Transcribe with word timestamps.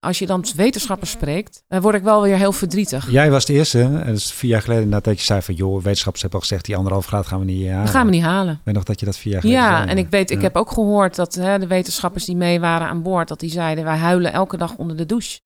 als 0.00 0.18
je 0.18 0.26
dan 0.26 0.44
wetenschappers 0.56 1.10
spreekt, 1.10 1.62
uh, 1.68 1.80
word 1.80 1.94
ik 1.94 2.02
wel 2.02 2.22
weer 2.22 2.36
heel 2.36 2.52
verdrietig. 2.52 3.10
Jij 3.10 3.30
was 3.30 3.44
de 3.44 3.52
eerste, 3.52 3.80
en 3.80 4.06
dat 4.06 4.16
is 4.16 4.32
vier 4.32 4.50
jaar 4.50 4.62
geleden 4.62 4.90
dat 4.90 5.04
je 5.04 5.24
zei 5.24 5.42
van, 5.42 5.54
joh, 5.54 5.82
wetenschappers 5.82 6.22
hebben 6.22 6.40
al 6.40 6.46
gezegd, 6.46 6.64
die 6.64 6.76
anderhalf 6.76 7.06
graad 7.06 7.26
gaan 7.26 7.38
we 7.38 7.44
niet 7.44 7.66
halen. 7.66 7.84
Dat 7.84 7.94
gaan 7.94 8.06
we 8.06 8.12
niet 8.12 8.22
halen. 8.22 8.52
Ik 8.52 8.60
weet 8.64 8.74
nog 8.74 8.84
dat 8.84 9.00
je 9.00 9.06
dat 9.06 9.16
vier 9.16 9.32
jaar 9.32 9.40
geleden 9.40 9.62
Ja, 9.62 9.76
zei, 9.76 9.90
en 9.90 9.98
ik 9.98 10.10
weet, 10.10 10.30
ik 10.30 10.40
heb 10.40 10.56
ook 10.56 10.70
gehoord 10.70 11.16
dat 11.16 11.34
hè, 11.34 11.58
de 11.58 11.66
wetenschappers 11.66 12.24
die 12.24 12.36
mee 12.36 12.60
waren 12.60 12.88
aan 12.88 13.02
boord, 13.02 13.28
dat 13.28 13.40
die 13.40 13.50
zeiden, 13.50 13.84
wij 13.84 13.96
huilen 13.96 14.32
elke 14.32 14.56
dag 14.56 14.76
onder 14.76 14.96
de 14.96 15.06
douche. 15.06 15.38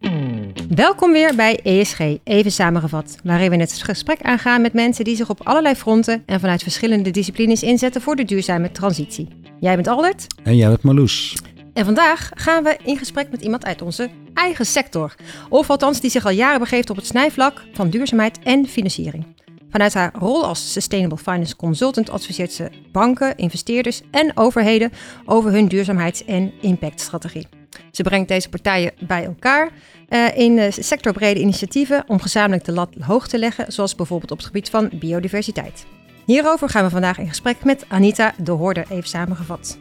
Welkom 0.69 1.13
weer 1.13 1.35
bij 1.35 1.61
ESG, 1.63 2.01
even 2.25 2.53
samengevat, 2.53 3.17
waarin 3.25 3.51
we 3.51 3.57
het 3.57 3.83
gesprek 3.83 4.23
aangaan 4.23 4.63
met 4.63 4.73
mensen 4.73 5.05
die 5.05 5.17
zich 5.17 5.31
op 5.31 5.47
allerlei 5.47 5.75
fronten 5.75 6.23
en 6.27 6.41
vanuit 6.41 6.63
verschillende 6.63 7.11
disciplines 7.11 7.63
inzetten 7.63 8.01
voor 8.01 8.17
de 8.17 8.25
duurzame 8.25 8.71
transitie. 8.71 9.29
Jij 9.61 9.75
bent 9.75 9.89
Albert. 9.89 10.27
En 10.43 10.57
jij 10.57 10.69
bent 10.69 10.83
Marloes. 10.83 11.37
En 11.73 11.85
vandaag 11.85 12.31
gaan 12.35 12.63
we 12.63 12.77
in 12.85 12.99
gesprek 12.99 13.31
met 13.31 13.43
iemand 13.43 13.65
uit 13.65 13.83
onze 13.83 14.11
eigen 14.35 14.67
sector. 14.67 15.15
Of 15.49 15.71
althans 15.71 16.01
die 16.01 16.11
zich 16.11 16.25
al 16.25 16.31
jaren 16.31 16.61
begeeft 16.61 16.91
op 16.91 16.97
het 16.97 17.07
snijvlak 17.07 17.63
van 17.73 17.91
duurzaamheid 17.91 18.39
en 18.39 18.67
financiering. 18.67 19.27
Vanuit 19.71 19.95
haar 19.95 20.13
rol 20.19 20.45
als 20.45 20.73
Sustainable 20.73 21.19
Finance 21.19 21.57
Consultant 21.57 22.11
adviseert 22.11 22.53
ze 22.53 22.71
banken, 22.93 23.37
investeerders 23.37 24.01
en 24.11 24.33
overheden 24.35 24.93
over 25.25 25.53
hun 25.53 25.69
duurzaamheids- 25.69 26.25
en 26.25 26.53
impactstrategie. 26.61 27.47
Ze 27.91 28.03
brengt 28.03 28.29
deze 28.29 28.49
partijen 28.49 28.93
bij 28.99 29.25
elkaar 29.25 29.71
uh, 30.09 30.39
in 30.39 30.73
sectorbrede 30.73 31.41
initiatieven 31.41 32.05
om 32.07 32.21
gezamenlijk 32.21 32.65
de 32.65 32.73
lat 32.73 32.95
hoog 33.01 33.29
te 33.29 33.39
leggen, 33.39 33.73
zoals 33.73 33.95
bijvoorbeeld 33.95 34.31
op 34.31 34.37
het 34.37 34.47
gebied 34.47 34.71
van 34.71 34.91
biodiversiteit. 34.93 35.87
Hierover 36.27 36.69
gaan 36.69 36.85
we 36.85 36.91
vandaag 36.91 37.19
in 37.19 37.29
gesprek 37.29 37.65
met 37.65 37.85
Anita 37.89 38.35
de 38.39 38.51
Hoorder, 38.51 38.87
even 38.91 39.09
samengevat. 39.09 39.79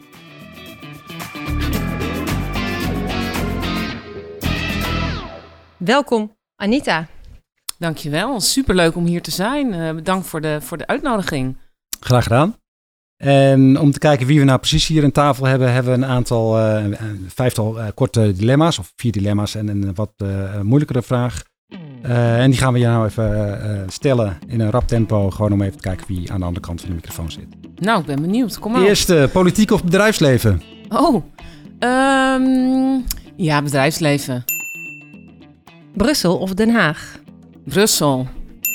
Welkom, 5.84 6.36
Anita. 6.56 7.06
Dankjewel, 7.78 8.40
superleuk 8.40 8.96
om 8.96 9.04
hier 9.04 9.22
te 9.22 9.30
zijn. 9.30 9.74
Uh, 9.74 9.90
bedankt 9.90 10.26
voor 10.26 10.40
de, 10.40 10.58
voor 10.60 10.78
de 10.78 10.86
uitnodiging. 10.86 11.56
Graag 12.00 12.22
gedaan. 12.22 12.56
En 13.16 13.80
om 13.80 13.92
te 13.92 13.98
kijken 13.98 14.26
wie 14.26 14.38
we 14.38 14.44
nou 14.44 14.58
precies 14.58 14.86
hier 14.86 15.04
aan 15.04 15.12
tafel 15.12 15.46
hebben, 15.46 15.72
hebben 15.72 15.92
we 15.92 15.98
een 15.98 16.10
aantal, 16.10 16.58
uh, 16.58 16.84
een 16.84 17.30
vijftal 17.34 17.78
uh, 17.78 17.86
korte 17.94 18.32
dilemma's, 18.32 18.78
of 18.78 18.92
vier 18.96 19.12
dilemma's 19.12 19.54
en 19.54 19.68
een 19.68 19.94
wat 19.94 20.12
moeilijkere 20.62 21.02
vraag. 21.02 21.42
en 22.02 22.50
die 22.50 22.58
gaan 22.58 22.72
we 22.72 22.78
je 22.78 22.86
nou 22.86 23.06
even 23.06 23.84
stellen 23.88 24.38
in 24.46 24.60
een 24.60 24.70
rap 24.70 24.88
tempo, 24.88 25.30
gewoon 25.30 25.52
om 25.52 25.62
even 25.62 25.76
te 25.76 25.82
kijken 25.82 26.06
wie 26.06 26.32
aan 26.32 26.40
de 26.40 26.46
andere 26.46 26.66
kant 26.66 26.80
van 26.80 26.88
de 26.88 26.94
microfoon 26.94 27.30
zit. 27.30 27.46
Nou, 27.74 28.00
ik 28.00 28.06
ben 28.06 28.20
benieuwd. 28.20 28.58
Kom 28.58 28.72
maar. 28.72 28.82
Eerst 28.82 29.32
politiek 29.32 29.70
of 29.70 29.84
bedrijfsleven? 29.84 30.62
Oh, 30.88 31.24
um, 31.78 33.04
ja, 33.36 33.62
bedrijfsleven. 33.62 34.44
Brussel 35.94 36.38
of 36.38 36.54
Den 36.54 36.70
Haag? 36.70 37.20
Brussel, 37.64 38.26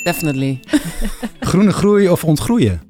definitely. 0.03 0.59
Groene 1.39 1.71
groei 1.71 2.09
of 2.09 2.23
ontgroeien? 2.23 2.81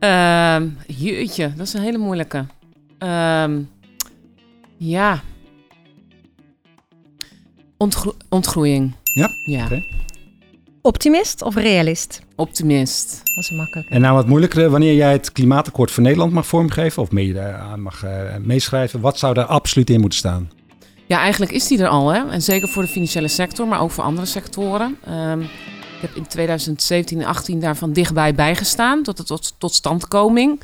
Uh, 0.00 0.56
jeetje, 0.86 1.52
dat 1.56 1.66
is 1.66 1.72
een 1.72 1.82
hele 1.82 1.98
moeilijke. 1.98 2.44
Uh, 2.98 3.44
ja. 4.76 5.20
Ontgro 7.76 8.14
ontgroeiing. 8.28 8.94
Ja? 9.14 9.28
Ja. 9.44 9.64
Okay. 9.64 9.82
Optimist 10.82 11.42
of 11.42 11.54
realist? 11.54 12.22
Optimist. 12.36 13.20
Dat 13.24 13.44
is 13.44 13.50
makkelijk. 13.50 13.88
En 13.88 14.00
nou 14.00 14.14
wat 14.14 14.26
moeilijker, 14.26 14.70
wanneer 14.70 14.94
jij 14.94 15.12
het 15.12 15.32
klimaatakkoord 15.32 15.90
voor 15.90 16.02
Nederland 16.02 16.32
mag 16.32 16.46
vormgeven 16.46 17.02
of 17.02 17.10
mee, 17.10 17.28
uh, 17.28 17.74
mag 17.74 18.04
uh, 18.04 18.36
meeschrijven, 18.36 19.00
wat 19.00 19.18
zou 19.18 19.34
daar 19.34 19.44
absoluut 19.44 19.90
in 19.90 20.00
moeten 20.00 20.18
staan? 20.18 20.50
Ja, 21.10 21.18
eigenlijk 21.18 21.52
is 21.52 21.66
die 21.66 21.78
er 21.78 21.88
al. 21.88 22.08
Hè? 22.08 22.28
En 22.28 22.42
zeker 22.42 22.68
voor 22.68 22.82
de 22.82 22.88
financiële 22.88 23.28
sector, 23.28 23.68
maar 23.68 23.80
ook 23.80 23.90
voor 23.90 24.04
andere 24.04 24.26
sectoren. 24.26 24.96
Um, 25.08 25.40
ik 25.40 26.00
heb 26.00 26.14
in 26.14 26.26
2017 26.26 27.16
en 27.16 27.22
2018 27.24 27.60
daarvan 27.60 27.92
dichtbij 27.92 28.34
bijgestaan 28.34 29.02
tot 29.02 29.16
de 29.16 29.22
tot, 29.22 29.54
totstandkoming. 29.58 30.60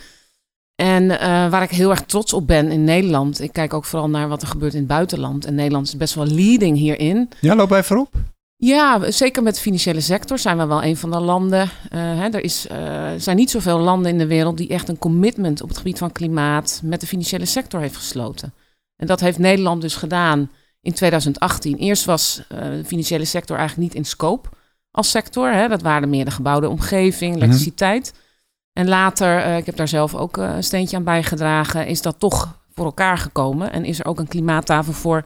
En 0.74 1.02
uh, 1.02 1.18
waar 1.20 1.62
ik 1.62 1.70
heel 1.70 1.90
erg 1.90 2.02
trots 2.02 2.32
op 2.32 2.46
ben 2.46 2.70
in 2.70 2.84
Nederland. 2.84 3.40
Ik 3.40 3.52
kijk 3.52 3.74
ook 3.74 3.84
vooral 3.84 4.08
naar 4.08 4.28
wat 4.28 4.42
er 4.42 4.48
gebeurt 4.48 4.72
in 4.72 4.78
het 4.78 4.88
buitenland. 4.88 5.44
En 5.44 5.54
Nederland 5.54 5.86
is 5.86 5.96
best 5.96 6.14
wel 6.14 6.26
leading 6.26 6.76
hierin. 6.76 7.28
Ja, 7.40 7.54
loop 7.54 7.70
even 7.70 7.98
op. 7.98 8.14
Ja, 8.56 9.10
zeker 9.10 9.42
met 9.42 9.54
de 9.54 9.60
financiële 9.60 10.00
sector 10.00 10.38
zijn 10.38 10.58
we 10.58 10.66
wel 10.66 10.84
een 10.84 10.96
van 10.96 11.10
de 11.10 11.20
landen. 11.20 11.62
Uh, 11.62 11.68
hè, 11.92 12.28
er 12.28 12.44
is, 12.44 12.66
uh, 12.72 13.08
zijn 13.16 13.36
niet 13.36 13.50
zoveel 13.50 13.78
landen 13.78 14.10
in 14.10 14.18
de 14.18 14.26
wereld 14.26 14.56
die 14.56 14.68
echt 14.68 14.88
een 14.88 14.98
commitment 14.98 15.62
op 15.62 15.68
het 15.68 15.78
gebied 15.78 15.98
van 15.98 16.12
klimaat 16.12 16.80
met 16.84 17.00
de 17.00 17.06
financiële 17.06 17.46
sector 17.46 17.80
heeft 17.80 17.96
gesloten. 17.96 18.52
En 18.96 19.06
dat 19.06 19.20
heeft 19.20 19.38
Nederland 19.38 19.80
dus 19.80 19.96
gedaan 19.96 20.50
in 20.86 20.92
2018. 20.92 21.76
Eerst 21.76 22.04
was 22.04 22.42
uh, 22.52 22.58
de 22.58 22.84
financiële 22.84 23.24
sector 23.24 23.56
eigenlijk 23.56 23.88
niet 23.88 23.98
in 23.98 24.04
scope 24.04 24.48
als 24.90 25.10
sector. 25.10 25.52
Hè. 25.52 25.68
Dat 25.68 25.82
waren 25.82 26.10
meer 26.10 26.24
de 26.24 26.30
gebouwde 26.30 26.68
omgeving, 26.68 27.34
elektriciteit. 27.34 28.12
Mm 28.12 28.18
-hmm. 28.18 28.24
En 28.72 28.88
later, 28.88 29.46
uh, 29.46 29.56
ik 29.56 29.66
heb 29.66 29.76
daar 29.76 29.88
zelf 29.88 30.14
ook 30.14 30.36
uh, 30.36 30.54
een 30.54 30.64
steentje 30.64 30.96
aan 30.96 31.04
bijgedragen, 31.04 31.86
is 31.86 32.02
dat 32.02 32.18
toch 32.18 32.58
voor 32.74 32.84
elkaar 32.84 33.18
gekomen. 33.18 33.72
En 33.72 33.84
is 33.84 33.98
er 33.98 34.06
ook 34.06 34.18
een 34.18 34.28
klimaattafel 34.28 34.92
voor 34.92 35.24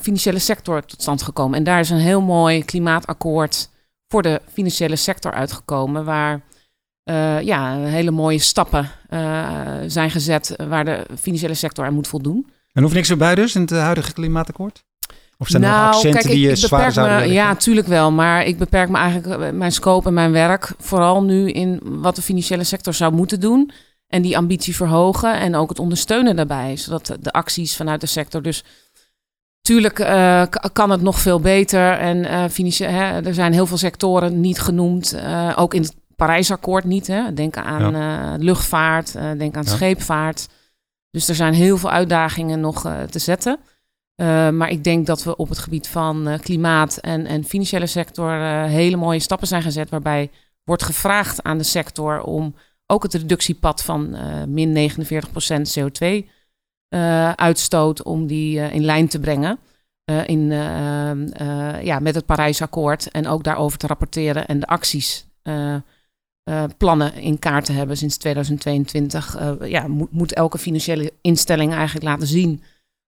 financiële 0.00 0.38
sector 0.38 0.84
tot 0.84 1.02
stand 1.02 1.22
gekomen. 1.22 1.58
En 1.58 1.64
daar 1.64 1.80
is 1.80 1.90
een 1.90 1.98
heel 1.98 2.20
mooi 2.20 2.64
klimaatakkoord 2.64 3.70
voor 4.08 4.22
de 4.22 4.40
financiële 4.52 4.96
sector 4.96 5.32
uitgekomen, 5.32 6.04
waar 6.04 6.40
ja, 7.42 7.76
hele 7.76 8.10
mooie 8.10 8.38
stappen 8.38 8.90
zijn 9.86 10.10
gezet 10.10 10.54
waar 10.68 10.84
de 10.84 11.06
financiële 11.18 11.54
sector 11.54 11.84
aan 11.84 11.94
moet 11.94 12.08
voldoen. 12.08 12.46
En 12.72 12.82
hoeft 12.82 12.94
niks 12.94 13.10
erbij 13.10 13.34
dus 13.34 13.54
in 13.54 13.60
het 13.60 13.70
huidige 13.70 14.12
klimaatakkoord? 14.12 14.84
Of 15.38 15.48
zijn 15.48 15.62
er 15.62 15.68
nou, 15.68 15.84
nog 15.84 15.94
accenten 15.94 16.20
kijk, 16.20 16.34
die 16.34 16.48
je 16.48 16.56
zwaar 16.56 16.92
zouden 16.92 17.18
me, 17.18 17.32
Ja, 17.32 17.54
tuurlijk 17.54 17.86
wel. 17.86 18.10
Maar 18.10 18.44
ik 18.44 18.58
beperk 18.58 18.88
me 18.88 18.96
eigenlijk 18.96 19.52
mijn 19.52 19.72
scope 19.72 20.08
en 20.08 20.14
mijn 20.14 20.32
werk 20.32 20.72
vooral 20.78 21.22
nu 21.22 21.50
in 21.50 21.80
wat 21.82 22.16
de 22.16 22.22
financiële 22.22 22.64
sector 22.64 22.94
zou 22.94 23.12
moeten 23.12 23.40
doen. 23.40 23.70
En 24.06 24.22
die 24.22 24.36
ambitie 24.36 24.76
verhogen 24.76 25.40
en 25.40 25.54
ook 25.54 25.68
het 25.68 25.78
ondersteunen 25.78 26.36
daarbij. 26.36 26.76
Zodat 26.76 27.16
de 27.20 27.32
acties 27.32 27.76
vanuit 27.76 28.00
de 28.00 28.06
sector 28.06 28.42
dus... 28.42 28.64
Tuurlijk 29.60 29.98
uh, 29.98 30.42
kan 30.72 30.90
het 30.90 31.02
nog 31.02 31.20
veel 31.20 31.40
beter. 31.40 31.92
En 31.92 32.16
uh, 32.16 32.88
hè, 32.90 33.20
er 33.26 33.34
zijn 33.34 33.52
heel 33.52 33.66
veel 33.66 33.76
sectoren 33.76 34.40
niet 34.40 34.60
genoemd. 34.60 35.14
Uh, 35.14 35.52
ook 35.56 35.74
in 35.74 35.82
het 35.82 35.94
Parijsakkoord 36.16 36.84
niet. 36.84 37.06
Hè. 37.06 37.34
Denk 37.34 37.56
aan 37.56 37.92
ja. 37.92 38.36
luchtvaart, 38.38 39.12
denk 39.12 39.56
aan 39.56 39.64
ja. 39.64 39.70
scheepvaart. 39.70 40.48
Dus 41.10 41.28
er 41.28 41.34
zijn 41.34 41.54
heel 41.54 41.76
veel 41.78 41.90
uitdagingen 41.90 42.60
nog 42.60 42.86
uh, 42.86 43.02
te 43.02 43.18
zetten. 43.18 43.58
Uh, 44.16 44.50
maar 44.50 44.70
ik 44.70 44.84
denk 44.84 45.06
dat 45.06 45.22
we 45.22 45.36
op 45.36 45.48
het 45.48 45.58
gebied 45.58 45.88
van 45.88 46.28
uh, 46.28 46.38
klimaat 46.38 46.96
en, 46.96 47.26
en 47.26 47.44
financiële 47.44 47.86
sector 47.86 48.32
hele 48.64 48.96
mooie 48.96 49.18
stappen 49.18 49.46
zijn 49.46 49.62
gezet. 49.62 49.90
Waarbij 49.90 50.30
wordt 50.64 50.82
gevraagd 50.82 51.42
aan 51.42 51.58
de 51.58 51.64
sector 51.64 52.22
om 52.22 52.54
ook 52.86 53.02
het 53.02 53.14
reductiepad 53.14 53.82
van 53.82 54.16
min 54.48 54.90
49% 54.90 54.94
CO2 55.78 56.28
uitstoot, 57.36 58.02
om 58.02 58.26
die 58.26 58.60
in 58.60 58.84
lijn 58.84 59.08
te 59.08 59.20
brengen. 59.20 59.58
in, 60.26 60.50
ja, 61.82 61.98
met 61.98 62.14
het 62.14 62.26
Parijsakkoord 62.26 63.10
en 63.10 63.26
ook 63.26 63.44
daarover 63.44 63.78
te 63.78 63.86
rapporteren 63.86 64.46
en 64.46 64.60
de 64.60 64.66
acties 64.66 65.26
uh, 66.50 66.64
plannen 66.76 67.14
in 67.14 67.38
kaart 67.38 67.64
te 67.64 67.72
hebben 67.72 67.96
sinds 67.96 68.16
2022. 68.16 69.40
Uh, 69.40 69.70
ja, 69.70 69.86
moet, 69.86 70.12
moet, 70.12 70.32
elke 70.32 70.58
financiële 70.58 71.12
instelling 71.20 71.72
eigenlijk 71.72 72.04
laten 72.04 72.26
zien 72.26 72.62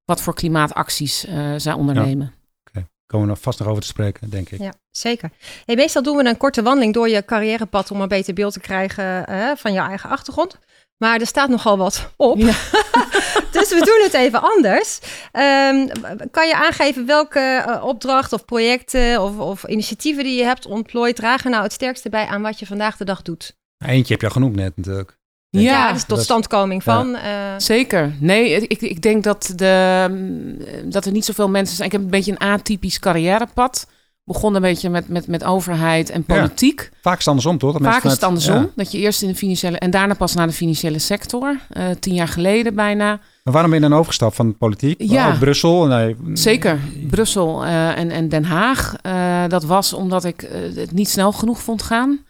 wat 0.05 0.21
voor 0.21 0.35
klimaatacties 0.35 1.27
uh, 1.27 1.55
zij 1.57 1.73
ondernemen. 1.73 2.33
Ja. 2.35 2.71
Okay. 2.71 2.89
Komen 3.07 3.27
we 3.27 3.33
nog 3.33 3.43
vast 3.43 3.59
nog 3.59 3.69
over 3.69 3.83
te 3.83 3.89
spreken, 3.89 4.31
denk 4.31 4.51
ik. 4.51 4.61
Ja, 4.61 4.73
zeker. 4.91 5.31
Hey, 5.65 5.77
meestal 5.77 6.03
doen 6.03 6.17
we 6.17 6.25
een 6.25 6.37
korte 6.37 6.63
wandeling 6.63 6.95
door 6.95 7.09
je 7.09 7.25
carrièrepad 7.25 7.91
om 7.91 8.01
een 8.01 8.09
beter 8.09 8.35
beeld 8.35 8.53
te 8.53 8.61
krijgen 8.61 9.27
van 9.59 9.73
je 9.73 9.81
eigen 9.81 10.11
achtergrond. 10.11 10.59
Maar 10.97 11.21
er 11.21 11.27
staat 11.27 11.49
nogal 11.49 11.77
wat 11.77 12.13
op. 12.17 12.39
Ja. 12.39 12.55
we 13.73 13.85
doen 13.85 14.01
het 14.03 14.15
even 14.15 14.43
anders. 14.43 14.99
Um, 15.33 15.89
kan 16.31 16.47
je 16.47 16.55
aangeven 16.55 17.07
welke 17.07 17.65
uh, 17.67 17.85
opdracht 17.85 18.33
of 18.33 18.45
projecten 18.45 19.23
of, 19.23 19.39
of, 19.39 19.65
initiatieven 19.65 20.25
die 20.25 20.39
je 20.39 20.45
hebt 20.45 20.67
ontplooid 20.67 21.17
dragen 21.17 21.51
nou 21.51 21.63
het 21.63 21.73
sterkste 21.73 22.09
bij 22.09 22.27
aan 22.27 22.43
wat 22.43 22.59
je 22.59 22.67
vandaag 22.67 22.97
de 22.97 23.05
dag 23.05 23.23
doet? 23.23 23.57
Eentje 23.79 24.13
heb 24.13 24.21
je 24.21 24.27
al 24.27 24.33
genoemd 24.33 24.57
net 24.57 24.77
natuurlijk. 24.77 25.19
Ja, 25.49 25.61
ja 25.61 25.93
dus 25.93 26.05
tot 26.05 26.21
standkoming 26.21 26.83
van. 26.83 27.11
Ja. 27.11 27.55
Uh... 27.55 27.61
Zeker. 27.61 28.17
Nee, 28.21 28.51
ik, 28.51 28.81
ik 28.81 29.03
denk 29.03 29.25
dat, 29.25 29.53
de, 29.57 30.85
dat 30.85 31.05
er 31.05 31.13
niet 31.13 31.25
zoveel 31.25 31.49
mensen 31.49 31.77
zijn. 31.77 31.89
Ik 31.89 31.95
heb 31.95 32.05
een 32.05 32.11
beetje 32.11 32.33
een 32.33 32.49
atypisch 32.49 32.99
carrièrepad 32.99 33.87
begon 34.25 34.55
een 34.55 34.61
beetje 34.61 34.91
met, 34.91 35.09
met, 35.09 35.27
met 35.27 35.45
overheid 35.45 36.11
en 36.11 36.25
politiek. 36.25 36.89
Ja, 36.93 36.99
vaak 37.03 37.19
is 37.19 37.19
het 37.19 37.29
andersom, 37.29 37.59
toch? 37.59 37.73
Dat 37.73 37.83
vaak 37.83 38.05
is 38.05 38.13
het 38.13 38.23
andersom. 38.23 38.63
Ja. 38.63 38.69
Dat 38.75 38.93
je 38.93 38.99
eerst 38.99 39.23
in 39.23 39.29
de 39.29 39.35
financiële 39.35 39.79
en 39.79 39.91
daarna 39.91 40.15
pas 40.15 40.35
naar 40.35 40.47
de 40.47 40.53
financiële 40.53 40.99
sector. 40.99 41.57
Uh, 41.77 41.85
tien 42.01 42.15
jaar 42.15 42.29
geleden 42.29 42.75
bijna. 42.75 43.21
Maar 43.45 43.53
waarom 43.53 43.71
ben 43.71 43.81
je 43.81 43.89
dan 43.89 43.99
overgestapt 43.99 44.35
van 44.35 44.57
politiek? 44.57 45.03
Ja, 45.03 45.29
oh, 45.29 45.39
Brussel? 45.39 45.87
Nee. 45.87 46.17
Zeker. 46.33 46.79
Brussel 47.11 47.65
uh, 47.65 47.99
en, 47.99 48.11
en 48.11 48.29
Den 48.29 48.45
Haag. 48.45 48.97
Uh, 49.07 49.43
dat 49.49 49.65
was 49.65 49.93
omdat 49.93 50.25
ik 50.25 50.49
het 50.75 50.93
niet 50.93 51.09
snel 51.09 51.33
genoeg 51.33 51.61
vond 51.61 51.83
gaan. 51.83 52.21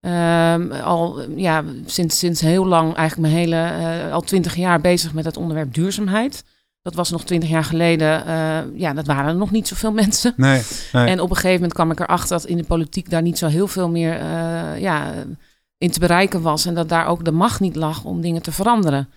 Ehm, 0.00 0.72
al 0.72 1.20
ja, 1.36 1.64
sinds, 1.86 2.18
sinds 2.18 2.40
heel 2.40 2.66
lang, 2.66 2.94
eigenlijk 2.94 3.32
mijn 3.32 3.44
hele, 3.44 4.10
al 4.12 4.20
twintig 4.20 4.54
jaar 4.54 4.80
bezig 4.80 5.12
met 5.12 5.24
het 5.24 5.36
onderwerp 5.36 5.74
duurzaamheid. 5.74 6.44
Dat 6.86 6.94
was 6.94 7.10
nog 7.10 7.24
twintig 7.24 7.48
jaar 7.48 7.64
geleden. 7.64 8.08
ja, 8.78 8.92
dat 8.92 9.06
waren 9.06 9.30
er 9.30 9.36
nog 9.36 9.50
niet 9.50 9.68
zoveel 9.68 9.92
mensen. 10.02 10.32
Nee, 10.36 10.62
nee. 10.92 11.06
En 11.06 11.20
op 11.20 11.30
een 11.30 11.36
gegeven 11.36 11.54
moment 11.54 11.72
kwam 11.72 11.90
ik 11.90 12.00
erachter 12.00 12.36
dat 12.36 12.46
in 12.46 12.56
de 12.56 12.64
politiek 12.64 13.10
daar 13.10 13.22
niet 13.22 13.38
zo 13.38 13.46
heel 13.46 13.68
veel 13.68 13.88
meer 13.88 14.14
ja, 14.78 15.12
in 15.78 15.90
te 15.90 16.00
bereiken 16.00 16.42
was. 16.42 16.66
En 16.66 16.74
dat 16.74 16.88
daar 16.88 17.06
ook 17.06 17.24
de 17.24 17.32
macht 17.32 17.60
niet 17.60 17.76
lag 17.76 18.04
om 18.04 18.20
dingen 18.20 18.42
te 18.42 18.52
veranderen. 18.52 19.08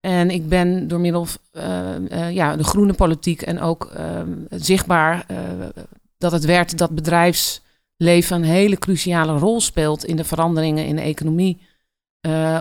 En 0.00 0.30
ik 0.30 0.48
ben 0.48 0.88
door 0.88 1.00
middel 1.00 1.26
uh, 1.52 2.32
ja, 2.32 2.56
de 2.56 2.64
groene 2.64 2.92
politiek 2.92 3.42
en 3.42 3.60
ook 3.60 3.84
ehm, 3.84 4.30
zichtbaar 4.50 5.26
dat 6.18 6.32
het 6.32 6.44
werd 6.44 6.78
dat 6.78 6.90
bedrijfsleven 6.90 8.36
een 8.36 8.44
hele 8.44 8.78
cruciale 8.78 9.38
rol 9.38 9.60
speelt 9.60 10.04
in 10.04 10.16
de 10.16 10.24
veranderingen 10.24 10.86
in 10.86 10.96
de 10.96 11.02
economie. 11.02 11.65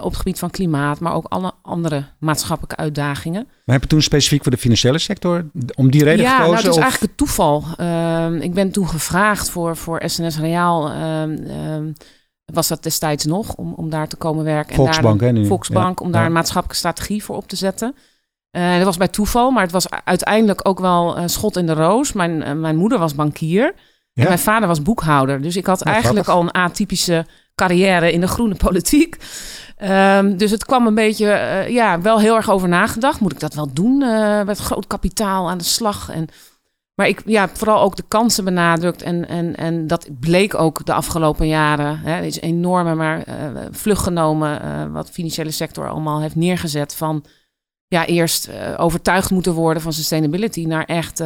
Op 0.01 0.09
het 0.09 0.17
gebied 0.17 0.39
van 0.39 0.49
klimaat, 0.49 0.99
maar 0.99 1.13
ook 1.13 1.25
alle 1.27 1.51
andere 1.61 2.03
maatschappelijke 2.19 2.75
uitdagingen. 2.75 3.47
Maar 3.65 3.75
heb 3.75 3.81
je 3.81 3.89
toen 3.89 4.01
specifiek 4.01 4.41
voor 4.41 4.51
de 4.51 4.57
financiële 4.57 4.97
sector 4.97 5.45
om 5.75 5.91
die 5.91 6.03
reden 6.03 6.25
ja, 6.25 6.31
gekozen? 6.31 6.55
Ja, 6.55 6.61
nou, 6.61 6.65
het 6.65 6.75
is 6.75 6.81
eigenlijk 6.81 7.11
het 7.11 7.17
toeval. 7.17 7.63
Ehm, 7.77 8.35
ik 8.35 8.53
ben 8.53 8.71
toen 8.71 8.87
gevraagd 8.87 9.49
voor, 9.49 9.77
voor 9.77 10.01
SNS 10.05 10.39
Reaal 10.39 10.91
was 12.45 12.67
dat 12.67 12.83
destijds 12.83 13.25
nog, 13.25 13.55
om, 13.55 13.73
om 13.73 13.89
daar 13.89 14.07
te 14.07 14.15
komen 14.15 14.43
werken. 14.43 14.75
Volksbank, 14.75 15.21
en 15.21 15.33
daar, 15.33 15.41
nu. 15.41 15.47
Volksbank, 15.47 15.99
om 15.99 16.11
daar 16.11 16.25
een 16.25 16.31
maatschappelijke 16.31 16.77
strategie 16.77 17.23
voor 17.23 17.35
op 17.35 17.47
te 17.47 17.55
zetten. 17.55 17.95
Uh, 18.51 18.75
dat 18.75 18.85
was 18.85 18.97
bij 18.97 19.07
toeval, 19.07 19.51
maar 19.51 19.63
het 19.63 19.71
was 19.71 19.89
uiteindelijk 19.89 20.67
ook 20.67 20.79
wel 20.79 21.17
een 21.17 21.29
schot 21.29 21.57
in 21.57 21.65
de 21.65 21.73
roos. 21.73 22.13
Mijn, 22.13 22.41
uh, 22.41 22.51
mijn 22.51 22.75
moeder 22.75 22.99
was 22.99 23.15
bankier 23.15 23.73
en 24.13 24.23
mijn 24.23 24.39
vader 24.39 24.67
was 24.67 24.81
boekhouder. 24.81 25.41
Dus 25.41 25.55
ik 25.55 25.65
had 25.65 25.81
eigenlijk 25.81 26.27
al 26.27 26.41
een 26.41 26.51
atypische 26.51 27.25
carrière 27.55 28.11
in 28.11 28.21
de 28.21 28.27
groene 28.27 28.55
politiek. 28.55 29.17
Um, 29.83 30.37
dus 30.37 30.51
het 30.51 30.65
kwam 30.65 30.87
een 30.87 30.95
beetje, 30.95 31.25
uh, 31.25 31.69
ja, 31.69 32.01
wel 32.01 32.19
heel 32.19 32.35
erg 32.35 32.49
over 32.49 32.67
nagedacht. 32.67 33.19
Moet 33.19 33.31
ik 33.31 33.39
dat 33.39 33.53
wel 33.53 33.73
doen 33.73 33.97
met 34.45 34.57
groot 34.57 34.87
kapitaal 34.87 35.49
aan 35.49 35.57
de 35.57 35.63
slag? 35.63 36.09
En 36.09 36.27
maar 36.95 37.07
ik 37.07 37.21
ja, 37.25 37.49
vooral 37.53 37.81
ook 37.81 37.95
de 37.95 38.03
kansen 38.07 38.43
benadrukt. 38.43 39.01
En, 39.01 39.27
en, 39.27 39.55
en 39.55 39.87
dat 39.87 40.09
bleek 40.19 40.53
ook 40.53 40.85
de 40.85 40.93
afgelopen 40.93 41.47
jaren. 41.47 41.99
Hè, 41.99 42.21
is 42.21 42.39
enorme, 42.39 42.95
maar 42.95 43.27
uh, 43.27 43.61
vlug 43.71 44.03
genomen. 44.03 44.91
Wat 44.91 45.07
de 45.07 45.13
financiële 45.13 45.51
sector 45.51 45.89
allemaal 45.89 46.21
heeft 46.21 46.35
neergezet. 46.35 46.95
Van 46.95 47.25
ja, 47.87 48.05
eerst 48.05 48.49
overtuigd 48.77 49.31
moeten 49.31 49.53
worden 49.53 49.81
van 49.81 49.93
sustainability. 49.93 50.65
Naar 50.65 50.85
echt 50.85 51.23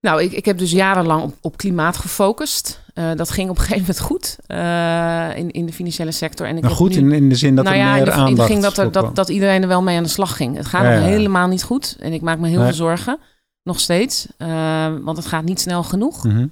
Nou, 0.00 0.22
ik, 0.22 0.32
ik 0.32 0.44
heb 0.44 0.58
dus 0.58 0.70
jarenlang 0.70 1.22
op, 1.22 1.34
op 1.40 1.56
klimaat 1.56 1.96
gefocust. 1.96 2.80
Uh, 2.94 3.10
dat 3.14 3.30
ging 3.30 3.50
op 3.50 3.56
een 3.56 3.62
gegeven 3.62 3.80
moment 3.80 4.00
goed 4.00 4.38
uh, 4.48 5.36
in, 5.36 5.50
in 5.50 5.66
de 5.66 5.72
financiële 5.72 6.10
sector. 6.10 6.46
En 6.46 6.56
ik 6.56 6.62
maar 6.62 6.70
goed, 6.70 6.90
nu, 6.90 6.96
in, 6.96 7.12
in 7.12 7.28
de 7.28 7.34
zin 7.34 7.54
dat 7.54 7.64
nou 7.64 7.76
er 7.76 7.82
ja, 7.82 7.90
meer 7.90 7.98
in 7.98 8.04
de, 8.04 8.10
aandacht... 8.12 8.38
In 8.38 8.54
ging 8.54 8.62
dat, 8.62 8.78
er, 8.78 8.92
dat, 8.92 9.16
dat 9.16 9.28
iedereen 9.28 9.62
er 9.62 9.68
wel 9.68 9.82
mee 9.82 9.96
aan 9.96 10.02
de 10.02 10.08
slag 10.08 10.36
ging. 10.36 10.56
Het 10.56 10.66
gaat 10.66 10.82
Ja, 10.82 10.90
nog 10.90 11.00
ja. 11.00 11.06
helemaal 11.06 11.48
niet 11.48 11.62
goed. 11.62 11.96
En 12.00 12.12
ik 12.12 12.20
maak 12.20 12.38
me 12.38 12.48
heel 12.48 12.58
Nee. 12.58 12.66
veel 12.66 12.76
zorgen. 12.76 13.18
Nog 13.62 13.80
steeds. 13.80 14.26
Uh, 14.38 14.94
want 15.00 15.16
het 15.16 15.26
gaat 15.26 15.44
niet 15.44 15.60
snel 15.60 15.82
genoeg. 15.82 16.24
Mhm. 16.24 16.46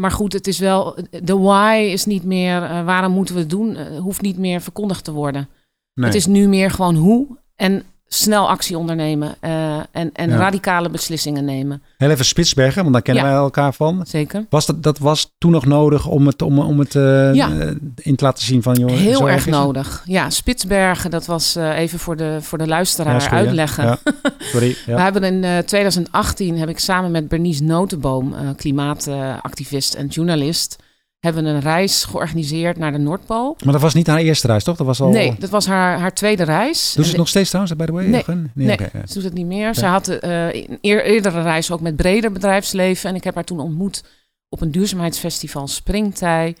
Maar 0.00 0.10
goed, 0.10 0.32
het 0.32 0.46
is 0.46 0.58
wel. 0.58 0.96
De 1.22 1.38
why 1.38 1.88
is 1.92 2.04
niet 2.04 2.24
meer. 2.24 2.84
Waarom 2.84 3.12
moeten 3.12 3.34
we 3.34 3.40
het 3.40 3.50
doen? 3.50 3.76
Hoeft 3.98 4.20
niet 4.20 4.38
meer 4.38 4.60
verkondigd 4.60 5.04
te 5.04 5.12
worden. 5.12 5.48
Nee. 5.94 6.06
Het 6.06 6.14
is 6.14 6.26
nu 6.26 6.48
meer 6.48 6.70
gewoon 6.70 6.94
hoe 6.94 7.26
en 7.56 7.82
snel 8.12 8.48
actie 8.48 8.78
ondernemen 8.78 9.34
uh, 9.40 9.74
en, 9.92 10.10
en 10.12 10.30
Ja. 10.30 10.36
radicale 10.36 10.90
beslissingen 10.90 11.44
nemen. 11.44 11.82
Heel 11.96 12.10
even 12.10 12.24
Spitsbergen, 12.24 12.80
want 12.82 12.92
daar 12.92 13.02
kennen 13.02 13.24
Ja. 13.24 13.30
wij 13.30 13.38
elkaar 13.38 13.74
van. 13.74 14.04
Zeker. 14.06 14.46
Was 14.48 14.66
dat, 14.66 14.82
dat 14.82 14.98
was 14.98 15.32
toen 15.38 15.50
nog 15.50 15.66
nodig 15.66 16.06
om 16.06 16.26
het, 16.26 16.42
om, 16.42 16.58
om 16.58 16.78
het 16.78 16.94
eh, 16.94 17.34
Ja. 17.34 17.50
eh, 17.50 17.70
in 17.96 18.16
te 18.16 18.24
laten 18.24 18.44
zien 18.44 18.62
van... 18.62 18.88
Heel 18.90 19.30
erg 19.30 19.46
nodig. 19.46 20.02
Ja, 20.06 20.30
Spitsbergen, 20.30 21.10
dat 21.10 21.26
was 21.26 21.56
uh, 21.56 21.78
even 21.78 21.98
voor 21.98 22.16
de, 22.16 22.38
voor 22.40 22.58
de 22.58 22.66
luisteraar 22.66 23.20
sorry, 23.20 23.36
uitleggen. 23.36 23.84
Ja. 23.84 23.98
Sorry. 24.52 24.76
We 24.86 25.00
hebben 25.00 25.22
in 25.22 25.42
uh, 25.42 25.58
2018 25.58 26.58
heb 26.58 26.68
ik 26.68 26.78
samen 26.78 27.10
met 27.10 27.28
Bernice 27.28 27.62
Notenboom, 27.62 28.34
klimaatactivist 28.56 29.94
en 29.94 30.06
journalist, 30.06 30.76
hebben 31.20 31.44
een 31.44 31.60
reis 31.60 32.04
georganiseerd 32.04 32.76
naar 32.76 32.92
de 32.92 32.98
Noordpool. 32.98 33.56
Maar 33.64 33.72
dat 33.72 33.82
was 33.82 33.94
niet 33.94 34.06
haar 34.06 34.18
eerste 34.18 34.46
reis, 34.46 34.64
toch? 34.64 34.76
Dat 34.76 34.86
was 34.86 35.00
al... 35.00 35.10
Nee, 35.10 35.34
dat 35.38 35.50
was 35.50 35.66
haar, 35.66 35.98
haar 35.98 36.14
tweede 36.14 36.42
reis. 36.42 36.92
Doet 36.94 37.04
ze 37.04 37.10
het 37.10 37.18
nog 37.18 37.28
steeds 37.28 37.48
trouwens, 37.48 37.76
by 37.76 37.84
the 37.84 37.92
way? 37.92 38.06
Nee. 38.06 38.24
Eh, 38.24 38.36
Nee, 38.54 38.76
ze 39.06 39.14
doet 39.14 39.24
het 39.24 39.32
niet 39.32 39.46
meer. 39.46 39.74
Ze 39.74 39.86
had 39.86 40.08
uh, 40.08 40.54
een 40.54 40.78
eer, 40.80 41.04
eerdere 41.04 41.42
reis 41.42 41.70
ook 41.70 41.80
met 41.80 41.96
breder 41.96 42.32
bedrijfsleven. 42.32 43.10
En 43.10 43.16
ik 43.16 43.24
heb 43.24 43.34
haar 43.34 43.44
toen 43.44 43.60
ontmoet 43.60 44.04
op 44.48 44.60
een 44.60 44.70
duurzaamheidsfestival 44.70 45.68
Springtij. 45.68 46.56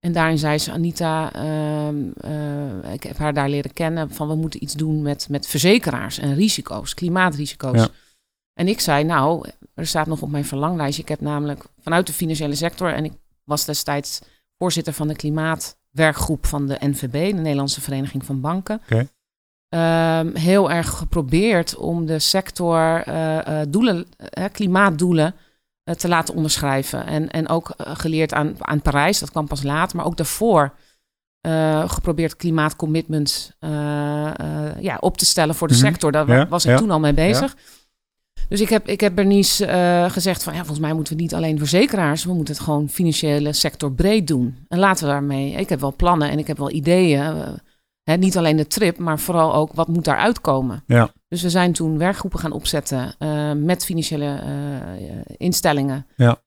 En 0.00 0.12
daarin 0.12 0.38
zei 0.38 0.58
ze, 0.58 0.72
Anita, 0.72 1.32
uh, 1.36 2.92
ik 2.92 3.02
heb 3.02 3.18
haar 3.18 3.34
daar 3.34 3.48
leren 3.48 3.72
kennen... 3.72 4.10
van 4.10 4.28
we 4.28 4.34
moeten 4.34 4.62
iets 4.62 4.74
doen 4.74 5.02
met, 5.02 5.26
met 5.30 5.46
verzekeraars 5.46 6.18
en 6.18 6.34
risico's, 6.34 6.94
klimaatrisico's. 6.94 7.78
Ja. 7.78 7.88
En 8.54 8.68
ik 8.68 8.80
zei, 8.80 9.04
nou, 9.04 9.48
er 9.74 9.86
staat 9.86 10.06
nog 10.06 10.22
op 10.22 10.30
mijn 10.30 10.44
verlanglijstje... 10.44 11.02
ik 11.02 11.08
heb 11.08 11.20
namelijk 11.20 11.64
vanuit 11.80 12.06
de 12.06 12.12
financiële 12.12 12.54
sector... 12.54 12.92
en 12.92 13.04
ik 13.04 13.12
was 13.52 13.64
destijds 13.64 14.20
voorzitter 14.58 14.92
van 14.92 15.08
de 15.08 15.16
klimaatwerkgroep 15.16 16.46
van 16.46 16.66
de 16.66 16.76
NVB... 16.80 17.12
de 17.34 17.40
Nederlandse 17.40 17.80
Vereniging 17.80 18.24
van 18.24 18.40
Banken... 18.40 18.80
Um, 19.74 20.34
heel 20.36 20.70
erg 20.70 20.88
geprobeerd 20.88 21.76
om 21.76 22.06
de 22.06 22.18
sector 22.18 23.08
uh, 23.08 23.38
uh, 23.48 23.60
doelen, 23.68 24.06
uh, 24.38 24.44
klimaatdoelen 24.52 25.34
te 25.96 26.08
laten 26.08 26.34
onderschrijven. 26.34 27.06
En, 27.06 27.30
en 27.30 27.48
ook 27.48 27.74
geleerd 27.76 28.32
aan, 28.32 28.54
aan 28.58 28.82
Parijs, 28.82 29.18
dat 29.18 29.30
kwam 29.30 29.46
pas 29.46 29.62
laat, 29.62 29.94
maar 29.94 30.04
ook 30.04 30.16
daarvoor 30.16 30.74
geprobeerd 31.86 32.36
klimaatcommitments 32.36 33.52
ja, 34.80 34.96
op 35.00 35.16
te 35.16 35.24
stellen 35.26 35.54
voor 35.54 35.68
de 35.68 35.74
Mhm. 35.74 35.82
sector. 35.82 36.12
Daar 36.12 36.28
Ja, 36.28 36.48
was 36.48 36.64
ik 36.64 36.70
ja, 36.70 36.76
toen 36.76 36.90
al 36.90 37.00
mee 37.00 37.14
bezig. 37.14 37.56
Dus 38.48 38.60
ik 38.60 38.68
heb, 38.68 38.86
ik 38.86 39.00
heb 39.00 39.14
Bernice 39.14 39.66
uh, 39.66 40.10
gezegd 40.10 40.42
van 40.42 40.52
ja, 40.52 40.58
volgens 40.58 40.80
mij 40.80 40.92
moeten 40.92 41.16
we 41.16 41.22
niet 41.22 41.34
alleen 41.34 41.58
verzekeraars, 41.58 42.24
we 42.24 42.34
moeten 42.34 42.54
het 42.54 42.62
gewoon 42.62 42.88
financiële 42.88 43.52
sector 43.52 43.92
breed 43.92 44.26
doen. 44.26 44.56
En 44.68 44.78
laten 44.78 45.06
we 45.06 45.10
daarmee. 45.12 45.52
Ik 45.52 45.68
heb 45.68 45.80
wel 45.80 45.96
plannen 45.96 46.30
en 46.30 46.38
ik 46.38 46.46
heb 46.46 46.58
wel 46.58 46.70
ideeën. 46.70 47.20
Uh, 47.20 47.48
hè, 48.02 48.16
niet 48.16 48.36
alleen 48.36 48.56
de 48.56 48.66
trip, 48.66 48.98
maar 48.98 49.18
vooral 49.18 49.54
ook 49.54 49.72
wat 49.72 49.88
moet 49.88 50.04
daaruit 50.04 50.40
komen. 50.40 50.82
Ja. 50.86 51.12
Dus 51.28 51.42
we 51.42 51.50
zijn 51.50 51.72
toen 51.72 51.98
werkgroepen 51.98 52.38
gaan 52.38 52.52
opzetten 52.52 53.14
uh, 53.18 53.52
met 53.52 53.84
financiële 53.84 54.40
instellingen. 55.36 56.06
Ja. 56.16 56.40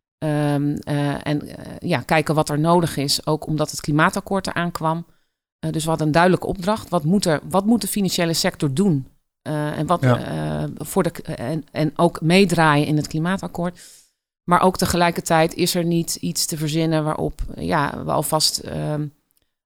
Um, 0.53 0.77
en 1.23 1.49
ja, 1.79 1.99
kijken 1.99 2.35
wat 2.35 2.49
er 2.49 2.59
nodig 2.59 2.97
is, 2.97 3.25
ook 3.25 3.47
omdat 3.47 3.71
het 3.71 3.81
klimaatakkoord 3.81 4.47
eraan 4.47 4.71
kwam. 4.71 5.05
dus 5.59 5.83
we 5.83 5.89
hadden 5.89 6.07
een 6.07 6.13
duidelijke 6.13 6.47
opdracht. 6.47 6.89
Wat 6.89 7.03
moet, 7.03 7.25
er, 7.25 7.39
wat 7.49 7.65
moet 7.65 7.81
de 7.81 7.87
financiële 7.87 8.33
sector 8.33 8.73
doen? 8.73 9.07
Uh, 9.47 9.77
en, 9.77 9.85
wat, 9.85 10.01
Ja. 10.01 10.63
uh, 10.63 10.69
voor 10.77 11.03
de, 11.03 11.11
en, 11.23 11.65
en 11.71 11.91
ook 11.95 12.21
meedraaien 12.21 12.87
in 12.87 12.97
het 12.97 13.07
klimaatakkoord. 13.07 13.79
Maar 14.43 14.61
ook 14.61 14.77
tegelijkertijd 14.77 15.53
is 15.53 15.75
er 15.75 15.83
niet 15.83 16.15
iets 16.15 16.45
te 16.45 16.57
verzinnen 16.57 17.03
waarop 17.03 17.41
ja, 17.55 18.03
we 18.03 18.11
alvast 18.11 18.65
um, 18.65 19.13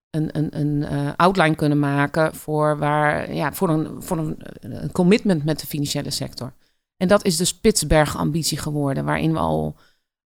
een, 0.10 0.38
een, 0.38 0.60
een 0.60 0.94
uh, 0.94 1.12
outline 1.16 1.56
kunnen 1.56 1.80
maken 1.80 2.36
voor, 2.36 2.78
waar, 2.78 3.34
ja, 3.34 3.54
voor, 3.54 3.70
een, 3.70 4.04
voor 4.04 4.18
een, 4.18 4.38
een, 4.60 4.92
commitment 4.92 5.46
met 5.46 5.60
de 5.60 5.68
financiële 5.68 6.12
sector. 6.12 6.54
En 6.98 7.08
dat 7.08 7.26
is 7.26 7.38
de 7.38 7.46
Spitsberg-ambitie 7.46 8.58
geworden, 8.58 9.06
waarin 9.06 9.32
we 9.32 9.40
al 9.40 9.76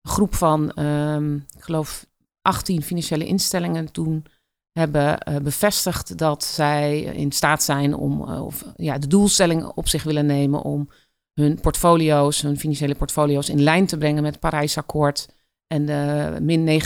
groep 0.01 0.35
van, 0.35 0.71
ehm, 0.71 1.35
ik 1.35 1.61
geloof, 1.63 2.05
18 2.41 2.81
financiële 2.81 3.25
instellingen 3.25 3.91
toen 3.91 4.25
hebben 4.73 5.17
uh, 5.29 5.35
bevestigd 5.37 6.17
dat 6.17 6.43
zij 6.43 6.99
in 7.01 7.31
staat 7.31 7.63
zijn 7.63 7.95
om, 7.95 8.29
uh, 8.29 8.45
of 8.45 8.63
ja, 8.75 8.97
de 8.97 9.07
doelstelling 9.07 9.65
op 9.65 9.87
zich 9.87 10.03
willen 10.03 10.25
nemen 10.25 10.61
om 10.61 10.89
hun 11.33 11.59
portfolio's, 11.59 12.41
hun 12.41 12.57
financiële 12.59 12.95
portfolio's 12.95 13.49
in 13.49 13.61
lijn 13.61 13.85
te 13.85 13.97
brengen 13.97 14.21
met 14.23 14.31
het 14.31 14.39
Parijsakkoord 14.41 15.27
en 15.67 15.85
de 15.85 16.37
min 16.41 16.81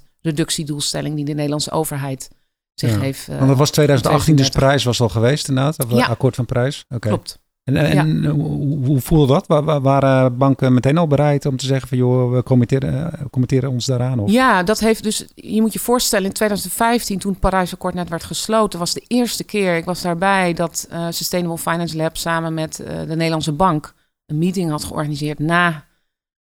49% 0.00 0.02
reductiedoelstelling 0.20 1.16
die 1.16 1.24
de 1.24 1.32
Nederlandse 1.32 1.70
overheid 1.70 2.30
zich 2.74 2.90
Ja. 2.90 2.98
heeft. 2.98 3.28
uh, 3.28 3.36
Want 3.36 3.48
dat 3.48 3.58
was 3.58 3.70
2018, 3.70 4.36
dus 4.36 4.48
32. 4.50 4.60
prijs 4.60 4.84
was 4.84 5.00
al 5.00 5.08
geweest 5.08 5.48
inderdaad. 5.48 5.84
Of 5.84 5.90
Ja. 5.92 6.06
akkoord 6.06 6.34
van 6.34 6.46
prijs. 6.46 6.84
Oké. 6.88 7.08
Klopt. 7.08 7.40
En, 7.64 7.76
en 7.76 8.24
hoe, 8.26 8.86
hoe 8.86 9.00
voelde 9.00 9.32
dat? 9.32 9.46
Wa- 9.46 9.62
wa- 9.62 9.80
Waren 9.80 10.36
banken 10.36 10.74
meteen 10.74 10.98
al 10.98 11.06
bereid 11.06 11.46
om 11.46 11.56
te 11.56 11.66
zeggen 11.66 11.88
van 11.88 11.98
joh, 11.98 12.32
we 12.34 12.42
committeren, 12.42 13.12
eh, 13.12 13.24
committeren 13.30 13.70
ons 13.70 13.86
daaraan? 13.86 14.18
Of? 14.18 14.30
Ja, 14.30 14.62
dat 14.62 14.80
heeft 14.80 15.02
dus. 15.02 15.26
Je 15.34 15.60
moet 15.60 15.72
je 15.72 15.78
voorstellen, 15.78 16.26
in 16.26 16.32
2015, 16.32 17.18
toen 17.18 17.30
het 17.30 17.40
Parijsakkoord 17.40 17.94
net 17.94 18.08
werd 18.08 18.24
gesloten, 18.24 18.78
was 18.78 18.94
de 18.94 19.04
eerste 19.06 19.44
keer, 19.44 19.76
ik 19.76 19.84
was 19.84 20.02
daarbij, 20.02 20.52
dat 20.52 20.86
eh, 20.90 21.06
Sustainable 21.10 21.58
Finance 21.58 21.96
Lab 21.96 22.16
samen 22.16 22.54
met 22.54 22.80
eh, 22.80 22.98
de 23.00 23.16
Nederlandse 23.16 23.52
Bank 23.52 23.94
een 24.26 24.38
meeting 24.38 24.70
had 24.70 24.84
georganiseerd 24.84 25.38
na 25.38 25.84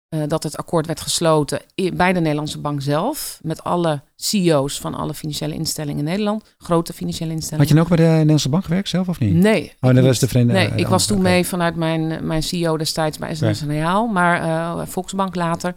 eh, 0.09 0.21
dat 0.27 0.43
het 0.43 0.57
akkoord 0.57 0.87
werd 0.87 1.01
gesloten 1.01 1.61
bij 1.95 2.13
de 2.13 2.21
Nederlandse 2.21 2.59
Bank 2.59 2.83
zelf. 2.83 3.39
Met 3.43 3.65
alle 3.65 4.03
CEO's 4.17 4.81
van 4.81 4.95
alle 4.95 5.15
financiële 5.15 5.55
instellingen 5.55 5.99
in 5.99 6.05
Nederland, 6.05 6.55
grote 6.59 6.93
financiële 6.93 7.31
Had 7.31 7.39
instellingen. 7.39 7.69
je 7.69 7.75
nou 7.75 7.87
ook 7.91 7.97
bij 7.97 8.07
de 8.07 8.13
Nederlandse 8.13 8.49
bank 8.49 8.65
gewerkt 8.65 8.89
zelf 8.89 9.09
of 9.09 9.19
niet? 9.19 9.35
Nee. 9.35 9.73
Oh, 9.81 9.95
dat 9.95 10.05
was 10.05 10.19
de 10.19 10.29
vriend. 10.29 10.51
Nee, 10.51 10.71
ik 10.77 10.85
oh, 10.85 10.91
was 10.91 11.07
toen 11.07 11.23
mee 11.23 11.47
vanuit 11.47 11.77
mijn, 11.77 12.27
mijn 12.27 12.43
CEO 12.43 12.77
destijds 12.77 13.19
bij 13.19 13.35
SNS 13.35 13.63
Reaal, 13.63 14.07
maar 14.07 14.43
eh, 14.43 14.87
Volksbank 14.87 15.35
later. 15.35 15.75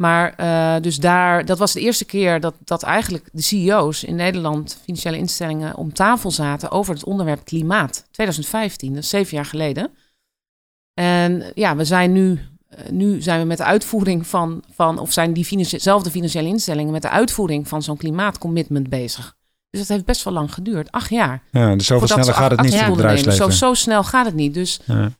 Maar 0.00 0.34
eh, 0.36 0.82
dus 0.82 0.96
daar, 0.96 1.44
dat 1.44 1.58
was 1.58 1.72
de 1.72 1.80
eerste 1.80 2.04
keer 2.04 2.40
dat, 2.40 2.54
dat 2.64 2.82
eigenlijk 2.82 3.28
de 3.32 3.42
CEO's 3.42 4.02
in 4.02 4.14
Nederland, 4.14 4.80
financiële 4.82 5.16
instellingen, 5.16 5.76
om 5.76 5.92
tafel 5.92 6.30
zaten 6.30 6.70
over 6.70 6.94
het 6.94 7.04
onderwerp 7.04 7.44
klimaat. 7.44 8.06
2015, 8.10 8.94
dat 8.94 9.02
is 9.02 9.08
zeven 9.08 9.36
jaar 9.36 9.44
geleden. 9.44 9.90
En 10.94 11.52
ja, 11.54 11.76
we 11.76 11.84
zijn 11.84 12.12
nu, 12.12 12.40
nu 12.90 13.22
zijn 13.22 13.40
we 13.40 13.46
met 13.46 13.56
de 13.58 13.64
uitvoering 13.64 14.26
van, 14.26 14.62
van 14.74 14.98
of 14.98 15.12
zijn 15.12 15.32
diezelfde 15.32 16.10
financiële 16.10 16.48
instellingen 16.48 16.92
met 16.92 17.02
de 17.02 17.10
uitvoering 17.10 17.68
van 17.68 17.82
zo'n 17.82 17.96
klimaatcommitment 17.96 18.88
bezig. 18.88 19.36
Dus 19.70 19.80
dat 19.80 19.88
heeft 19.88 20.04
best 20.04 20.24
wel 20.24 20.32
lang 20.32 20.54
geduurd, 20.54 20.90
acht 20.92 21.10
jaar. 21.10 21.42
Ja, 21.50 21.76
dus 21.76 21.86
zoveel 21.86 22.06
sneller 22.06 22.34
gaat 22.34 22.50
het 22.50 22.60
niet 22.60 22.72
in 22.72 22.78
het 22.78 22.94
bedrijfsleven. 22.96 23.52
Zo, 23.52 23.66
zo 23.66 23.74
snel 23.74 24.04
gaat 24.04 24.26
het 24.26 24.34
niet. 24.34 24.54
Dus 24.54 24.80
Ja. 24.84 25.10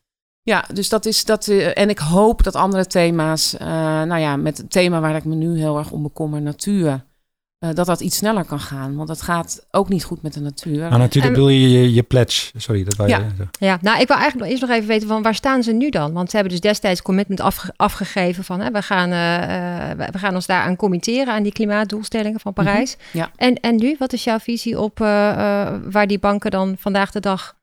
ja, 0.41 0.65
dus 0.73 0.89
dat 0.89 1.05
is 1.05 1.25
dat. 1.25 1.47
eh, 1.47 1.77
en 1.77 1.89
ik 1.89 1.99
hoop 1.99 2.43
dat 2.43 2.55
andere 2.55 2.85
thema's, 2.87 3.57
eh, 3.57 3.67
nou 4.01 4.17
ja, 4.19 4.35
met 4.35 4.57
het 4.57 4.71
thema 4.71 4.99
waar 4.99 5.15
ik 5.15 5.25
me 5.25 5.35
nu 5.35 5.57
heel 5.57 5.77
erg 5.77 5.91
om 5.91 6.03
bekommer, 6.03 6.41
natuur, 6.41 7.05
eh, 7.59 7.69
dat 7.73 7.85
dat 7.85 8.01
iets 8.01 8.17
sneller 8.17 8.43
kan 8.45 8.59
gaan. 8.59 8.95
Want 8.95 9.09
het 9.09 9.21
gaat 9.21 9.65
ook 9.71 9.89
niet 9.89 10.03
goed 10.03 10.21
met 10.21 10.33
de 10.33 10.39
natuur. 10.39 10.89
Maar 10.89 10.99
natuurlijk 10.99 11.35
En- 11.35 11.39
wil 11.41 11.49
je 11.49 11.69
je, 11.71 11.93
je 11.93 12.03
pledge. 12.03 12.51
Sorry, 12.57 12.83
dat 12.83 12.95
wou 12.95 13.09
je 13.09 13.15
Ja. 13.15 13.21
zeggen. 13.21 13.49
Ja, 13.59 13.77
nou, 13.81 13.99
ik 14.01 14.07
wil 14.07 14.17
eigenlijk 14.17 14.51
eerst 14.51 14.61
nog 14.63 14.71
even 14.71 14.87
weten 14.87 15.07
van 15.07 15.21
waar 15.21 15.35
staan 15.35 15.63
ze 15.63 15.71
nu 15.71 15.89
dan? 15.89 16.13
Want 16.13 16.29
ze 16.29 16.35
hebben 16.35 16.53
dus 16.53 16.61
destijds 16.61 17.01
commitment 17.01 17.39
afge- 17.41 17.73
afgegeven 17.75 18.43
van 18.43 18.59
hè, 18.59 18.71
we, 18.71 18.81
gaan, 18.81 19.11
eh, 19.11 19.91
eh, 19.91 19.97
we- 20.11 20.17
gaan 20.17 20.35
ons 20.35 20.45
daaraan 20.45 20.75
committeren 20.75 21.33
aan 21.33 21.43
die 21.43 21.51
klimaatdoelstellingen 21.51 22.39
van 22.39 22.53
Parijs. 22.53 22.97
ja. 23.11 23.29
en, 23.35 23.55
en 23.55 23.75
nu, 23.75 23.95
wat 23.99 24.13
is 24.13 24.23
jouw 24.23 24.39
visie 24.39 24.79
op 24.79 25.01
eh, 25.01 25.29
eh, 25.29 25.73
waar 25.91 26.07
die 26.07 26.19
banken 26.19 26.51
dan 26.51 26.75
vandaag 26.79 27.11
de 27.11 27.19
dag 27.19 27.57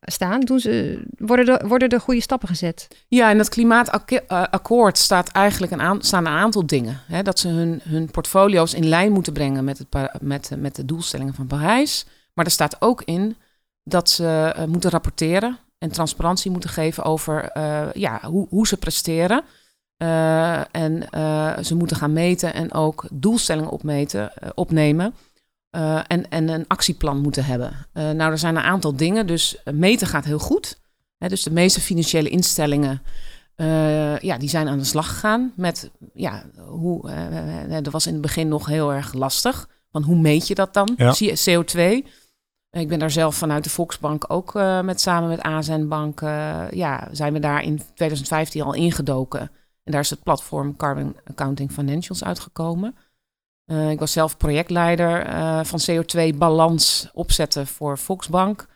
staan? 0.00 0.40
Doen 0.40 0.60
ze, 0.60 1.02
worden, 1.18 1.46
er, 1.46 1.68
worden 1.68 1.88
er 1.88 2.00
goede 2.00 2.20
stappen 2.20 2.48
gezet? 2.48 2.88
Ja, 3.08 3.30
in 3.30 3.36
dat 3.36 3.48
klimaatakkoord 3.48 4.98
staat 4.98 5.28
eigenlijk 5.28 5.72
een 5.72 5.80
aan, 5.80 6.02
staan 6.02 6.26
een 6.26 6.32
aantal 6.32 6.66
dingen. 6.66 7.00
Hè, 7.06 7.22
dat 7.22 7.38
ze 7.38 7.48
hun, 7.48 7.80
hun 7.82 8.10
portfolio's 8.10 8.74
in 8.74 8.88
lijn 8.88 9.12
moeten 9.12 9.32
brengen 9.32 9.64
met, 9.64 9.78
het, 9.78 10.20
met, 10.20 10.50
met 10.56 10.76
de 10.76 10.84
doelstellingen 10.84 11.34
van 11.34 11.46
Parijs. 11.46 12.06
Maar 12.34 12.44
er 12.44 12.50
staat 12.50 12.76
ook 12.80 13.02
in 13.02 13.36
dat 13.82 14.10
ze 14.10 14.52
eh, 14.56 14.64
moeten 14.64 14.90
rapporteren 14.90 15.58
en 15.78 15.90
transparantie 15.90 16.50
moeten 16.50 16.70
geven 16.70 17.04
over 17.04 17.44
eh, 17.44 17.92
ja, 17.92 18.20
hoe, 18.22 18.46
hoe 18.48 18.66
ze 18.66 18.76
presteren. 18.76 19.44
Eh, 19.98 20.74
en 20.74 21.10
eh, 21.10 21.58
ze 21.58 21.74
moeten 21.74 21.96
gaan 21.96 22.12
meten 22.12 22.54
en 22.54 22.72
ook 22.72 23.06
doelstellingen 23.12 23.70
opmeten, 23.70 24.32
eh, 24.34 24.48
opnemen. 24.54 25.14
Eh, 25.70 26.00
en, 26.06 26.30
en 26.30 26.48
een 26.48 26.64
actieplan 26.66 27.20
moeten 27.20 27.44
hebben. 27.44 27.72
Eh, 27.92 28.10
nou, 28.10 28.30
er 28.30 28.38
zijn 28.38 28.56
een 28.56 28.62
aantal 28.62 28.96
dingen. 28.96 29.26
Dus 29.26 29.62
eh, 29.62 29.74
meten 29.74 30.06
gaat 30.06 30.24
heel 30.24 30.38
goed. 30.38 30.80
Hè, 31.18 31.28
dus 31.28 31.42
de 31.42 31.50
meeste 31.50 31.80
financiële 31.80 32.28
instellingen, 32.28 33.02
ja, 34.20 34.38
die 34.38 34.48
zijn 34.48 34.68
aan 34.68 34.78
de 34.78 34.84
slag 34.84 35.08
gegaan 35.08 35.52
met, 35.56 35.90
ja, 36.14 36.44
hoe, 36.68 37.10
dat 37.68 37.92
was 37.92 38.06
in 38.06 38.12
het 38.12 38.22
begin 38.22 38.48
nog 38.48 38.66
heel 38.66 38.92
erg 38.92 39.12
lastig. 39.12 39.68
Van 39.90 40.02
hoe 40.02 40.16
meet 40.16 40.46
je 40.46 40.54
dat 40.54 40.74
dan? 40.74 40.94
Ja. 40.96 41.12
Zie 41.12 41.28
je 41.28 41.62
CO2. 41.64 42.08
Ik 42.70 42.88
ben 42.88 42.98
daar 42.98 43.10
zelf 43.10 43.34
vanuit 43.34 43.64
de 43.64 43.70
Volksbank 43.70 44.24
ook 44.28 44.54
met 44.82 45.00
samen 45.00 45.28
met 45.28 45.42
ASN 45.42 45.86
Bank, 45.88 46.20
ja, 46.70 47.08
zijn 47.12 47.32
we 47.32 47.38
daar 47.38 47.62
in 47.62 47.80
2015 47.94 48.62
al 48.62 48.74
ingedoken. 48.74 49.40
En 49.84 49.92
daar 49.92 50.00
is 50.00 50.10
het 50.10 50.22
platform 50.22 50.76
Carbon 50.76 51.16
Accounting 51.24 51.72
Financials 51.72 52.24
uitgekomen. 52.24 52.94
Eh, 53.68 53.90
ik 53.90 53.98
was 53.98 54.12
zelf 54.12 54.36
projectleider 54.36 55.22
eh, 55.26 55.60
van 55.64 55.80
CO2-balans 55.90 57.08
opzetten 57.12 57.66
voor 57.66 57.98
Volksbank. 57.98 58.66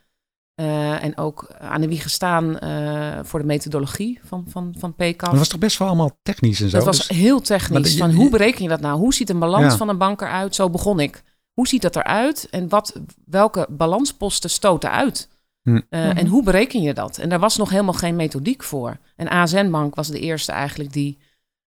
Eh, 0.55 1.05
en 1.05 1.17
ook 1.19 1.53
aan 1.59 1.81
de 1.81 1.89
wieg 1.89 2.03
gestaan 2.03 2.59
eh, 2.59 3.19
voor 3.23 3.39
de 3.39 3.45
methodologie 3.47 4.21
van, 4.25 4.45
van, 4.49 4.75
van. 4.79 4.95
Maar 4.97 5.15
dat 5.17 5.33
was 5.35 5.49
toch 5.49 5.59
best 5.59 5.79
wel 5.79 5.89
allemaal 5.89 6.19
technisch 6.23 6.61
en 6.61 6.69
zo? 6.69 6.77
Dat 6.77 6.87
was 6.87 7.07
Dus- 7.09 7.17
heel 7.17 7.41
technisch. 7.41 7.93
de- 7.93 7.99
Van 7.99 8.11
hoe 8.13 8.31
bereken 8.31 8.63
je 8.63 8.69
dat 8.69 8.81
nou? 8.81 8.99
Hoe 8.99 9.15
ziet 9.15 9.31
een 9.31 9.39
balans 9.39 9.65
Ja. 9.73 9.77
van 9.77 9.89
een 9.89 9.99
bank 9.99 10.21
eruit? 10.21 10.55
Zo 10.55 10.71
begon 10.71 11.01
ik. 11.01 11.23
Hoe 11.53 11.69
ziet 11.69 11.83
dat 11.83 11.97
eruit? 11.97 12.49
En 12.51 12.69
wat, 12.69 13.01
welke 13.27 13.67
balansposten 13.71 14.51
stoten 14.51 14.91
uit? 14.91 15.29
Hm. 15.63 15.81
Eh, 15.89 16.01
Mhm. 16.09 16.17
En 16.17 16.27
hoe 16.27 16.43
bereken 16.43 16.83
je 16.83 16.95
dat? 16.95 17.19
En 17.19 17.29
daar 17.29 17.39
was 17.41 17.57
nog 17.57 17.71
helemaal 17.71 17.93
geen 17.93 18.17
methodiek 18.17 18.63
voor. 18.63 18.97
En 19.17 19.29
ASN 19.29 19.71
Bank 19.71 19.95
was 19.95 20.09
de 20.09 20.21
eerste 20.21 20.53
eigenlijk 20.53 20.93
die 20.93 21.19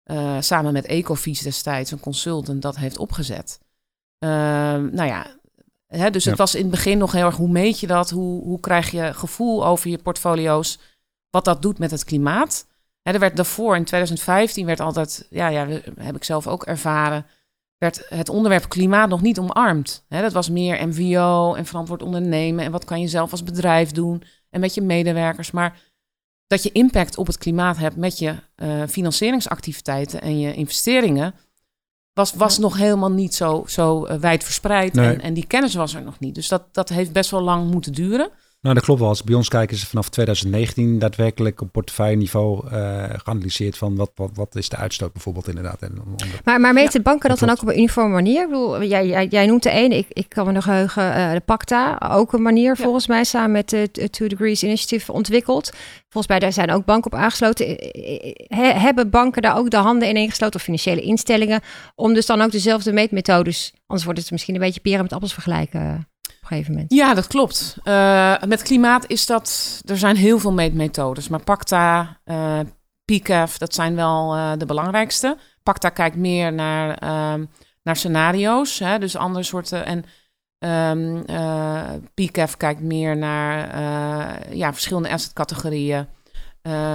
eh, 0.03 0.37
samen 0.39 0.73
met 0.73 0.85
Ecovies 0.85 1.41
destijds, 1.41 1.91
een 1.91 1.99
consultant, 1.99 2.61
dat 2.61 2.75
heeft 2.75 2.97
opgezet. 2.97 3.59
Ehm, 4.19 4.93
nou 4.93 5.07
ja, 5.07 5.27
hè, 5.87 6.09
dus 6.09 6.25
het 6.25 6.37
was 6.37 6.55
in 6.55 6.61
het 6.61 6.71
begin 6.71 6.97
nog 6.97 7.11
heel 7.11 7.25
erg, 7.25 7.35
hoe 7.35 7.49
meet 7.49 7.79
je 7.79 7.87
dat? 7.87 8.09
Hoe, 8.09 8.43
hoe 8.43 8.59
krijg 8.59 8.91
je 8.91 9.13
gevoel 9.13 9.65
over 9.65 9.89
je 9.89 9.97
portfolio's? 9.97 10.79
Wat 11.29 11.45
dat 11.45 11.61
doet 11.61 11.79
met 11.79 11.91
het 11.91 12.03
klimaat? 12.03 12.67
Hè, 13.01 13.11
er 13.11 13.19
werd 13.19 13.35
daarvoor, 13.35 13.75
in 13.75 13.85
2015, 13.85 14.65
werd 14.65 14.79
altijd, 14.79 15.27
ja, 15.29 15.47
ja, 15.47 15.67
heb 15.99 16.15
ik 16.15 16.23
zelf 16.23 16.47
ook 16.47 16.63
ervaren, 16.63 17.25
werd 17.77 18.05
het 18.09 18.29
onderwerp 18.29 18.69
klimaat 18.69 19.09
nog 19.09 19.21
niet 19.21 19.39
omarmd. 19.39 20.05
Hè, 20.07 20.21
dat 20.21 20.33
was 20.33 20.49
meer 20.49 20.87
MVO 20.87 21.53
en 21.53 21.65
verantwoord 21.65 22.03
ondernemen. 22.03 22.65
En 22.65 22.71
wat 22.71 22.85
kan 22.85 23.01
je 23.01 23.07
zelf 23.07 23.31
als 23.31 23.43
bedrijf 23.43 23.91
doen 23.91 24.23
en 24.49 24.59
met 24.59 24.73
je 24.73 24.81
medewerkers. 24.81 25.51
Maar 25.51 25.79
dat 26.51 26.63
je 26.63 26.71
impact 26.71 27.17
op 27.17 27.27
het 27.27 27.37
klimaat 27.37 27.77
hebt 27.77 27.95
met 27.95 28.19
je 28.19 28.35
eh, 28.55 28.83
financieringsactiviteiten 28.89 30.21
en 30.21 30.39
je 30.39 30.53
investeringen, 30.53 31.33
was, 32.13 32.33
was 32.33 32.57
nog 32.57 32.77
helemaal 32.77 33.11
niet 33.11 33.33
zo, 33.35 33.63
zo 33.67 34.05
eh, 34.05 34.17
wijd 34.17 34.43
verspreid. 34.43 34.93
Nee. 34.93 35.13
En, 35.13 35.21
en 35.21 35.33
die 35.33 35.47
kennis 35.47 35.73
was 35.73 35.93
er 35.93 36.01
nog 36.01 36.19
niet. 36.19 36.35
Dus 36.35 36.47
dat, 36.47 36.63
dat 36.71 36.89
heeft 36.89 37.11
best 37.11 37.31
wel 37.31 37.41
lang 37.41 37.71
moeten 37.71 37.93
duren. 37.93 38.29
Nou, 38.61 38.75
dat 38.75 38.83
klopt 38.83 38.99
wel. 38.99 39.09
Als 39.09 39.23
bij 39.23 39.35
ons 39.35 39.47
kijk, 39.47 39.71
is 39.71 39.83
vanaf 39.83 40.09
2019 40.09 40.99
daadwerkelijk 40.99 41.61
op 41.61 41.71
portefeuilleniveau 41.71 42.67
eh 42.67 43.03
geanalyseerd 43.13 43.77
van 43.77 43.95
wat, 43.95 44.11
wat, 44.15 44.29
wat 44.33 44.55
is 44.55 44.69
de 44.69 44.75
uitstoot 44.75 45.13
bijvoorbeeld 45.13 45.47
inderdaad. 45.47 45.81
En 45.81 46.01
Maar, 46.43 46.59
maar 46.59 46.73
meten 46.73 47.01
banken 47.01 47.29
dat 47.29 47.39
dat 47.39 47.47
dan 47.47 47.57
ook 47.57 47.63
op 47.63 47.69
een 47.69 47.77
uniforme 47.77 48.13
manier? 48.13 48.41
Ik 48.41 48.47
bedoel, 48.47 48.83
jij, 48.83 49.07
jij, 49.07 49.27
jij 49.27 49.45
noemt 49.45 49.63
de 49.63 49.69
ene, 49.69 49.97
ik, 49.97 50.05
ik 50.09 50.29
kan 50.29 50.45
me 50.45 50.51
nog 50.51 50.65
heugen, 50.65 51.13
eh, 51.13 51.31
de 51.31 51.39
PACTA. 51.39 51.97
Ook 52.11 52.33
een 52.33 52.41
manier 52.41 52.77
volgens 52.77 53.07
mij 53.07 53.23
samen 53.23 53.51
met 53.51 53.69
de 53.69 54.09
Two 54.09 54.27
Degrees 54.27 54.63
Initiative 54.63 55.11
ontwikkeld. 55.11 55.71
Volgens 56.09 56.27
mij 56.27 56.39
daar 56.39 56.53
zijn 56.53 56.71
ook 56.71 56.85
banken 56.85 57.11
op 57.11 57.19
aangesloten. 57.19 57.65
He- 58.47 58.79
hebben 58.79 59.09
banken 59.09 59.41
daar 59.41 59.57
ook 59.57 59.69
de 59.69 59.77
handen 59.77 60.15
in 60.15 60.29
gesloten 60.29 60.55
of 60.55 60.65
financiële 60.65 61.01
instellingen 61.01 61.61
om 61.95 62.13
dus 62.13 62.25
dan 62.25 62.41
ook 62.41 62.51
dezelfde 62.51 62.93
meetmethodes, 62.93 63.73
anders 63.85 64.05
wordt 64.05 64.19
het 64.21 64.31
misschien 64.31 64.53
een 64.55 64.61
beetje 64.61 64.81
peren 64.81 65.01
met 65.01 65.13
appels 65.13 65.33
vergelijken 65.33 66.05
op 66.41 66.49
een 66.51 66.55
gegeven 66.55 66.73
moment. 66.73 66.93
Ja, 66.93 67.13
dat 67.13 67.27
klopt. 67.27 67.77
Eh, 67.83 68.41
met 68.47 68.61
klimaat 68.61 69.07
is 69.07 69.25
dat. 69.25 69.81
Er 69.85 69.97
zijn 69.97 70.15
heel 70.15 70.39
veel 70.39 70.53
meetmethodes. 70.53 71.27
Maar 71.27 71.43
PACTA, 71.43 72.19
eh 72.23 72.59
PCAF, 73.05 73.57
dat 73.57 73.73
zijn 73.73 73.95
wel 73.95 74.35
eh, 74.35 74.51
de 74.57 74.65
belangrijkste. 74.65 75.37
PACTA 75.63 75.89
kijkt 75.89 76.15
meer 76.15 76.53
naar, 76.53 76.97
ehm, 76.97 77.45
naar 77.83 77.95
scenario's. 77.95 78.79
Hè, 78.79 78.99
dus 78.99 79.15
andere 79.15 79.43
soorten. 79.43 79.85
En 79.85 80.03
ehm 80.59 81.21
eh, 81.25 81.93
PCAF 82.13 82.57
kijkt 82.57 82.81
meer 82.81 83.17
naar 83.17 83.79
ja, 84.55 84.73
verschillende 84.73 85.09
assetcategorieën. 85.09 86.07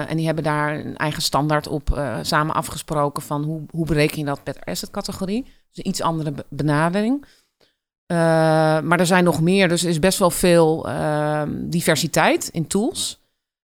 En 0.07 0.17
die 0.17 0.27
hebben 0.27 0.45
daar 0.45 0.75
een 0.75 0.97
eigen 0.97 1.23
standaard 1.23 1.69
op 1.69 2.19
samen 2.23 2.55
afgesproken 2.55 3.23
van 3.23 3.43
hoe, 3.43 3.63
hoe 3.71 3.87
bereken 3.87 4.19
je 4.19 4.25
dat 4.25 4.43
per 4.43 4.57
assetcategorie. 4.65 5.43
Dus 5.43 5.85
een 5.85 5.89
iets 5.89 6.01
andere 6.01 6.33
be- 6.33 6.47
benadering. 6.49 7.27
Eh, 8.07 8.17
maar 8.81 9.01
er 9.01 9.07
zijn 9.07 9.25
nog 9.25 9.41
meer, 9.41 9.69
dus 9.69 9.83
er 9.83 9.89
is 9.89 9.99
best 9.99 10.19
wel 10.19 10.31
veel 10.31 10.89
ehm, 10.89 11.51
diversiteit 11.55 12.49
in 12.53 12.67
tools. 12.67 13.21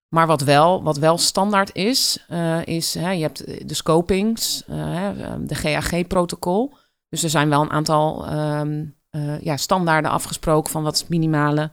Maar 0.07 0.27
wat 0.27 0.41
wel, 0.41 0.83
wat 0.83 0.97
wel 0.97 1.17
standaard 1.17 1.75
is, 1.75 2.25
uh, 2.29 2.65
is 2.65 2.93
hè, 2.93 3.11
je 3.11 3.21
hebt 3.21 3.67
de 3.67 3.73
scopings, 3.73 4.63
uh, 4.69 5.09
de 5.39 5.55
GAG-protocol. 5.55 6.73
Dus 7.09 7.23
er 7.23 7.29
zijn 7.29 7.49
wel 7.49 7.61
een 7.61 7.71
aantal 7.71 8.33
um, 8.33 8.95
uh, 9.11 9.41
ja, 9.41 9.57
standaarden 9.57 10.11
afgesproken 10.11 10.71
van 10.71 10.83
wat 10.83 10.93
is 10.93 10.99
het 10.99 11.09
minimale 11.09 11.69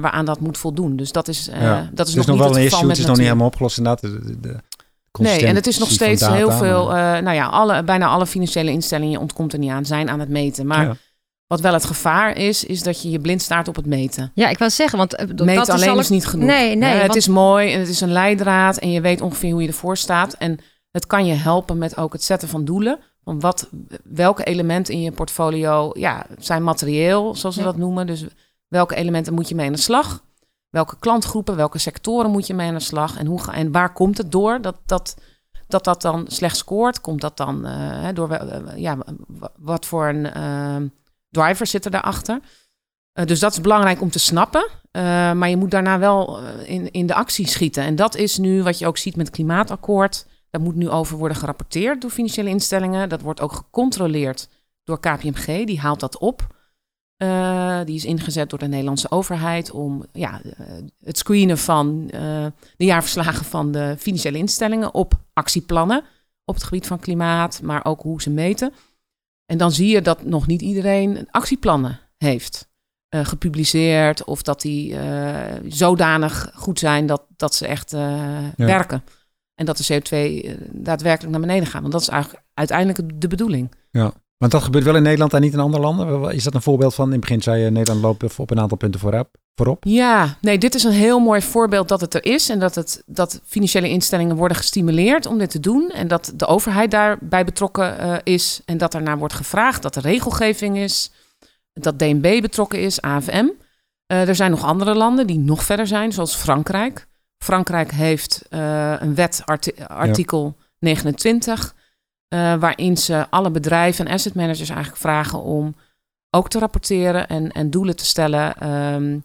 waaraan 0.00 0.24
dat 0.24 0.40
moet 0.40 0.58
voldoen. 0.58 0.96
Dus 0.96 1.12
dat 1.12 1.28
is, 1.28 1.48
ja. 1.52 1.90
dat 1.92 2.08
is 2.08 2.14
nog, 2.14 2.26
nog 2.26 2.34
niet 2.34 2.44
wel 2.44 2.54
het 2.54 2.56
een 2.56 2.62
geval 2.62 2.78
issue. 2.78 2.88
Het 2.88 2.98
is 2.98 3.06
nog 3.06 3.16
niet 3.16 3.26
helemaal 3.26 3.46
opgelost 3.46 3.78
inderdaad. 3.78 4.00
De, 4.00 4.24
de, 4.24 4.40
de 4.40 4.56
nee, 5.18 5.46
en 5.46 5.54
het 5.54 5.66
is 5.66 5.78
nog 5.78 5.90
steeds 5.90 6.20
data, 6.20 6.34
heel 6.34 6.50
veel. 6.50 6.86
nou 6.90 7.32
ja, 7.32 7.46
alle, 7.46 7.82
bijna 7.82 8.06
alle 8.06 8.26
financiële 8.26 8.70
instellingen, 8.70 9.10
je 9.10 9.20
ontkomt 9.20 9.52
er 9.52 9.58
niet 9.58 9.70
aan, 9.70 9.84
zijn 9.84 10.10
aan 10.10 10.20
het 10.20 10.28
meten. 10.28 10.66
Maar 10.66 10.84
Ja. 10.84 10.96
Wat 11.50 11.60
wel 11.60 11.72
het 11.72 11.84
gevaar 11.84 12.36
is, 12.36 12.64
is 12.64 12.82
dat 12.82 13.02
je 13.02 13.10
je 13.10 13.18
blind 13.20 13.42
staart 13.42 13.68
op 13.68 13.76
het 13.76 13.86
meten. 13.86 14.30
Ja, 14.34 14.48
ik 14.48 14.58
wil 14.58 14.70
zeggen, 14.70 14.98
want 14.98 15.14
eh, 15.14 15.26
dat 15.34 15.46
Meten 15.46 15.62
is 15.62 15.68
alleen 15.68 15.88
al 15.88 15.98
is 15.98 16.08
niet 16.08 16.26
genoeg. 16.26 16.46
Nee, 16.46 16.76
nee. 16.76 16.90
Het 16.90 17.00
want- 17.00 17.16
is 17.16 17.28
mooi 17.28 17.72
en 17.72 17.78
het 17.80 17.88
is 17.88 18.00
een 18.00 18.12
leidraad 18.12 18.76
en 18.76 18.90
je 18.90 19.00
weet 19.00 19.20
ongeveer 19.20 19.52
hoe 19.52 19.62
je 19.62 19.68
ervoor 19.68 19.96
staat. 19.96 20.32
En 20.32 20.58
het 20.90 21.06
kan 21.06 21.26
je 21.26 21.34
helpen 21.34 21.78
met 21.78 21.96
ook 21.96 22.12
het 22.12 22.24
zetten 22.24 22.48
van 22.48 22.64
doelen. 22.64 22.98
Van 23.24 23.40
wat, 23.40 23.68
welke 24.04 24.44
elementen 24.44 24.94
in 24.94 25.00
je 25.00 25.12
portfolio 25.12 25.90
ja, 25.92 26.26
zijn 26.38 26.64
materieel, 26.64 27.34
zoals 27.34 27.54
we 27.56 27.60
Ja. 27.62 27.66
dat 27.66 27.76
noemen. 27.76 28.06
Dus 28.06 28.24
welke 28.68 28.94
elementen 28.94 29.34
moet 29.34 29.48
je 29.48 29.54
mee 29.54 29.66
aan 29.66 29.72
de 29.72 29.78
slag? 29.78 30.22
Welke 30.68 30.96
klantgroepen, 30.98 31.56
welke 31.56 31.78
sectoren 31.78 32.30
moet 32.30 32.46
je 32.46 32.54
mee 32.54 32.68
aan 32.68 32.74
de 32.74 32.80
slag? 32.80 33.18
En, 33.18 33.26
hoe 33.26 33.40
en 33.52 33.72
waar 33.72 33.92
komt 33.92 34.18
het 34.18 34.32
door 34.32 34.60
dat 34.60 34.76
dat, 34.86 35.16
dat, 35.66 35.84
dat 35.84 36.02
dan 36.02 36.24
slecht 36.28 36.56
scoort? 36.56 37.00
Komt 37.00 37.20
dat 37.20 37.36
dan 37.36 37.66
eh, 37.66 38.08
door 38.14 38.30
eh, 38.30 38.76
ja, 38.76 38.98
wat 39.58 39.86
voor 39.86 40.08
een 40.08 40.26
driver 41.30 41.66
zit 41.66 41.84
er 41.84 41.90
daarachter? 41.90 42.40
Eh, 43.12 43.26
dus 43.26 43.40
dat 43.40 43.52
is 43.52 43.60
belangrijk 43.60 44.00
om 44.00 44.10
te 44.10 44.18
snappen. 44.18 44.68
Eh, 44.90 45.02
maar 45.32 45.48
je 45.48 45.56
moet 45.56 45.70
daarna 45.70 45.98
wel 45.98 46.38
eh, 46.38 46.70
in, 46.70 46.90
in 46.90 47.06
de 47.06 47.14
actie 47.14 47.48
schieten. 47.48 47.82
En 47.82 47.96
dat 47.96 48.14
is 48.14 48.38
nu 48.38 48.62
wat 48.62 48.78
je 48.78 48.86
ook 48.86 48.98
ziet 48.98 49.16
met 49.16 49.26
het 49.26 49.34
klimaatakkoord. 49.34 50.26
Daar 50.50 50.60
moet 50.60 50.74
nu 50.74 50.88
over 50.88 51.16
worden 51.16 51.36
gerapporteerd 51.36 52.00
door 52.00 52.10
financiële 52.10 52.48
instellingen. 52.48 53.08
Dat 53.08 53.20
wordt 53.20 53.40
ook 53.40 53.52
gecontroleerd 53.52 54.48
door 54.84 55.00
KPMG. 55.00 55.66
Die 55.66 55.80
haalt 55.80 56.00
dat 56.00 56.18
op. 56.18 56.58
Die 57.84 57.96
is 57.96 58.04
ingezet 58.04 58.50
door 58.50 58.58
de 58.58 58.66
Nederlandse 58.66 59.10
overheid 59.10 59.70
om 59.70 60.04
ja, 60.12 60.40
het 61.04 61.18
screenen 61.18 61.58
van 61.58 62.06
de 62.76 62.84
jaarverslagen 62.84 63.44
van 63.44 63.72
de 63.72 63.94
financiële 63.98 64.38
instellingen 64.38 64.94
op 64.94 65.12
actieplannen 65.32 66.04
op 66.44 66.54
het 66.54 66.64
gebied 66.64 66.86
van 66.86 66.98
klimaat, 66.98 67.60
maar 67.62 67.84
ook 67.84 68.02
hoe 68.02 68.22
ze 68.22 68.30
meten. 68.30 68.72
En 69.50 69.58
dan 69.58 69.72
zie 69.72 69.88
je 69.88 70.02
dat 70.02 70.24
nog 70.24 70.46
niet 70.46 70.62
iedereen 70.62 71.28
actieplannen 71.30 72.00
heeft 72.16 72.68
eh, 73.08 73.24
gepubliceerd 73.24 74.24
of 74.24 74.42
dat 74.42 74.60
die 74.60 74.96
eh, 74.96 75.56
zodanig 75.68 76.50
goed 76.54 76.78
zijn 76.78 77.06
dat, 77.06 77.22
dat 77.36 77.54
ze 77.54 77.66
echt 77.66 77.92
eh, 77.92 78.38
werken. 78.56 79.04
En 79.54 79.66
dat 79.66 79.76
de 79.76 79.84
CO2 79.84 80.08
eh, 80.10 80.54
daadwerkelijk 80.72 81.32
naar 81.32 81.46
beneden 81.46 81.66
gaat. 81.66 81.80
Want 81.80 81.92
dat 81.92 82.00
is 82.00 82.08
eigenlijk 82.08 82.44
uiteindelijk 82.54 83.20
de 83.20 83.28
bedoeling. 83.28 83.74
Want 84.36 84.52
dat 84.52 84.62
gebeurt 84.62 84.84
wel 84.84 84.96
in 84.96 85.02
Nederland 85.02 85.32
en 85.32 85.40
niet 85.40 85.52
in 85.52 85.58
andere 85.58 85.82
landen. 85.82 86.34
Is 86.34 86.44
dat 86.44 86.54
een 86.54 86.62
voorbeeld 86.62 86.94
van, 86.94 87.06
in 87.06 87.12
het 87.12 87.20
begin 87.20 87.42
zei 87.42 87.62
je, 87.62 87.70
Nederland 87.70 88.02
loopt 88.02 88.38
op 88.38 88.50
een 88.50 88.60
aantal 88.60 88.76
punten 88.76 89.00
voorop? 89.00 89.36
Ja, 89.80 90.36
nee, 90.40 90.58
dit 90.58 90.74
is 90.74 90.84
een 90.84 90.92
heel 90.92 91.18
mooi 91.18 91.42
voorbeeld 91.42 91.88
dat 91.88 92.00
het 92.00 92.14
er 92.14 92.24
is. 92.24 92.48
En 92.48 92.58
dat, 92.58 92.74
het, 92.74 93.02
dat 93.06 93.40
financiële 93.44 93.88
instellingen 93.88 94.36
worden 94.36 94.56
gestimuleerd 94.56 95.26
om 95.26 95.38
dit 95.38 95.50
te 95.50 95.60
doen. 95.60 95.90
En 95.90 96.08
dat 96.08 96.32
de 96.34 96.46
overheid 96.46 96.90
daarbij 96.90 97.44
betrokken 97.44 97.98
eh, 97.98 98.16
is. 98.24 98.60
En 98.64 98.78
dat 98.78 98.94
er 98.94 99.02
naar 99.02 99.18
wordt 99.18 99.34
gevraagd 99.34 99.82
dat 99.82 99.96
er 99.96 100.02
regelgeving 100.02 100.76
is. 100.76 101.10
Dat 101.72 101.98
DNB 101.98 102.40
betrokken 102.40 102.80
is, 102.80 103.00
AFM. 103.00 103.46
Eh, 104.06 104.28
er 104.28 104.34
zijn 104.34 104.50
nog 104.50 104.64
andere 104.64 104.94
landen 104.94 105.26
die 105.26 105.38
nog 105.38 105.64
verder 105.64 105.86
zijn, 105.86 106.12
zoals 106.12 106.34
Frankrijk. 106.34 107.06
Frankrijk 107.38 107.90
heeft 107.92 108.46
eh, 108.50 108.94
een 108.98 109.14
wet, 109.14 109.42
arti- 109.44 109.74
artikel 109.86 110.56
29, 110.78 111.74
eh, 112.28 112.54
waarin 112.54 112.96
ze 112.96 113.26
alle 113.30 113.50
bedrijven 113.50 114.06
en 114.06 114.12
asset 114.12 114.34
managers 114.34 114.68
eigenlijk 114.68 115.00
vragen 115.00 115.42
om 115.42 115.74
ook 116.30 116.48
te 116.48 116.58
rapporteren 116.58 117.28
en, 117.28 117.52
en 117.52 117.70
doelen 117.70 117.96
te 117.96 118.04
stellen 118.04 118.56
ehm, 118.56 119.18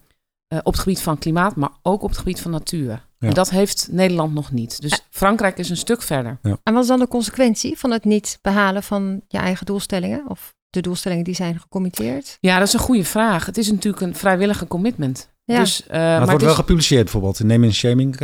eh, 0.47 0.59
op 0.63 0.73
het 0.73 0.81
gebied 0.81 1.01
van 1.01 1.17
klimaat, 1.17 1.55
maar 1.55 1.71
ook 1.81 2.01
op 2.01 2.09
het 2.09 2.17
gebied 2.17 2.41
van 2.41 2.51
natuur. 2.51 2.89
Ja. 3.19 3.27
En 3.27 3.33
dat 3.33 3.49
heeft 3.49 3.87
Nederland 3.91 4.33
nog 4.33 4.51
niet. 4.51 4.81
Dus 4.81 5.01
Frankrijk 5.09 5.57
is 5.57 5.69
een 5.69 5.77
stuk 5.77 6.01
verder. 6.01 6.39
En 6.63 6.73
wat 6.73 6.81
is 6.81 6.87
dan 6.87 6.99
de 6.99 7.07
consequentie 7.07 7.77
van 7.77 7.91
het 7.91 8.05
niet 8.05 8.39
behalen 8.41 8.83
van 8.83 9.21
je 9.27 9.37
eigen 9.37 9.65
doelstellingen? 9.65 10.23
Of 10.27 10.53
de 10.69 10.81
doelstellingen 10.81 11.23
die 11.23 11.35
zijn 11.35 11.59
gecommitteerd? 11.59 12.37
Ja, 12.39 12.57
dat 12.57 12.67
is 12.67 12.73
een 12.73 12.79
goede 12.79 13.05
vraag. 13.05 13.45
Het 13.45 13.57
is 13.57 13.71
natuurlijk 13.71 14.03
een 14.03 14.15
vrijwillige 14.15 14.67
commitment. 14.67 15.29
Ja. 15.45 15.59
Dus, 15.59 15.87
eh, 15.87 15.89
maar 15.89 15.99
het 15.99 16.09
maar 16.09 16.19
wordt 16.19 16.33
het 16.33 16.43
wel 16.43 16.55
gepubliceerd 16.55 17.03
bijvoorbeeld. 17.03 17.39
Naming 17.39 17.71
en 17.71 17.73
shaming. 17.73 18.19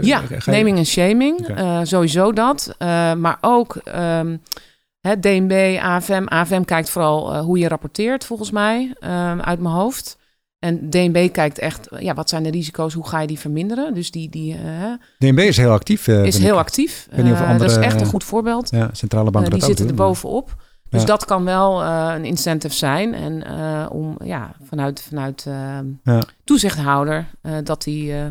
Ja, 0.00 0.22
naming 0.44 0.78
en 0.78 0.86
shaming, 0.86 1.48
eh, 1.48 1.80
sowieso 1.82 2.32
dat. 2.32 2.74
Eh, 2.78 3.14
maar 3.14 3.38
ook 3.40 3.76
ehm, 3.76 4.36
hè, 5.00 5.20
DNB, 5.20 5.78
AFM. 5.80 6.24
AFM 6.28 6.62
kijkt 6.62 6.90
vooral 6.90 7.38
hoe 7.38 7.58
je 7.58 7.68
rapporteert, 7.68 8.24
volgens 8.24 8.50
mij, 8.50 8.94
ehm, 9.00 9.40
uit 9.40 9.60
mijn 9.60 9.74
hoofd. 9.74 10.18
En 10.66 10.90
DNB 10.90 11.32
kijkt 11.32 11.58
echt, 11.58 11.88
eh, 11.88 12.00
ja, 12.00 12.14
wat 12.14 12.28
zijn 12.28 12.42
de 12.42 12.50
risico's, 12.50 12.94
hoe 12.94 13.08
ga 13.08 13.20
je 13.20 13.26
die 13.26 13.38
verminderen? 13.38 13.94
Dus 13.94 14.10
die, 14.10 14.28
die 14.30 14.54
eh, 14.54 14.92
DNB 15.18 15.38
is 15.38 15.56
heel 15.56 15.70
actief. 15.72 16.08
eh, 16.08 16.24
is 16.24 16.38
heel 16.38 16.52
ik. 16.52 16.58
actief. 16.60 17.08
weet 17.10 17.24
niet 17.24 17.32
of 17.32 17.40
andere, 17.40 17.58
dat 17.58 17.70
is 17.70 17.76
echt 17.76 18.00
een 18.00 18.06
goed 18.06 18.24
voorbeeld. 18.24 18.70
Ja, 18.70 18.88
centrale 18.92 19.30
banken 19.30 19.50
die 19.50 19.60
dat 19.60 19.70
ook 19.70 19.76
zitten 19.76 19.96
er 19.96 20.02
bovenop. 20.02 20.54
Dus 20.90 21.00
Ja. 21.00 21.06
dat 21.06 21.24
kan 21.24 21.44
wel 21.44 21.82
eh, 21.82 22.12
een 22.14 22.24
incentive 22.24 22.74
zijn. 22.74 23.14
En 23.14 23.42
eh, 23.44 23.86
om 23.90 24.16
ja, 24.24 24.54
vanuit, 24.62 25.02
vanuit 25.02 25.42
Ja. 26.02 26.22
toezichthouder 26.44 27.26
eh, 27.42 27.52
dat 27.64 27.82
die 27.82 28.12
eh, 28.12 28.26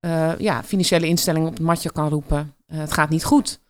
eh, 0.00 0.38
ja, 0.38 0.62
financiële 0.62 1.06
instellingen 1.06 1.48
op 1.48 1.54
het 1.54 1.62
matje 1.62 1.92
kan 1.92 2.08
roepen. 2.08 2.54
het 2.66 2.92
gaat 2.92 3.08
niet 3.10 3.24
goed. 3.24 3.60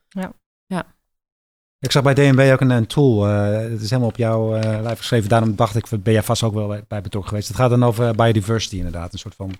Ik 1.83 1.91
zag 1.93 2.03
bij 2.03 2.15
DNB 2.15 2.51
ook 2.53 2.61
een, 2.61 2.71
een 2.71 2.87
tool. 2.87 3.27
eh, 3.29 3.57
het 3.71 3.81
is 3.81 3.91
helemaal 3.91 4.11
op 4.11 4.17
jouw 4.17 4.55
eh 4.57 4.81
lijf 4.83 4.99
geschreven. 4.99 5.29
Daarom 5.29 5.57
dacht 5.57 5.77
ik, 5.77 5.87
ben 6.03 6.13
jij 6.13 6.23
vast 6.23 6.43
ook 6.43 6.55
wel 6.55 6.67
bij, 6.69 6.85
bij 6.89 7.01
betrokken 7.01 7.31
geweest. 7.31 7.49
Het 7.49 7.57
gaat 7.57 7.71
dan 7.71 7.85
over 7.85 8.15
biodiversity 8.15 8.77
inderdaad. 8.77 9.13
Een 9.13 9.19
soort 9.19 9.35
van, 9.35 9.53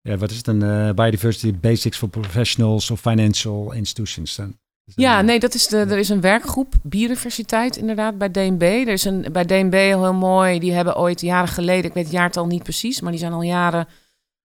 ja, 0.00 0.16
wat 0.16 0.30
is 0.30 0.36
het? 0.36 0.46
Een 0.46 0.62
eh, 0.62 0.94
biodiversity 0.94 1.54
basics 1.60 1.96
for 1.98 2.08
professionals 2.08 2.90
of 2.90 3.00
financial 3.00 3.72
institutions. 3.72 4.36
Dan- 4.36 4.58
dus 4.84 4.94
Ja, 5.04 5.20
nee, 5.22 5.38
dat 5.40 5.54
is 5.54 5.66
de, 5.66 5.76
er 5.76 5.98
is 5.98 6.08
een 6.08 6.20
werkgroep 6.20 6.74
biodiversiteit 6.82 7.76
inderdaad 7.76 8.18
bij 8.18 8.30
DNB. 8.30 8.62
Er 8.62 8.88
is 8.92 9.04
een, 9.04 9.26
bij 9.32 9.44
DNB 9.44 9.72
heel 9.74 10.12
mooi, 10.14 10.58
die 10.58 10.72
hebben 10.72 10.96
ooit 10.96 11.20
jaren 11.20 11.48
geleden, 11.48 11.84
ik 11.84 11.94
weet 11.94 12.04
het 12.04 12.12
jaartal 12.12 12.46
niet 12.46 12.62
precies, 12.62 13.00
maar 13.00 13.10
die 13.10 13.20
zijn 13.20 13.32
al 13.32 13.42
jaren 13.42 13.86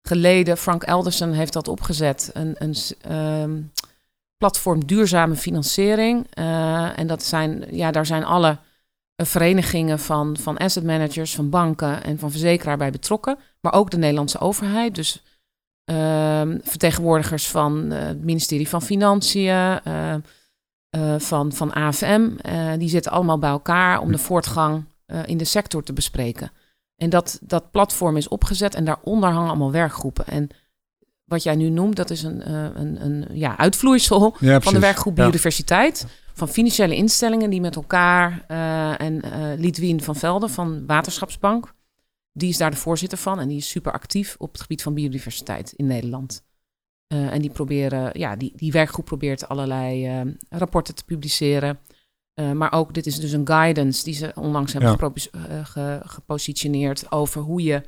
geleden, 0.02 0.56
Frank 0.56 0.82
Elderson 0.82 1.32
heeft 1.32 1.52
dat 1.52 1.68
opgezet, 1.68 2.30
een, 2.32 2.54
een 2.58 2.74
ehm, 3.00 3.60
platform 4.44 4.86
duurzame 4.86 5.36
financiering. 5.36 6.26
Eh, 6.30 6.98
en 6.98 7.06
dat 7.06 7.22
zijn, 7.22 7.64
ja, 7.70 7.90
daar 7.90 8.06
zijn 8.06 8.24
alle 8.24 8.58
verenigingen 9.16 9.98
van, 9.98 10.36
van 10.36 10.56
asset 10.56 10.84
managers, 10.84 11.34
van 11.34 11.50
banken 11.50 12.02
en 12.02 12.18
van 12.18 12.30
verzekeraar 12.30 12.76
bij 12.76 12.90
betrokken. 12.90 13.38
Maar 13.60 13.72
ook 13.72 13.90
de 13.90 13.96
Nederlandse 13.96 14.38
overheid. 14.38 14.94
Dus 14.94 15.22
ehm, 15.84 16.58
vertegenwoordigers 16.62 17.48
van 17.48 17.92
eh, 17.92 18.06
het 18.06 18.24
ministerie 18.24 18.68
van 18.68 18.82
Financiën, 18.82 19.80
eh, 19.84 20.14
van, 21.18 21.52
van 21.52 21.72
AFM. 21.72 22.30
die 22.78 22.88
zitten 22.88 23.12
allemaal 23.12 23.38
bij 23.38 23.50
elkaar 23.50 24.00
om 24.00 24.12
de 24.12 24.18
voortgang 24.18 24.84
in 25.24 25.36
de 25.36 25.44
sector 25.44 25.82
te 25.82 25.92
bespreken. 25.92 26.50
En 26.96 27.10
dat, 27.10 27.38
dat 27.42 27.70
platform 27.70 28.16
is 28.16 28.28
opgezet 28.28 28.74
en 28.74 28.84
daaronder 28.84 29.30
hangen 29.30 29.48
allemaal 29.48 29.72
werkgroepen. 29.72 30.26
En 30.26 30.48
wat 31.24 31.42
jij 31.42 31.54
nu 31.56 31.68
noemt, 31.68 31.96
dat 31.96 32.10
is 32.10 32.22
een, 32.22 32.42
eh, 32.42 32.52
een, 32.74 33.04
een 33.04 33.26
ja, 33.32 33.58
uitvloeisel 33.58 34.36
Ja, 34.40 34.60
van 34.60 34.74
de 34.74 34.80
werkgroep. 34.80 35.14
Biodiversiteit. 35.14 36.06
Van 36.32 36.48
financiële 36.48 36.94
instellingen 36.96 37.50
die 37.50 37.60
met 37.60 37.76
elkaar. 37.76 38.44
eh, 38.48 39.00
en 39.00 39.22
eh 39.22 39.58
Lidwien 39.58 40.02
van 40.02 40.16
Velden 40.16 40.50
van 40.50 40.86
Waterschapsbank. 40.86 41.74
Die 42.32 42.48
is 42.48 42.56
daar 42.56 42.70
de 42.70 42.76
voorzitter 42.76 43.18
van. 43.18 43.40
En 43.40 43.48
die 43.48 43.56
is 43.56 43.68
super 43.68 43.92
actief 43.92 44.34
op 44.38 44.52
het 44.52 44.60
gebied 44.60 44.82
van 44.82 44.94
biodiversiteit 44.94 45.72
in 45.72 45.86
Nederland. 45.86 46.42
En 47.06 47.40
die, 47.40 47.50
proberen, 47.50 48.18
ja, 48.18 48.36
die, 48.36 48.52
die 48.56 48.72
werkgroep 48.72 49.04
probeert 49.04 49.48
allerlei 49.48 50.10
rapporten 50.48 50.94
te 50.94 51.04
publiceren. 51.04 51.78
Maar 52.54 52.72
ook, 52.72 52.94
dit 52.94 53.06
is 53.06 53.20
dus 53.20 53.32
een 53.32 53.46
guidance 53.46 54.04
die 54.04 54.14
ze 54.14 54.32
onlangs 54.34 54.72
hebben 54.72 55.12
Ja. 55.74 56.00
gepositioneerd 56.04 57.12
over 57.12 57.40
hoe 57.40 57.62
je 57.62 57.82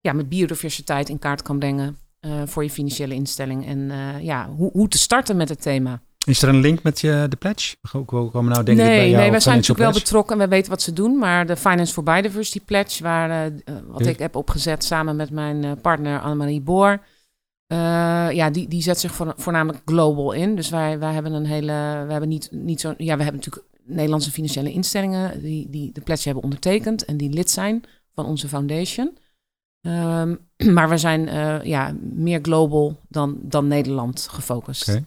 ja, 0.00 0.12
met 0.12 0.28
biodiversiteit 0.28 1.08
in 1.08 1.18
kaart 1.18 1.42
kan 1.42 1.58
brengen 1.58 1.98
voor 2.44 2.62
je 2.62 2.70
financiële 2.70 3.14
instelling. 3.14 3.66
En 3.66 3.90
eh, 3.90 4.24
ja, 4.24 4.48
hoe, 4.56 4.70
hoe 4.72 4.88
te 4.88 4.98
starten 4.98 5.36
met 5.36 5.48
het 5.48 5.62
thema. 5.62 6.00
Is 6.26 6.42
er 6.42 6.48
een 6.48 6.60
link 6.60 6.82
met 6.82 7.00
je, 7.00 7.26
de 7.28 7.36
pledge? 7.36 7.76
Komen 8.06 8.44
nou 8.52 8.64
denk 8.64 8.78
ik 8.78 8.84
bij 8.84 9.08
jou 9.10 9.20
nee, 9.22 9.30
wij 9.30 9.40
zijn 9.40 9.56
natuurlijk 9.56 9.90
wel 9.90 9.98
betrokken 10.00 10.36
en 10.36 10.42
we 10.42 10.48
weten 10.48 10.70
wat 10.70 10.82
ze 10.82 10.92
doen. 10.92 11.18
Maar 11.18 11.46
de 11.46 11.56
Finance 11.56 11.92
for 11.92 12.02
Biodiversity 12.02 12.60
Pledge, 12.64 13.02
waar, 13.02 13.30
eh, 13.30 13.46
eh, 13.46 13.52
wat 13.86 14.04
Ja. 14.04 14.10
ik 14.10 14.18
heb 14.18 14.36
opgezet 14.36 14.84
samen 14.84 15.16
met 15.16 15.30
mijn 15.30 15.64
eh, 15.64 15.72
partner 15.82 16.20
Annemarie 16.20 16.60
Boor. 16.60 17.00
eh, 17.66 18.28
ja, 18.30 18.50
die, 18.50 18.68
die 18.68 18.82
zet 18.82 19.00
zich 19.00 19.12
voor, 19.14 19.34
voornamelijk 19.36 19.82
global 19.84 20.32
in. 20.32 20.56
Dus 20.56 20.68
wij, 20.68 20.98
wij 20.98 21.12
hebben 21.12 21.32
een 21.32 21.46
hele. 21.46 21.72
We 22.06 22.10
hebben 22.10 22.28
niet, 22.28 22.48
niet 22.52 22.80
zo. 22.80 22.88
Ja, 22.96 23.16
we 23.16 23.22
hebben 23.22 23.40
natuurlijk 23.44 23.66
Nederlandse 23.84 24.30
financiële 24.30 24.72
instellingen 24.72 25.42
die, 25.42 25.70
die 25.70 25.92
de 25.92 26.00
pledge 26.00 26.24
hebben 26.24 26.42
ondertekend 26.42 27.04
en 27.04 27.16
die 27.16 27.30
lid 27.30 27.50
zijn 27.50 27.82
van 28.14 28.24
onze 28.26 28.48
foundation. 28.48 29.16
Ehm, 29.86 30.34
maar 30.74 30.88
we 30.88 30.98
zijn 30.98 31.28
eh, 31.28 31.62
ja, 31.62 31.94
meer 32.00 32.38
global 32.42 33.00
dan, 33.08 33.38
dan 33.42 33.66
Nederland 33.66 34.28
gefocust. 34.30 34.88
Oké. 34.88 35.04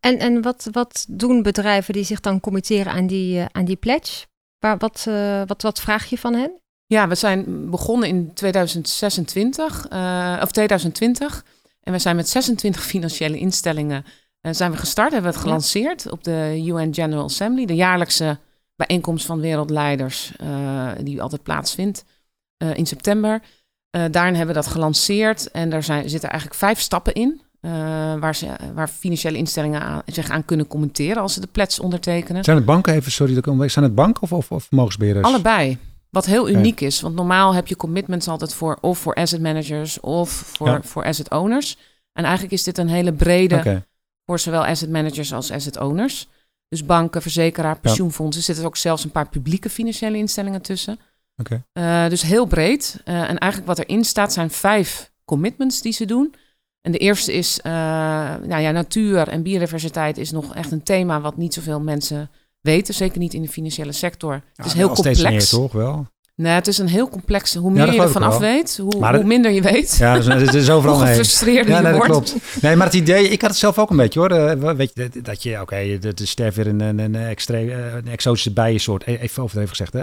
En, 0.00 0.18
en 0.18 0.42
wat, 0.42 0.68
wat 0.72 1.06
doen 1.08 1.42
bedrijven 1.42 1.94
die 1.94 2.04
zich 2.04 2.20
dan 2.20 2.40
committeren 2.40 2.92
aan 2.92 3.06
die, 3.06 3.40
eh, 3.40 3.46
aan 3.52 3.64
die 3.64 3.76
pledge? 3.76 4.26
Waar, 4.58 4.78
wat, 4.78 5.04
eh, 5.08 5.42
wat, 5.46 5.62
wat 5.62 5.80
vraag 5.80 6.06
je 6.06 6.18
van 6.18 6.34
hen? 6.34 6.60
Ja, 6.86 7.08
we 7.08 7.14
zijn 7.14 7.70
begonnen 7.70 8.08
in 8.08 8.34
2026, 8.34 9.86
eh, 9.88 10.38
of 10.42 10.52
2020. 10.52 11.44
En 11.80 11.92
we 11.92 11.98
zijn 11.98 12.16
met 12.16 12.28
26 12.28 12.82
financiële 12.82 13.38
instellingen 13.38 14.04
zijn 14.40 14.70
we 14.70 14.76
gestart. 14.76 15.12
Hebben 15.12 15.30
we 15.30 15.36
het 15.36 15.46
gelanceerd 15.46 16.10
op 16.10 16.24
de 16.24 16.62
UN 16.66 16.94
General 16.94 17.24
Assembly. 17.24 17.64
De 17.64 17.74
jaarlijkse 17.74 18.38
bijeenkomst 18.76 19.26
van 19.26 19.40
wereldleiders 19.40 20.32
eh, 20.36 20.90
die 21.00 21.22
altijd 21.22 21.42
plaatsvindt 21.42 22.04
eh, 22.56 22.74
in 22.74 22.86
september. 22.86 23.42
Eh, 23.94 24.02
daarin 24.10 24.34
hebben 24.34 24.54
we 24.54 24.60
dat 24.60 24.70
gelanceerd. 24.70 25.50
En 25.50 25.70
daar 25.70 25.82
zijn, 25.82 26.08
zitten 26.10 26.30
eigenlijk 26.30 26.60
vijf 26.60 26.80
stappen 26.80 27.12
in. 27.14 27.40
eh, 27.60 27.70
waar, 28.14 28.34
ze, 28.34 28.46
waar 28.74 28.88
financiële 28.88 29.36
instellingen 29.36 29.80
aan, 29.80 30.02
zich 30.06 30.30
aan 30.30 30.44
kunnen 30.44 30.66
commenteren 30.66 31.22
als 31.22 31.32
ze 31.34 31.40
de 31.40 31.46
pledge 31.46 31.82
ondertekenen. 31.82 32.44
Zijn 32.44 32.56
het 32.56 32.66
banken, 32.66 32.94
even 32.94 33.12
sorry, 33.12 33.34
dat 33.34 33.62
ik 33.62 33.70
zijn 33.70 33.84
het 33.84 33.94
banken 33.94 34.22
of, 34.22 34.32
of, 34.32 34.50
of 34.52 34.64
vermogensbeheerders? 34.64 35.26
Allebei. 35.26 35.78
Wat 36.10 36.26
heel 36.26 36.48
uniek 36.48 36.80
is. 36.80 37.00
Want 37.00 37.14
normaal 37.14 37.54
heb 37.54 37.66
je 37.66 37.76
commitments 37.76 38.28
altijd 38.28 38.54
voor 38.54 38.78
of 38.80 38.98
voor 38.98 39.14
asset 39.14 39.40
managers 39.40 40.00
of 40.00 40.30
voor, 40.30 40.68
Ja. 40.68 40.82
voor 40.82 41.04
asset 41.04 41.30
owners. 41.30 41.76
En 42.12 42.24
eigenlijk 42.24 42.52
is 42.54 42.62
dit 42.62 42.78
een 42.78 42.88
hele 42.88 43.12
brede 43.12 43.82
voor 44.26 44.38
zowel 44.38 44.66
asset 44.66 44.90
managers 44.90 45.32
als 45.32 45.50
asset 45.50 45.80
owners. 45.80 46.28
Dus 46.68 46.84
banken, 46.84 47.22
verzekeraar, 47.22 47.78
pensioenfondsen. 47.80 48.40
Er 48.40 48.46
zitten 48.46 48.64
ook 48.64 48.76
zelfs 48.76 49.04
een 49.04 49.10
paar 49.10 49.28
publieke 49.28 49.70
financiële 49.70 50.16
instellingen 50.16 50.62
tussen. 50.62 50.98
Oké. 51.36 51.64
Eh, 51.72 52.08
dus 52.08 52.22
heel 52.22 52.44
breed. 52.46 53.00
Eh, 53.04 53.14
en 53.30 53.38
eigenlijk 53.38 53.66
wat 53.66 53.78
erin 53.78 54.04
staat 54.04 54.32
zijn 54.32 54.50
vijf 54.50 55.12
commitments 55.24 55.82
die 55.82 55.92
ze 55.92 56.04
doen. 56.04 56.34
En 56.80 56.92
de 56.92 56.98
eerste 56.98 57.32
is, 57.32 57.60
eh, 57.60 57.72
nou 58.42 58.58
ja, 58.60 58.70
natuur 58.70 59.28
en 59.28 59.42
biodiversiteit 59.42 60.18
is 60.18 60.30
nog 60.30 60.54
echt 60.54 60.72
een 60.72 60.82
thema 60.82 61.20
wat 61.20 61.36
niet 61.36 61.54
zoveel 61.54 61.80
mensen 61.80 62.30
weten. 62.60 62.94
Zeker 62.94 63.18
niet 63.18 63.34
in 63.34 63.42
de 63.42 63.48
financiële 63.48 63.92
sector. 63.92 64.42
het 64.54 64.66
is 64.66 64.72
heel 64.72 64.88
complex. 64.88 65.22
meer, 65.22 65.46
toch 65.48 65.72
wel? 65.72 66.06
Nee, 66.36 66.52
het 66.52 66.66
is 66.66 66.78
een 66.78 66.88
heel 66.88 67.08
complex. 67.08 67.54
Hoe 67.54 67.70
meer 67.70 67.86
dat 67.86 67.94
je 67.94 68.00
ervan 68.00 68.22
af 68.22 68.38
weet, 68.38 68.76
hoe, 68.76 69.12
dat- 69.12 69.24
minder 69.24 69.50
je 69.50 69.60
weet. 69.62 69.96
Ja, 69.96 70.14
dus, 70.14 70.26
het 70.26 70.54
is 70.54 70.70
overal 70.70 70.96
hoe 70.98 71.06
gefrustreerder 71.06 71.70
Ja, 71.72 71.76
je 71.76 71.82
nee, 71.82 71.92
dat 71.92 72.06
wordt. 72.06 72.30
klopt. 72.32 72.62
Nee, 72.62 72.76
maar 72.76 72.86
het 72.86 72.94
idee, 72.94 73.28
ik 73.28 73.40
had 73.40 73.50
het 73.50 73.58
zelf 73.58 73.78
ook 73.78 73.90
een 73.90 73.96
beetje 73.96 74.20
hoor. 74.20 74.76
Weet 74.76 74.90
je, 74.94 75.10
dat 75.22 75.42
je, 75.42 75.60
oké, 75.60 75.98
dat 75.98 76.20
is 76.20 76.30
sterf 76.30 76.54
weer 76.54 76.66
een, 76.66 76.80
een, 76.80 76.98
een, 76.98 77.14
extre- 77.16 77.72
een 77.96 78.08
exotische 78.08 78.52
bijensoort. 78.52 79.06
E- 79.06 79.14
Even 79.16 79.42
overdreven 79.42 79.76
gezegd, 79.76 79.92
hè. 79.92 80.02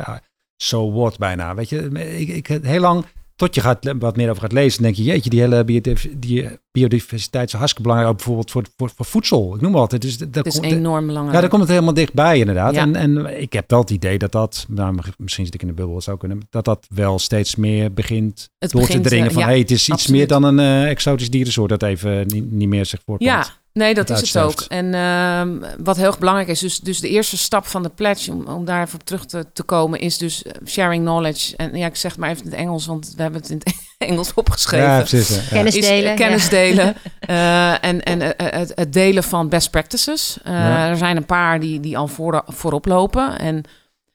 So 0.61 0.91
what 0.91 1.17
bijna. 1.17 1.55
Weet 1.55 1.69
je, 1.69 1.89
ik, 2.17 2.27
ik, 2.27 2.47
heel 2.63 2.79
lang, 2.79 3.05
tot 3.35 3.55
je 3.55 3.61
gaat, 3.61 3.93
wat 3.99 4.15
meer 4.15 4.29
over 4.29 4.41
gaat 4.41 4.51
lezen, 4.51 4.83
denk 4.83 4.95
je, 4.95 5.03
jeetje, 5.03 5.29
die 5.29 5.39
hele 5.39 5.81
die 6.11 6.49
biodiversiteit 6.71 7.47
is 7.47 7.53
hartstikke 7.53 7.81
belangrijk, 7.81 8.11
ook 8.11 8.17
bijvoorbeeld 8.17 8.51
voor, 8.51 8.65
voor, 8.77 8.91
voor 8.95 9.05
voedsel. 9.05 9.55
Ik 9.55 9.61
noem 9.61 9.71
maar 9.71 9.81
altijd. 9.81 10.01
Dus 10.01 10.17
dat 10.17 10.35
Het 10.35 10.45
is 10.45 10.59
komt, 10.59 10.71
enorm 10.71 11.05
belangrijk. 11.05 11.35
ja, 11.35 11.41
daar 11.41 11.49
komt 11.49 11.61
het 11.61 11.71
helemaal 11.71 11.93
dichtbij 11.93 12.39
inderdaad. 12.39 12.73
Ja. 12.73 12.81
En, 12.81 12.95
en 12.95 13.41
ik 13.41 13.53
heb 13.53 13.69
wel 13.69 13.79
het 13.79 13.89
idee 13.89 14.17
dat 14.17 14.31
dat, 14.31 14.65
nou, 14.69 14.97
misschien 15.17 15.45
zit 15.45 15.53
ik 15.53 15.61
in 15.61 15.67
de 15.67 15.73
bubbel, 15.73 16.01
zou 16.01 16.17
kunnen, 16.17 16.39
dat 16.49 16.65
dat 16.65 16.85
wel 16.95 17.19
steeds 17.19 17.55
meer 17.55 17.93
begint 17.93 18.49
Het 18.57 18.71
door 18.71 18.81
begint, 18.81 19.03
te 19.03 19.09
dringen 19.09 19.27
eh, 19.27 19.33
van, 19.33 19.41
ja, 19.41 19.47
hey, 19.47 19.59
het 19.59 19.71
is 19.71 19.89
iets 19.89 20.07
meer 20.07 20.27
dan 20.27 20.43
een 20.43 20.59
eh, 20.59 20.89
exotisch 20.89 21.29
dierensoort 21.29 21.69
dat 21.69 21.83
even 21.83 22.27
niet, 22.27 22.51
niet 22.51 22.67
meer 22.67 22.85
zich 22.85 23.01
voortplant. 23.05 23.45
Ja, 23.45 23.60
nee, 23.73 23.93
dat 23.93 24.09
Het 24.09 24.21
is 24.21 24.33
het 24.33 24.43
ook. 24.43 24.61
En 24.67 24.93
ehm, 24.93 25.73
wat 25.83 25.97
heel 25.97 26.05
erg 26.05 26.19
belangrijk 26.19 26.47
is, 26.49 26.59
dus, 26.59 26.79
dus 26.79 26.99
de 26.99 27.09
eerste 27.09 27.37
stap 27.37 27.65
van 27.65 27.83
de 27.83 27.89
pledge, 27.89 28.31
om, 28.31 28.47
om 28.47 28.65
daar 28.65 28.81
even 28.83 28.99
op 28.99 29.05
terug 29.05 29.25
te, 29.25 29.45
te 29.53 29.63
komen, 29.63 29.99
is 29.99 30.17
dus 30.17 30.43
eh, 30.43 30.51
sharing 30.65 31.03
knowledge. 31.03 31.55
En 31.57 31.77
ja, 31.77 31.85
ik 31.85 31.95
zeg 31.95 32.11
het 32.11 32.19
maar 32.19 32.29
even 32.29 32.43
in 32.43 32.49
het 32.49 32.59
Engels, 32.59 32.85
want 32.85 33.13
we 33.15 33.21
hebben 33.21 33.41
het 33.41 33.49
in 33.49 33.57
het 33.63 33.73
Engels 34.09 34.33
opgeschreven. 34.33 34.87
Ja, 34.87 34.97
precies. 34.97 35.29
ja. 35.29 35.35
Ja. 35.41 35.47
Kennis 35.49 35.75
is, 35.75 35.85
delen. 35.85 36.11
eh, 36.11 36.17
kennis 36.17 36.43
ja. 36.43 36.49
delen 36.49 36.95
eh, 37.19 37.83
en, 37.85 38.03
en 38.03 38.37
eh, 38.37 38.59
het, 38.59 38.71
het 38.75 38.93
delen 38.93 39.23
van 39.23 39.49
best 39.49 39.69
practices. 39.71 40.37
Eh, 40.43 40.53
Ja. 40.53 40.87
Er 40.89 40.97
zijn 40.97 41.17
een 41.17 41.25
paar 41.25 41.59
die, 41.59 41.79
die 41.79 41.97
al 41.97 42.07
voor, 42.07 42.43
voorop 42.47 42.85
lopen. 42.85 43.39
En 43.39 43.63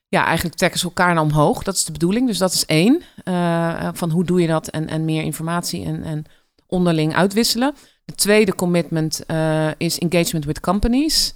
ja, 0.08 0.24
eigenlijk 0.24 0.56
trekken 0.56 0.78
ze 0.78 0.84
elkaar 0.86 1.14
naar 1.14 1.22
omhoog. 1.22 1.62
Dat 1.62 1.74
is 1.74 1.84
de 1.84 1.92
bedoeling. 1.92 2.26
Dus 2.26 2.38
dat 2.38 2.52
is 2.52 2.64
één. 2.66 3.02
eh, 3.24 3.88
van 3.92 4.10
hoe 4.10 4.24
doe 4.24 4.40
je 4.40 4.46
dat 4.46 4.68
en, 4.68 4.88
en 4.88 5.04
meer 5.04 5.22
informatie 5.22 5.84
en, 5.84 6.02
en 6.04 6.24
onderling 6.66 7.14
uitwisselen. 7.14 7.74
De 8.06 8.14
tweede 8.14 8.54
commitment 8.54 9.26
eh, 9.26 9.70
is 9.76 9.98
engagement 9.98 10.44
with 10.44 10.60
companies. 10.60 11.34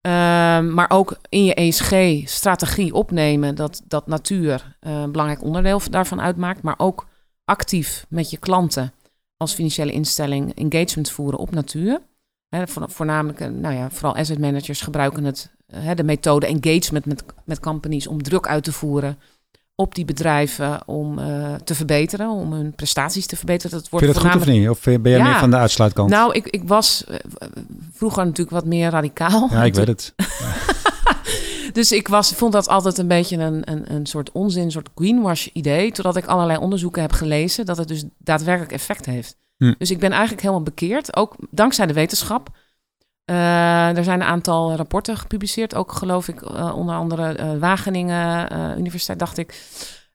Ehm, 0.00 0.74
maar 0.74 0.90
ook 0.90 1.18
in 1.28 1.44
je 1.44 1.54
ESG-strategie 1.54 2.94
opnemen 2.94 3.54
dat, 3.54 3.82
dat 3.88 4.06
natuur 4.06 4.76
eh, 4.80 5.00
een 5.00 5.12
belangrijk 5.12 5.42
onderdeel 5.42 5.80
daarvan 5.90 6.20
uitmaakt. 6.20 6.62
Maar 6.62 6.74
ook 6.76 7.06
actief 7.44 8.06
met 8.08 8.30
je 8.30 8.38
klanten 8.38 8.92
als 9.36 9.54
financiële 9.54 9.92
instelling 9.92 10.54
engagement 10.54 11.10
voeren 11.10 11.38
op 11.38 11.50
natuur. 11.50 12.00
Voornamelijk, 12.68 13.40
eh, 13.40 13.48
nou 13.48 13.74
ja, 13.74 13.90
vooral 13.90 14.16
asset 14.16 14.38
managers 14.38 14.80
gebruiken 14.80 15.24
het, 15.24 15.50
de 15.94 16.04
methode 16.04 16.46
engagement 16.46 17.06
met, 17.06 17.24
met 17.44 17.60
companies 17.60 18.06
om 18.06 18.22
druk 18.22 18.46
uit 18.46 18.64
te 18.64 18.72
voeren 18.72 19.18
op 19.80 19.94
die 19.94 20.04
bedrijven 20.04 20.80
om 20.86 21.18
eh, 21.18 21.54
te 21.54 21.74
verbeteren, 21.74 22.30
om 22.30 22.52
hun 22.52 22.72
prestaties 22.72 23.26
te 23.26 23.36
verbeteren. 23.36 23.78
Dat 23.78 23.88
wordt 23.88 24.04
Vind 24.04 24.16
je 24.16 24.22
dat 24.22 24.32
goed 24.32 24.42
of 24.42 24.48
niet? 24.48 24.68
Of 24.68 24.80
ben 24.84 25.00
je 25.02 25.08
Ja. 25.08 25.24
meer 25.24 25.38
van 25.38 25.50
de 25.50 25.56
uitsluitkant? 25.56 26.10
Nou, 26.10 26.32
ik, 26.32 26.46
ik 26.46 26.62
was 26.64 27.04
eh, 27.04 27.16
vroeger 27.92 28.24
natuurlijk 28.24 28.50
wat 28.50 28.64
meer 28.64 28.90
radicaal. 28.90 29.48
ja, 29.50 29.64
ik 29.64 29.74
weet 29.74 29.86
het. 29.86 30.14
Dus 31.72 31.92
ik 31.92 32.08
was, 32.08 32.32
vond 32.32 32.52
dat 32.52 32.68
altijd 32.68 32.98
een 32.98 33.08
beetje 33.08 33.36
een, 33.36 33.70
een, 33.70 33.94
een 33.94 34.06
soort 34.06 34.32
onzin, 34.32 34.62
een 34.62 34.70
soort 34.70 34.88
greenwash 34.94 35.46
idee. 35.52 35.92
Totdat 35.92 36.16
ik 36.16 36.26
allerlei 36.26 36.58
onderzoeken 36.58 37.02
heb 37.02 37.12
gelezen 37.12 37.66
dat 37.66 37.76
het 37.76 37.88
dus 37.88 38.04
daadwerkelijk 38.18 38.72
effect 38.72 39.06
heeft. 39.06 39.36
Hm. 39.56 39.74
Dus 39.78 39.90
ik 39.90 39.98
ben 39.98 40.10
eigenlijk 40.10 40.40
helemaal 40.40 40.62
bekeerd, 40.62 41.16
ook 41.16 41.36
dankzij 41.50 41.86
de 41.86 41.92
wetenschap. 41.92 42.48
Eh, 43.28 43.96
er 43.96 44.04
zijn 44.04 44.20
een 44.20 44.26
aantal 44.26 44.74
rapporten 44.74 45.16
gepubliceerd, 45.16 45.74
ook 45.74 45.92
geloof 45.92 46.28
ik, 46.28 46.42
eh, 46.42 46.76
onder 46.76 46.94
andere 46.94 47.32
eh, 47.32 47.58
Wageningen 47.58 48.48
Universiteit, 48.78 49.18
dacht 49.18 49.38
ik. 49.38 49.62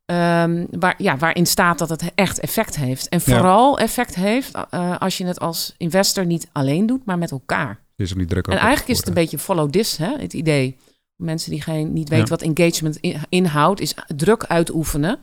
Ehm, 0.05 0.65
waar, 0.71 0.93
ja, 0.97 1.17
waarin 1.17 1.45
staat 1.45 1.77
dat 1.77 1.89
het 1.89 2.11
echt 2.15 2.39
effect 2.39 2.75
heeft. 2.75 3.09
En 3.09 3.21
Ja. 3.25 3.33
vooral 3.35 3.79
effect 3.79 4.15
heeft 4.15 4.51
als 4.99 5.17
je 5.17 5.25
het 5.25 5.39
als 5.39 5.73
investor 5.77 6.25
niet 6.25 6.47
alleen 6.51 6.85
doet, 6.85 7.05
maar 7.05 7.17
met 7.17 7.31
elkaar. 7.31 7.79
Om 7.97 8.05
die 8.17 8.25
druk 8.25 8.47
En 8.47 8.57
eigenlijk 8.57 8.87
is 8.89 8.97
het 8.97 9.07
een 9.07 9.13
beetje 9.13 9.39
follow 9.39 9.69
this, 9.69 9.97
hè, 9.97 10.15
het 10.17 10.33
idee. 10.33 10.77
Mensen 11.15 11.51
die 11.51 11.61
geen, 11.61 11.93
niet 11.93 12.09
weten 12.09 12.25
Ja. 12.25 12.29
wat 12.37 12.41
engagement 12.57 12.97
in- 12.97 13.21
inhoudt, 13.29 13.79
is 13.79 13.93
druk 14.15 14.45
uitoefenen 14.45 15.19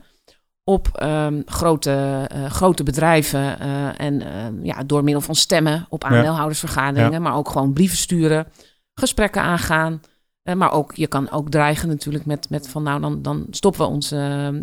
op 0.63 0.87
ehm, 0.93 1.41
grote, 1.45 2.25
eh, 2.27 2.45
grote 2.45 2.83
bedrijven. 2.83 3.59
eh, 3.59 3.99
en 3.99 4.21
ehm, 4.21 4.65
ja, 4.65 4.83
door 4.83 5.03
middel 5.03 5.21
van 5.21 5.35
stemmen 5.35 5.85
op 5.89 6.01
Ja. 6.03 6.09
aandeelhoudersvergaderingen, 6.09 7.21
maar 7.21 7.35
ook 7.35 7.49
gewoon 7.49 7.73
brieven 7.73 7.97
sturen, 7.97 8.47
gesprekken 8.93 9.41
aangaan. 9.41 10.01
Eh, 10.43 10.55
maar 10.55 10.71
ook, 10.71 10.95
je 10.95 11.07
kan 11.07 11.31
ook 11.31 11.49
dreigen 11.49 11.87
natuurlijk 11.87 12.25
met, 12.25 12.49
met 12.49 12.67
van 12.67 12.83
nou, 12.83 13.01
dan, 13.01 13.21
dan 13.21 13.45
stoppen 13.49 13.81
we 13.81 13.87
onze 13.87 14.59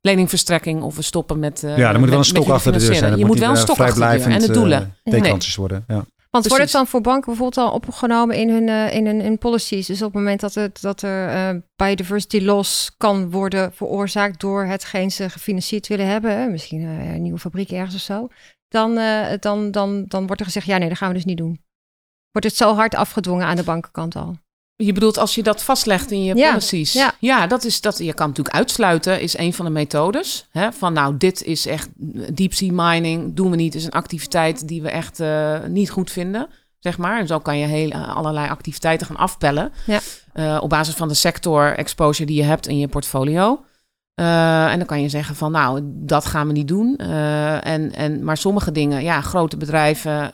leningverstrekking 0.00 0.82
of 0.82 0.96
we 0.96 1.02
stoppen 1.02 1.38
met. 1.38 1.60
Ja, 1.60 1.76
dan 1.76 1.94
moet 1.94 2.02
er 2.02 2.10
wel 2.10 2.18
een 2.18 2.24
stok 2.24 2.48
achter 2.48 2.72
de 2.72 2.78
deur 2.78 2.94
zijn. 2.94 3.10
Dat 3.10 3.18
Je 3.18 3.26
moet 3.26 3.38
wel 3.38 3.50
een 3.50 3.56
stok 3.56 3.78
achter 3.78 4.10
de 4.10 4.18
deur 4.18 4.30
en 4.32 4.40
de 4.40 4.52
doelen. 4.52 4.96
worden. 5.56 5.84
Ja. 5.86 6.04
Want 6.34 6.46
wordt 6.46 6.62
het 6.62 6.72
dan 6.72 6.86
voor 6.86 7.00
banken 7.00 7.24
bijvoorbeeld 7.24 7.66
al 7.66 7.72
opgenomen 7.72 8.36
in 8.36 8.50
hun, 8.50 8.68
eh, 8.68 8.94
in 8.94 9.06
hun 9.06 9.20
in 9.20 9.38
policies? 9.38 9.86
Dus 9.86 10.02
op 10.02 10.12
het 10.12 10.14
moment 10.14 10.40
dat, 10.40 10.54
het, 10.54 10.80
dat 10.80 11.02
er 11.02 11.28
eh, 11.28 11.60
biodiversity 11.76 12.40
loss 12.40 12.94
kan 12.96 13.30
worden 13.30 13.72
veroorzaakt 13.72 14.40
door 14.40 14.64
hetgeen 14.64 15.10
ze 15.10 15.30
gefinancierd 15.30 15.86
willen 15.86 16.06
hebben, 16.06 16.38
hè, 16.38 16.48
misschien 16.48 16.82
eh, 16.82 17.14
een 17.14 17.22
nieuwe 17.22 17.38
fabriek 17.38 17.70
ergens 17.70 17.94
of 17.94 18.00
zo, 18.00 18.28
dan, 18.68 18.94
dan, 19.40 19.70
dan, 19.70 20.04
dan 20.08 20.26
wordt 20.26 20.40
er 20.40 20.46
gezegd, 20.46 20.66
ja 20.66 20.78
nee, 20.78 20.88
dat 20.88 20.98
gaan 20.98 21.08
we 21.08 21.14
dus 21.14 21.24
niet 21.24 21.36
doen. 21.36 21.62
Wordt 22.30 22.48
het 22.48 22.56
zo 22.56 22.74
hard 22.74 22.94
afgedwongen 22.94 23.46
aan 23.46 23.56
de 23.56 23.64
bankenkant 23.64 24.16
al? 24.16 24.36
Je 24.76 24.92
bedoelt 24.92 25.18
als 25.18 25.34
je 25.34 25.42
dat 25.42 25.62
vastlegt 25.62 26.10
in 26.10 26.24
je 26.24 26.34
Ja, 26.34 26.48
policies? 26.48 27.04
ja. 27.20 27.46
dat 27.46 27.64
is 27.64 27.80
dat. 27.80 27.98
Je 27.98 28.14
kan 28.14 28.28
natuurlijk 28.28 28.56
uitsluiten, 28.56 29.20
is 29.20 29.38
een 29.38 29.52
van 29.54 29.64
de 29.64 29.70
methodes. 29.70 30.46
Hè, 30.50 30.72
van 30.72 30.92
nou, 30.92 31.16
dit 31.16 31.42
is 31.42 31.66
echt 31.66 31.88
deep 32.34 32.54
sea 32.54 32.70
mining, 32.72 33.34
doen 33.34 33.50
we 33.50 33.56
niet, 33.56 33.74
is 33.74 33.84
een 33.84 33.90
activiteit 33.90 34.68
die 34.68 34.82
we 34.82 34.90
echt 34.90 35.20
eh, 35.20 35.58
niet 35.68 35.90
goed 35.90 36.10
vinden, 36.10 36.48
zeg 36.78 36.98
maar. 36.98 37.18
En 37.20 37.26
zo 37.26 37.38
kan 37.38 37.58
je 37.58 37.66
heel, 37.66 37.92
allerlei 37.92 38.48
activiteiten 38.48 39.06
gaan 39.06 39.16
afpellen. 39.16 39.72
Ja. 39.86 40.00
eh, 40.32 40.58
op 40.60 40.68
basis 40.68 40.94
van 40.94 41.08
de 41.08 41.14
sector 41.14 41.74
exposure 41.76 42.26
die 42.26 42.36
je 42.36 42.42
hebt 42.44 42.66
in 42.66 42.78
je 42.78 42.88
portfolio. 42.88 43.64
Eh, 44.14 44.70
en 44.72 44.78
dan 44.78 44.86
kan 44.86 45.02
je 45.02 45.08
zeggen 45.08 45.36
van 45.36 45.52
nou, 45.52 45.80
dat 45.84 46.24
gaan 46.24 46.46
we 46.46 46.52
niet 46.52 46.68
doen. 46.68 46.96
En, 46.96 47.92
en, 47.94 48.24
maar 48.24 48.36
sommige 48.36 48.72
dingen, 48.72 49.02
ja, 49.02 49.20
grote 49.20 49.56
bedrijven, 49.56 50.30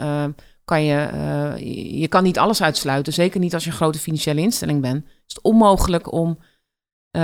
kan 0.70 0.84
je, 0.84 0.96
eh, 0.98 1.56
je- 1.58 1.98
je 1.98 2.08
kan 2.08 2.22
niet 2.22 2.38
alles 2.38 2.62
uitsluiten. 2.62 3.12
Zeker 3.12 3.40
niet 3.40 3.54
als 3.54 3.64
je 3.64 3.70
een 3.70 3.76
grote 3.76 3.98
financiële 3.98 4.40
instelling 4.40 4.80
bent. 4.80 5.04
Is 5.04 5.10
het 5.34 5.40
onmogelijk 5.42 6.12
om, 6.12 6.38
eh, 7.10 7.20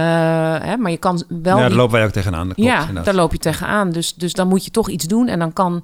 hè, 0.60 0.76
maar 0.76 0.90
je 0.90 0.96
kan 0.96 1.22
wel. 1.28 1.56
ja, 1.56 1.68
daar 1.68 1.76
lopen 1.76 1.94
wij 1.94 2.04
ook 2.04 2.10
tegenaan. 2.10 2.44
Klopt, 2.52 2.70
ja, 2.70 2.78
inderdaad. 2.80 3.04
daar 3.04 3.14
loop 3.14 3.32
je 3.32 3.38
tegenaan. 3.38 3.90
Dus, 3.90 4.14
dus 4.14 4.32
dan 4.32 4.48
moet 4.48 4.64
je 4.64 4.70
toch 4.70 4.88
iets 4.88 5.04
doen. 5.04 5.28
En 5.28 5.38
dan 5.38 5.52
kan 5.52 5.82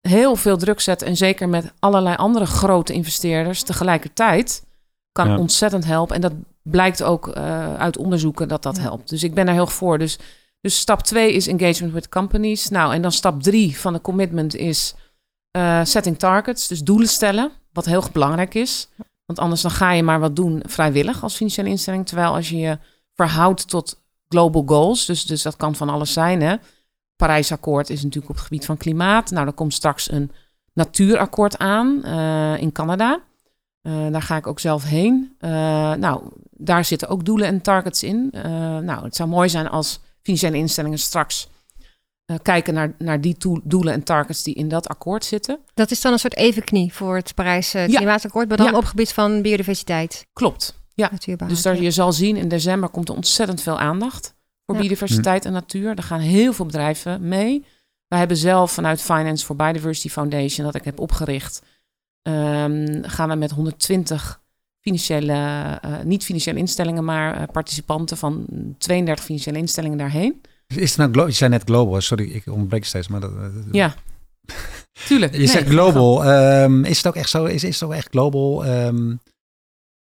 heel 0.00 0.36
veel 0.36 0.56
druk 0.56 0.80
zetten. 0.80 1.06
En 1.06 1.16
zeker 1.16 1.48
met 1.48 1.72
allerlei 1.78 2.16
andere 2.16 2.46
grote 2.46 2.92
investeerders 2.92 3.62
tegelijkertijd. 3.62 4.64
Kan 5.12 5.28
Ja. 5.28 5.36
ontzettend 5.38 5.84
helpen. 5.84 6.14
En 6.14 6.20
dat 6.20 6.32
blijkt 6.62 7.02
ook 7.02 7.28
eh, 7.28 7.74
uit 7.74 7.96
onderzoeken 7.96 8.48
dat 8.48 8.62
dat 8.62 8.78
helpt. 8.78 9.08
Dus 9.08 9.22
ik 9.22 9.34
ben 9.34 9.46
er 9.48 9.54
heel 9.54 9.66
voor. 9.66 9.98
Dus 9.98 10.18
Dus 10.62 10.78
stap 10.78 11.02
2 11.02 11.32
is 11.32 11.46
engagement 11.46 11.92
with 11.92 12.08
companies. 12.08 12.68
Nou, 12.68 12.94
en 12.94 13.02
dan 13.02 13.12
stap 13.12 13.42
3 13.42 13.78
van 13.78 13.92
de 13.92 14.00
commitment 14.00 14.54
is 14.54 14.94
uh, 15.56 15.84
setting 15.84 16.18
targets, 16.18 16.68
dus 16.68 16.82
doelen 16.82 17.08
stellen, 17.08 17.50
wat 17.72 17.84
heel 17.84 18.04
belangrijk 18.12 18.54
is. 18.54 18.88
Want 19.24 19.38
anders 19.38 19.60
dan 19.60 19.70
ga 19.70 19.92
je 19.92 20.02
maar 20.02 20.20
wat 20.20 20.36
doen 20.36 20.62
vrijwillig 20.66 21.22
als 21.22 21.36
financiële 21.36 21.68
instelling. 21.68 22.06
Terwijl 22.06 22.34
als 22.34 22.48
je 22.48 22.56
je 22.56 22.78
verhoudt 23.14 23.68
tot 23.68 24.00
global 24.28 24.62
goals, 24.66 25.06
dus, 25.06 25.24
dus 25.24 25.42
dat 25.42 25.56
kan 25.56 25.74
van 25.74 25.88
alles 25.88 26.12
zijn. 26.12 26.42
Hè? 26.42 26.56
Parijsakkoord 27.16 27.90
is 27.90 28.02
natuurlijk 28.02 28.30
op 28.30 28.36
het 28.36 28.44
gebied 28.44 28.64
van 28.64 28.76
klimaat. 28.76 29.30
Nou, 29.30 29.46
er 29.46 29.52
komt 29.52 29.74
straks 29.74 30.10
een 30.10 30.30
natuurakkoord 30.72 31.58
aan 31.58 32.00
uh, 32.04 32.60
in 32.60 32.72
Canada. 32.72 33.20
Uh, 33.82 34.10
daar 34.10 34.22
ga 34.22 34.36
ik 34.36 34.46
ook 34.46 34.60
zelf 34.60 34.84
heen. 34.84 35.36
Nou, 35.98 36.22
daar 36.50 36.84
zitten 36.84 37.08
ook 37.08 37.24
doelen 37.24 37.46
en 37.46 37.60
targets 37.60 38.02
in. 38.02 38.28
nou, 38.84 39.04
het 39.04 39.16
zou 39.16 39.28
mooi 39.28 39.48
zijn 39.48 39.68
als 39.68 40.00
financiële 40.22 40.56
instellingen 40.56 40.98
straks 40.98 41.48
kijken 42.42 42.74
naar, 42.74 42.94
naar 42.98 43.20
die 43.20 43.36
doelen 43.62 43.92
en 43.92 44.02
targets 44.02 44.42
die 44.42 44.54
in 44.54 44.68
dat 44.68 44.88
akkoord 44.88 45.24
zitten. 45.24 45.58
Dat 45.74 45.90
is 45.90 46.00
dan 46.00 46.12
een 46.12 46.18
soort 46.18 46.36
evenknie 46.36 46.92
voor 46.92 47.16
het 47.16 47.34
Parijse 47.34 47.86
Klimaatakkoord, 47.90 48.48
maar 48.48 48.56
dan 48.56 48.66
ja. 48.66 48.76
op 48.76 48.84
gebied 48.84 49.12
van 49.12 49.42
biodiversiteit. 49.42 50.26
Klopt. 50.32 50.78
Ja, 50.94 51.10
dus 51.46 51.62
daar, 51.62 51.82
je 51.82 51.90
zal 51.90 52.12
zien 52.12 52.36
in 52.36 52.48
december 52.48 52.88
komt 52.88 53.08
er 53.08 53.14
ontzettend 53.14 53.62
veel 53.62 53.78
aandacht 53.78 54.34
voor 54.66 54.76
biodiversiteit 54.76 55.44
en 55.44 55.52
natuur. 55.52 55.96
Er 55.96 56.02
gaan 56.02 56.20
heel 56.20 56.52
veel 56.52 56.66
bedrijven 56.66 57.28
mee. 57.28 57.64
We 58.06 58.16
hebben 58.16 58.36
zelf 58.36 58.72
vanuit 58.72 59.02
Finance 59.02 59.44
for 59.44 59.56
Biodiversity 59.56 60.08
Foundation, 60.08 60.66
dat 60.66 60.74
ik 60.74 60.84
heb 60.84 61.00
opgericht, 61.00 61.62
um, 62.22 63.02
gaan 63.02 63.28
we 63.28 63.34
met 63.34 63.50
120 63.50 64.40
financiële, 64.80 65.32
uh, 65.84 66.00
niet 66.04 66.24
financiële 66.24 66.58
instellingen, 66.58 67.04
maar 67.04 67.40
uh, 67.40 67.42
participanten 67.52 68.16
van 68.16 68.46
32 68.78 69.24
financiële 69.24 69.58
instellingen 69.58 69.98
daarheen. 69.98 70.40
Is 70.74 70.96
het 70.96 71.12
nou, 71.12 71.26
je 71.26 71.32
zei 71.32 71.50
net 71.50 71.62
global, 71.64 72.00
sorry, 72.00 72.30
ik 72.30 72.46
ontbreek 72.46 72.84
steeds, 72.84 73.08
maar 73.08 73.20
dat, 73.20 73.32
ja. 73.72 73.94
Tuurlijk. 75.08 75.32
Je 75.32 75.38
nee, 75.38 75.46
zegt 75.46 75.68
global. 75.68 76.26
Um, 76.62 76.84
is 76.84 76.96
het 76.96 77.06
ook 77.06 77.16
echt 77.16 77.30
zo? 77.30 77.44
Is, 77.44 77.64
is 77.64 77.80
het 77.80 77.88
ook 77.88 77.94
echt 77.94 78.08
global? 78.10 78.66
Um, 78.66 79.20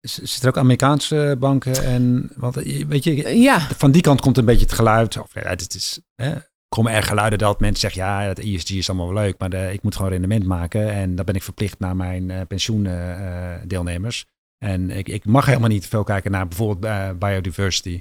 Zitten 0.00 0.42
er 0.42 0.48
ook 0.48 0.56
Amerikaanse 0.56 1.36
banken 1.38 1.84
en 1.84 2.30
want 2.36 2.54
weet 2.88 3.04
je, 3.04 3.40
ja. 3.40 3.60
van 3.60 3.90
die 3.90 4.02
kant 4.02 4.20
komt 4.20 4.38
een 4.38 4.44
beetje 4.44 4.64
het 4.64 4.74
geluid. 4.74 5.18
Of, 5.18 5.34
ja, 5.34 5.40
het 5.40 5.74
is, 5.74 6.00
hè, 6.14 6.32
komen 6.68 6.92
er 6.92 7.02
geluiden 7.02 7.38
dat 7.38 7.60
mensen 7.60 7.80
zeggen, 7.80 8.02
ja, 8.02 8.28
het 8.28 8.38
ESG 8.38 8.70
is 8.70 8.88
allemaal 8.88 9.12
wel 9.12 9.22
leuk, 9.22 9.38
maar 9.38 9.50
de, 9.50 9.72
ik 9.72 9.82
moet 9.82 9.96
gewoon 9.96 10.10
rendement 10.10 10.46
maken 10.46 10.92
en 10.92 11.14
dan 11.14 11.24
ben 11.24 11.34
ik 11.34 11.42
verplicht 11.42 11.78
naar 11.78 11.96
mijn 11.96 12.28
uh, 12.28 12.40
pensioendeelnemers. 12.48 14.24
Uh, 14.58 14.70
en 14.70 14.90
ik, 14.90 15.08
ik 15.08 15.24
mag 15.24 15.46
helemaal 15.46 15.68
niet 15.68 15.86
veel 15.86 16.04
kijken 16.04 16.30
naar 16.30 16.48
bijvoorbeeld 16.48 16.92
uh, 16.92 17.10
biodiversity. 17.18 18.00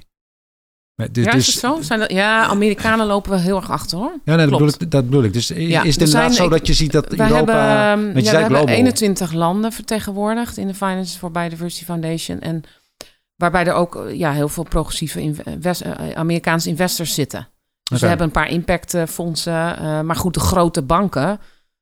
Dus, 1.12 1.24
ja, 1.24 1.32
is 1.32 1.46
het 1.46 1.54
zo? 1.54 1.78
Zijn 1.80 2.00
dat, 2.00 2.10
ja, 2.10 2.46
Amerikanen 2.46 3.06
lopen 3.06 3.30
wel 3.30 3.40
heel 3.40 3.56
erg 3.56 3.70
achter 3.70 3.98
hoor. 3.98 4.12
Ja, 4.24 4.36
nee, 4.36 4.46
dat, 4.46 4.50
bedoel 4.50 4.68
ik, 4.68 4.90
dat 4.90 5.04
bedoel 5.04 5.22
ik. 5.22 5.32
Dus 5.32 5.48
ja, 5.48 5.82
is 5.82 5.94
het 5.94 6.04
inderdaad 6.04 6.34
zo 6.34 6.48
dat 6.48 6.66
je 6.66 6.74
ziet 6.74 6.92
dat 6.92 7.12
Europa... 7.12 7.34
Hebben, 7.88 8.22
ja, 8.22 8.32
we 8.32 8.38
hebben 8.38 8.68
21 8.68 9.32
landen 9.32 9.72
vertegenwoordigd 9.72 10.56
in 10.56 10.66
de 10.66 10.74
Finance 10.74 11.18
for 11.18 11.30
Biodiversity 11.30 11.84
Foundation. 11.84 12.40
En 12.40 12.62
waarbij 13.36 13.66
er 13.66 13.72
ook 13.72 14.04
ja, 14.12 14.32
heel 14.32 14.48
veel 14.48 14.62
progressieve 14.62 15.20
invest, 15.20 15.84
Amerikaanse 16.14 16.68
investors 16.68 17.14
zitten. 17.14 17.48
Dus 17.82 18.00
we 18.00 18.06
hebben 18.06 18.26
een 18.26 18.32
paar 18.32 18.50
impactfondsen. 18.50 19.52
Uh, 19.52 20.00
maar 20.00 20.16
goed, 20.16 20.34
de 20.34 20.40
grote 20.40 20.82
banken. 20.82 21.32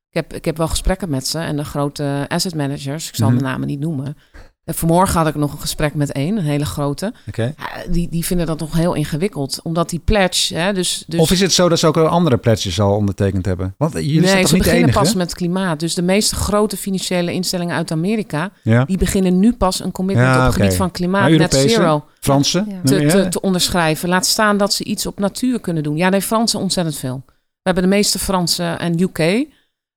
Ik 0.09 0.17
heb, 0.17 0.33
ik 0.33 0.45
heb 0.45 0.57
wel 0.57 0.67
gesprekken 0.67 1.09
met 1.09 1.27
ze. 1.27 1.39
En 1.39 1.55
de 1.55 1.65
grote 1.65 2.25
asset 2.27 2.55
managers, 2.55 3.07
ik 3.07 3.15
zal 3.15 3.27
mm 3.27 3.33
-hmm. 3.33 3.43
de 3.43 3.49
namen 3.49 3.67
niet 3.67 3.79
noemen. 3.79 4.17
Vanmorgen 4.65 5.17
had 5.17 5.27
ik 5.27 5.35
nog 5.35 5.53
een 5.53 5.59
gesprek 5.59 5.93
met 5.93 6.15
een, 6.15 6.37
een 6.37 6.43
hele 6.43 6.65
grote. 6.65 7.13
Okay. 7.27 7.55
die, 7.89 8.09
die 8.09 8.25
vinden 8.25 8.45
dat 8.45 8.59
nog 8.59 8.73
heel 8.73 8.93
ingewikkeld, 8.93 9.59
omdat 9.63 9.89
die 9.89 10.01
pledge... 10.05 10.55
Hè, 10.55 10.73
dus, 10.73 11.03
dus... 11.07 11.19
Of 11.19 11.31
is 11.31 11.39
het 11.39 11.53
zo 11.53 11.69
dat 11.69 11.79
ze 11.79 11.87
ook 11.87 11.97
andere 11.97 12.37
pledges 12.37 12.79
al 12.79 12.95
ondertekend 12.95 13.45
hebben? 13.45 13.73
Want 13.77 13.93
jullie 13.93 14.19
nee, 14.19 14.27
zijn 14.27 14.39
toch 14.39 14.49
ze 14.49 14.53
niet 14.53 14.63
beginnen 14.63 14.89
enige? 14.89 15.03
pas 15.03 15.15
met 15.15 15.33
klimaat. 15.33 15.79
Dus 15.79 15.95
de 15.95 16.01
meeste 16.01 16.35
grote 16.35 16.77
financiële 16.77 17.33
instellingen 17.33 17.75
uit 17.75 17.91
Amerika... 17.91 18.51
Ja. 18.63 18.85
die 18.85 18.97
beginnen 18.97 19.39
nu 19.39 19.53
pas 19.53 19.83
een 19.83 19.91
commitment 19.91 20.27
Ja, 20.27 20.39
op 20.39 20.45
het 20.45 20.55
gebied 20.55 20.75
van 20.75 20.91
klimaat, 20.91 21.29
net 21.29 21.53
zero, 21.53 22.05
Franse? 22.19 22.65
Ja. 22.67 22.81
te, 22.83 23.05
te, 23.05 23.29
te 23.29 23.41
onderschrijven. 23.41 24.09
Laat 24.09 24.25
staan 24.25 24.57
dat 24.57 24.73
ze 24.73 24.83
iets 24.83 25.05
op 25.05 25.19
natuur 25.19 25.59
kunnen 25.59 25.83
doen. 25.83 25.97
Ja, 25.97 26.09
nee, 26.09 26.21
Fransen 26.21 26.59
ontzettend 26.59 26.97
veel. 26.97 27.23
We 27.25 27.69
hebben 27.69 27.83
de 27.83 27.89
meeste 27.89 28.19
Fransen 28.19 28.79
en 28.79 28.99
UK... 28.99 29.47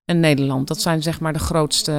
En 0.05 0.21
Nederland, 0.21 0.69
dat 0.69 0.81
zijn 0.81 1.03
zeg 1.03 1.21
maar 1.21 1.33
de 1.33 1.39
grootste. 1.39 1.93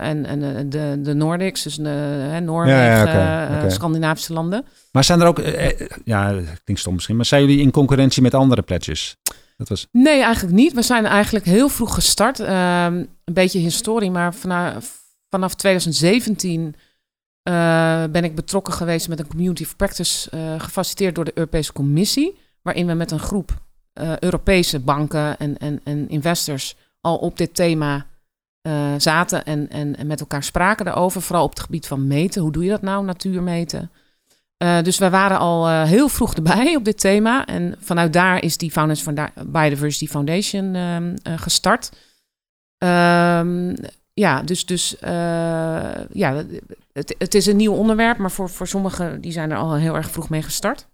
En, 0.00 0.26
en 0.26 0.56
eh, 0.56 0.64
de, 0.66 1.00
de 1.02 1.14
Nordics, 1.14 1.62
dus 1.62 1.76
de, 1.76 1.88
hè, 2.30 2.40
Noorwegen, 2.40 2.80
Ja, 2.80 3.04
ja, 3.04 3.56
oké, 3.56 3.66
eh. 3.66 3.70
Scandinavische 3.72 4.32
landen. 4.32 4.64
Maar 4.92 5.04
zijn 5.04 5.20
er 5.20 5.26
ook... 5.26 5.38
eh, 5.38 5.80
eh, 5.80 5.90
ja, 6.04 6.30
klinkt 6.64 6.82
stom 6.82 6.94
misschien. 6.94 7.16
Maar 7.16 7.24
zijn 7.24 7.42
jullie 7.46 7.60
in 7.60 7.70
concurrentie 7.70 8.22
met 8.22 8.34
andere 8.34 8.62
pledges? 8.62 9.16
Dat 9.56 9.68
was... 9.68 9.86
Nee, 9.92 10.22
eigenlijk 10.22 10.54
niet. 10.54 10.72
We 10.72 10.82
zijn 10.82 11.04
eigenlijk 11.04 11.44
heel 11.44 11.68
vroeg 11.68 11.94
gestart. 11.94 12.40
Ehm, 12.40 12.94
een 13.24 13.34
beetje 13.34 13.58
historie, 13.58 14.10
maar 14.10 14.34
vanaf, 14.34 15.00
vanaf 15.28 15.54
2017 15.54 16.74
eh, 17.42 18.04
ben 18.10 18.24
ik 18.24 18.34
betrokken 18.34 18.72
geweest 18.72 19.08
met 19.08 19.18
een 19.18 19.26
Community 19.28 19.62
of 19.62 19.76
Practice, 19.76 20.30
eh, 20.30 20.60
gefaciliteerd 20.60 21.14
door 21.14 21.24
de 21.24 21.32
Europese 21.34 21.72
Commissie, 21.72 22.38
waarin 22.62 22.86
we 22.86 22.92
met 22.92 23.10
een 23.10 23.18
groep 23.18 23.50
eh, 23.92 24.18
Europese 24.18 24.80
banken 24.80 25.38
en, 25.38 25.58
en, 25.58 25.80
en 25.84 26.08
investors 26.08 26.76
al 27.02 27.16
op 27.16 27.36
dit 27.36 27.54
thema 27.54 28.06
eh, 28.60 28.94
zaten 28.98 29.44
en, 29.44 29.70
en, 29.70 29.96
en 29.96 30.06
met 30.06 30.20
elkaar 30.20 30.42
spraken 30.42 30.84
daarover. 30.84 31.22
Vooral 31.22 31.44
op 31.44 31.50
het 31.50 31.60
gebied 31.60 31.86
van 31.86 32.06
meten. 32.06 32.42
Hoe 32.42 32.52
doe 32.52 32.64
je 32.64 32.70
dat 32.70 32.82
nou, 32.82 33.04
natuur 33.04 33.42
meten? 33.42 33.90
Eh, 34.62 34.82
dus 34.82 34.98
wij 34.98 35.10
waren 35.10 35.38
al 35.38 35.68
eh, 35.68 35.82
heel 35.82 36.08
vroeg 36.08 36.34
erbij 36.34 36.76
op 36.76 36.84
dit 36.84 37.00
thema. 37.00 37.46
En 37.46 37.74
vanuit 37.78 38.12
daar 38.12 38.42
is 38.42 38.56
die 38.56 38.70
Founders 38.70 39.04
Biodiversity 39.46 40.06
Foundation 40.06 40.74
ehm, 40.74 41.16
eh, 41.22 41.38
gestart. 41.38 41.92
Ehm, 42.78 43.74
ja, 44.12 44.42
dus, 44.42 44.66
dus 44.66 44.96
ja, 46.12 46.44
het, 46.92 47.14
het 47.18 47.34
is 47.34 47.46
een 47.46 47.56
nieuw 47.56 47.72
onderwerp, 47.72 48.18
maar 48.18 48.30
voor, 48.30 48.50
voor 48.50 48.66
sommigen 48.66 49.20
die 49.20 49.32
zijn 49.32 49.50
er 49.50 49.56
al 49.56 49.74
heel 49.74 49.96
erg 49.96 50.10
vroeg 50.10 50.28
mee 50.28 50.42
gestart. 50.42 50.86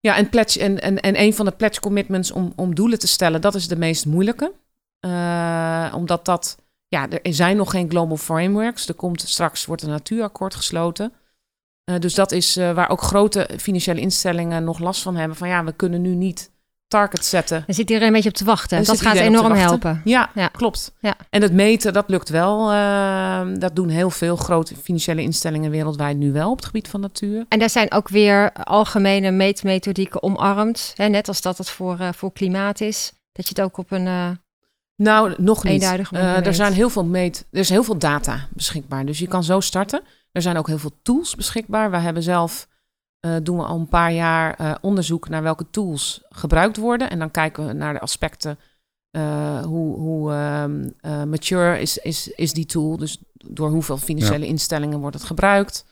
Ja, 0.00 0.16
en, 0.16 0.28
pledge, 0.28 0.60
en, 0.60 0.80
en, 0.80 1.00
en 1.00 1.20
een 1.20 1.34
van 1.34 1.44
de 1.44 1.52
pledge 1.52 1.80
commitments 1.80 2.30
om, 2.30 2.52
om 2.56 2.74
doelen 2.74 2.98
te 2.98 3.06
stellen, 3.06 3.40
dat 3.40 3.54
is 3.54 3.68
de 3.68 3.76
meest 3.76 4.06
moeilijke. 4.06 4.52
Eh, 5.00 5.92
omdat 5.96 6.24
dat, 6.24 6.58
ja, 6.88 7.08
er 7.08 7.34
zijn 7.34 7.56
nog 7.56 7.70
geen 7.70 7.90
global 7.90 8.16
frameworks. 8.16 8.88
Er 8.88 8.94
komt 8.94 9.20
straks, 9.20 9.66
wordt 9.66 9.82
een 9.82 9.90
natuurakkoord 9.90 10.54
gesloten. 10.54 11.12
Eh, 11.84 11.98
dus 11.98 12.14
dat 12.14 12.32
is 12.32 12.56
eh, 12.56 12.72
waar 12.72 12.90
ook 12.90 13.00
grote 13.00 13.48
financiële 13.58 14.00
instellingen 14.00 14.64
nog 14.64 14.78
last 14.78 15.02
van 15.02 15.16
hebben. 15.16 15.36
Van 15.36 15.48
ja, 15.48 15.64
we 15.64 15.72
kunnen 15.72 16.02
nu 16.02 16.14
niet 16.14 16.50
targets 16.90 17.28
zetten. 17.28 17.62
Daar 17.66 17.74
zit 17.74 17.88
iedereen 17.88 18.06
een 18.06 18.12
beetje 18.14 18.28
op 18.28 18.34
te 18.34 18.44
wachten. 18.44 18.78
Er 18.78 18.84
dat 18.84 19.00
gaat 19.00 19.16
enorm 19.16 19.52
helpen. 19.52 20.00
Ja, 20.04 20.30
Ja. 20.34 20.46
klopt. 20.48 20.92
Ja. 21.00 21.14
En 21.30 21.42
het 21.42 21.52
meten, 21.52 21.92
dat 21.92 22.08
lukt 22.08 22.28
wel. 22.28 22.70
Eh, 22.72 23.40
dat 23.58 23.76
doen 23.76 23.88
heel 23.88 24.10
veel 24.10 24.36
grote 24.36 24.76
financiële 24.76 25.22
instellingen 25.22 25.70
wereldwijd 25.70 26.16
nu 26.16 26.32
wel 26.32 26.50
op 26.50 26.56
het 26.56 26.66
gebied 26.66 26.88
van 26.88 27.00
natuur. 27.00 27.44
En 27.48 27.58
daar 27.58 27.70
zijn 27.70 27.92
ook 27.92 28.08
weer 28.08 28.52
algemene 28.52 29.30
meetmethodieken 29.30 30.22
omarmd. 30.22 30.92
Hè, 30.96 31.08
net 31.08 31.28
als 31.28 31.40
dat 31.40 31.58
het 31.58 31.70
voor, 31.70 31.98
eh, 31.98 32.08
voor 32.16 32.32
klimaat 32.32 32.80
is. 32.80 33.12
Dat 33.32 33.48
je 33.48 33.54
het 33.54 33.64
ook 33.64 33.78
op 33.78 33.90
een... 33.90 34.06
eh, 34.06 34.28
Nou, 34.96 35.34
nog 35.36 35.64
niet. 35.64 35.82
Eh, 35.82 36.46
er 36.46 36.54
zijn 36.54 36.72
heel 36.72 36.90
veel 36.90 37.04
meet, 37.04 37.46
er 37.50 37.58
is 37.58 37.68
heel 37.68 37.82
veel 37.84 37.98
data 37.98 38.46
beschikbaar. 38.54 39.04
Dus 39.06 39.18
je 39.18 39.26
kan 39.26 39.44
zo 39.44 39.60
starten. 39.60 40.02
Er 40.32 40.42
zijn 40.42 40.56
ook 40.56 40.66
heel 40.66 40.78
veel 40.78 40.92
tools 41.02 41.34
beschikbaar. 41.34 41.90
We 41.90 41.96
hebben 41.96 42.22
zelf 42.22 42.68
eh, 43.20 43.36
doen 43.42 43.56
we 43.56 43.64
al 43.64 43.78
een 43.78 43.88
paar 43.88 44.12
jaar 44.12 44.54
eh, 44.54 44.74
onderzoek 44.80 45.28
naar 45.28 45.42
welke 45.42 45.66
tools 45.70 46.22
gebruikt 46.28 46.76
worden. 46.76 47.10
En 47.10 47.18
dan 47.18 47.30
kijken 47.30 47.66
we 47.66 47.72
naar 47.72 47.92
de 47.92 48.00
aspecten. 48.00 48.58
eh, 49.10 49.62
hoe 49.62 49.96
hoe 49.98 50.32
ehm, 50.32 50.88
eh, 51.00 51.22
mature 51.22 51.80
is, 51.80 51.98
is, 51.98 52.28
is 52.28 52.52
die 52.52 52.66
tool? 52.66 52.96
Dus 52.96 53.18
door 53.32 53.68
hoeveel 53.70 53.96
financiële 53.96 54.46
instellingen 54.46 55.00
wordt 55.00 55.16
het 55.16 55.24
gebruikt? 55.26 55.84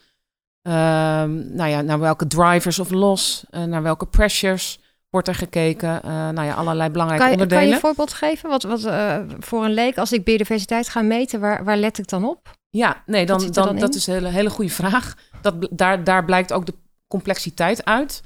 Ehm, 0.61 1.55
nou 1.55 1.69
ja, 1.69 1.81
naar 1.81 1.99
welke 1.99 2.27
drivers 2.27 2.79
of 2.79 2.89
loss, 2.89 3.45
naar 3.49 3.83
welke 3.83 4.05
pressures 4.05 4.79
wordt 5.09 5.27
er 5.27 5.35
gekeken? 5.35 6.03
Eh, 6.03 6.09
nou 6.11 6.43
ja, 6.43 6.53
allerlei 6.53 6.89
belangrijke 6.89 7.23
kan, 7.25 7.31
je, 7.31 7.37
kan 7.37 7.43
onderdelen. 7.43 7.67
je 7.67 7.73
een 7.73 7.79
voorbeeld 7.79 8.13
geven? 8.13 8.49
Wat, 8.49 8.63
wat, 8.63 8.83
eh, 8.83 9.17
voor 9.39 9.65
een 9.65 9.73
leek, 9.73 9.97
als 9.97 10.11
ik 10.11 10.23
biodiversiteit 10.23 10.89
ga 10.89 11.01
meten, 11.01 11.39
waar, 11.39 11.63
waar 11.63 11.77
let 11.77 11.97
ik 11.97 12.07
dan 12.07 12.25
op? 12.25 12.57
Ja, 12.69 13.03
nee, 13.05 13.25
dan, 13.25 13.39
dan, 13.51 13.65
dan 13.65 13.75
dat 13.79 13.95
is 13.95 14.07
een 14.07 14.13
hele, 14.13 14.27
hele 14.27 14.49
goede 14.49 14.71
vraag. 14.71 15.15
Dat, 15.41 15.67
daar, 15.71 16.03
daar 16.03 16.25
blijkt 16.25 16.53
ook 16.53 16.65
de 16.65 16.73
complexiteit 17.09 17.85
uit. 17.85 18.23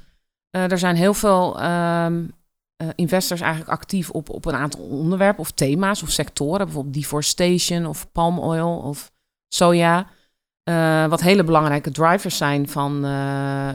Eh, 0.50 0.70
er 0.70 0.78
zijn 0.78 0.96
heel 0.96 1.14
veel 1.14 1.60
eh, 1.60 2.06
investors 2.94 3.40
eigenlijk 3.40 3.70
actief 3.70 4.10
op, 4.10 4.28
op 4.30 4.44
een 4.44 4.54
aantal 4.54 4.80
onderwerpen 4.80 5.40
of 5.40 5.50
thema's 5.50 6.02
of 6.02 6.10
sectoren. 6.10 6.64
Bijvoorbeeld 6.64 6.94
deforestation 6.94 7.86
of 7.86 8.12
palm 8.12 8.38
oil 8.38 8.78
of 8.78 9.12
soja. 9.48 10.06
Uh, 10.70 11.06
wat 11.06 11.20
hele 11.20 11.44
belangrijke 11.44 11.90
drivers 11.90 12.36
zijn 12.36 12.68
van 12.68 13.04
uh, 13.04 13.68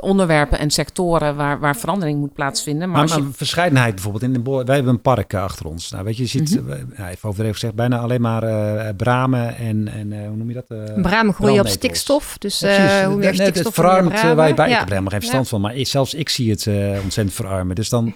onderwerpen 0.00 0.58
en 0.58 0.70
sectoren 0.70 1.36
waar, 1.36 1.60
waar 1.60 1.76
verandering 1.76 2.18
moet 2.18 2.32
plaatsvinden. 2.32 2.90
Maar, 2.90 3.08
maar, 3.08 3.18
je... 3.18 3.28
verscheidenheid 3.32 3.94
bijvoorbeeld. 3.94 4.22
In 4.22 4.32
de 4.32 4.50
wij 4.64 4.74
hebben 4.74 4.94
een 4.94 5.00
park 5.00 5.34
achter 5.34 5.66
ons. 5.66 5.90
Nou, 5.90 6.04
weet 6.04 6.16
je, 6.16 6.22
je 6.22 6.28
ziet, 6.28 6.60
mm 6.60 6.70
-hmm. 6.70 7.06
even 7.06 7.28
overdreven 7.28 7.54
gezegd, 7.54 7.74
bijna 7.74 7.98
alleen 7.98 8.20
maar 8.20 8.44
uh, 8.44 8.88
bramen 8.96 9.56
en, 9.56 9.88
en 9.88 10.26
hoe 10.26 10.36
noem 10.36 10.48
je 10.50 10.62
dat? 10.66 11.02
bramen 11.02 11.34
groeien 11.34 11.60
op 11.60 11.68
stikstof. 11.68 12.38
Dus 12.38 12.58
ja, 12.58 13.06
hoe 13.06 13.16
meer 13.16 13.34
stikstof 13.34 13.64
Het 13.64 13.74
verarmt 13.74 14.22
waar 14.22 14.48
je 14.48 14.54
bij. 14.54 14.68
Ja. 14.68 14.72
Ik 14.72 14.78
heb 14.78 14.88
er 14.88 14.88
helemaal 14.88 15.10
geen 15.10 15.20
verstand 15.20 15.48
van. 15.48 15.60
Maar 15.60 15.74
zelfs 15.76 16.14
ik 16.14 16.28
zie 16.28 16.50
het 16.50 16.66
ontzettend 17.02 17.32
verarmen. 17.36 17.74
Dus 17.74 17.88
dan 17.88 18.14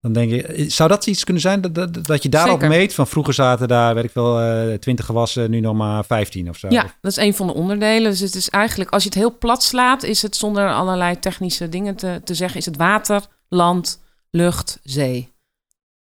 dan 0.00 0.12
denk 0.12 0.30
je, 0.30 0.64
zou 0.68 0.88
dat 0.88 1.06
iets 1.06 1.24
kunnen 1.24 1.42
zijn 1.42 1.60
dat, 1.60 1.74
dat, 1.74 2.06
dat 2.06 2.22
je 2.22 2.28
daarop 2.28 2.60
Zeker. 2.60 2.76
meet? 2.76 2.94
Van 2.94 3.06
vroeger 3.06 3.34
zaten 3.34 3.68
daar, 3.68 3.94
weet 3.94 4.04
ik 4.04 4.12
wel, 4.12 4.42
uh, 4.70 4.74
20 4.74 5.06
gewassen, 5.06 5.50
nu 5.50 5.60
nog 5.60 5.74
maar 5.74 6.04
15 6.04 6.48
of 6.48 6.56
zo. 6.56 6.68
Ja, 6.70 6.82
dat 7.00 7.10
is 7.10 7.16
een 7.16 7.34
van 7.34 7.46
de 7.46 7.54
onderdelen. 7.54 8.10
Dus 8.10 8.20
het 8.20 8.34
is 8.34 8.50
eigenlijk, 8.50 8.90
als 8.90 9.02
je 9.02 9.08
het 9.08 9.18
heel 9.18 9.38
plat 9.38 9.62
slaat, 9.62 10.02
is 10.02 10.22
het 10.22 10.36
zonder 10.36 10.72
allerlei 10.72 11.18
technische 11.18 11.68
dingen 11.68 11.94
te, 11.94 12.20
te 12.24 12.34
zeggen, 12.34 12.58
is 12.58 12.66
het 12.66 12.76
water, 12.76 13.22
land, 13.48 14.00
lucht, 14.30 14.78
zee. 14.82 15.32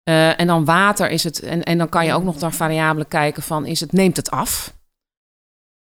Uh, 0.10 0.40
en 0.40 0.48
dan 0.48 0.66
water 0.66 1.10
is 1.10 1.24
het, 1.24 1.40
en, 1.40 1.64
en 1.64 1.78
dan 1.78 1.90
kan 1.90 2.06
je 2.06 2.14
ook 2.14 2.24
nog 2.24 2.40
naar 2.40 2.54
variabelen 2.54 3.08
kijken 3.08 3.44
van, 3.44 3.66
is 3.66 3.80
het, 3.80 3.92
neemt 3.92 4.18
het 4.18 4.32
af? 4.32 4.74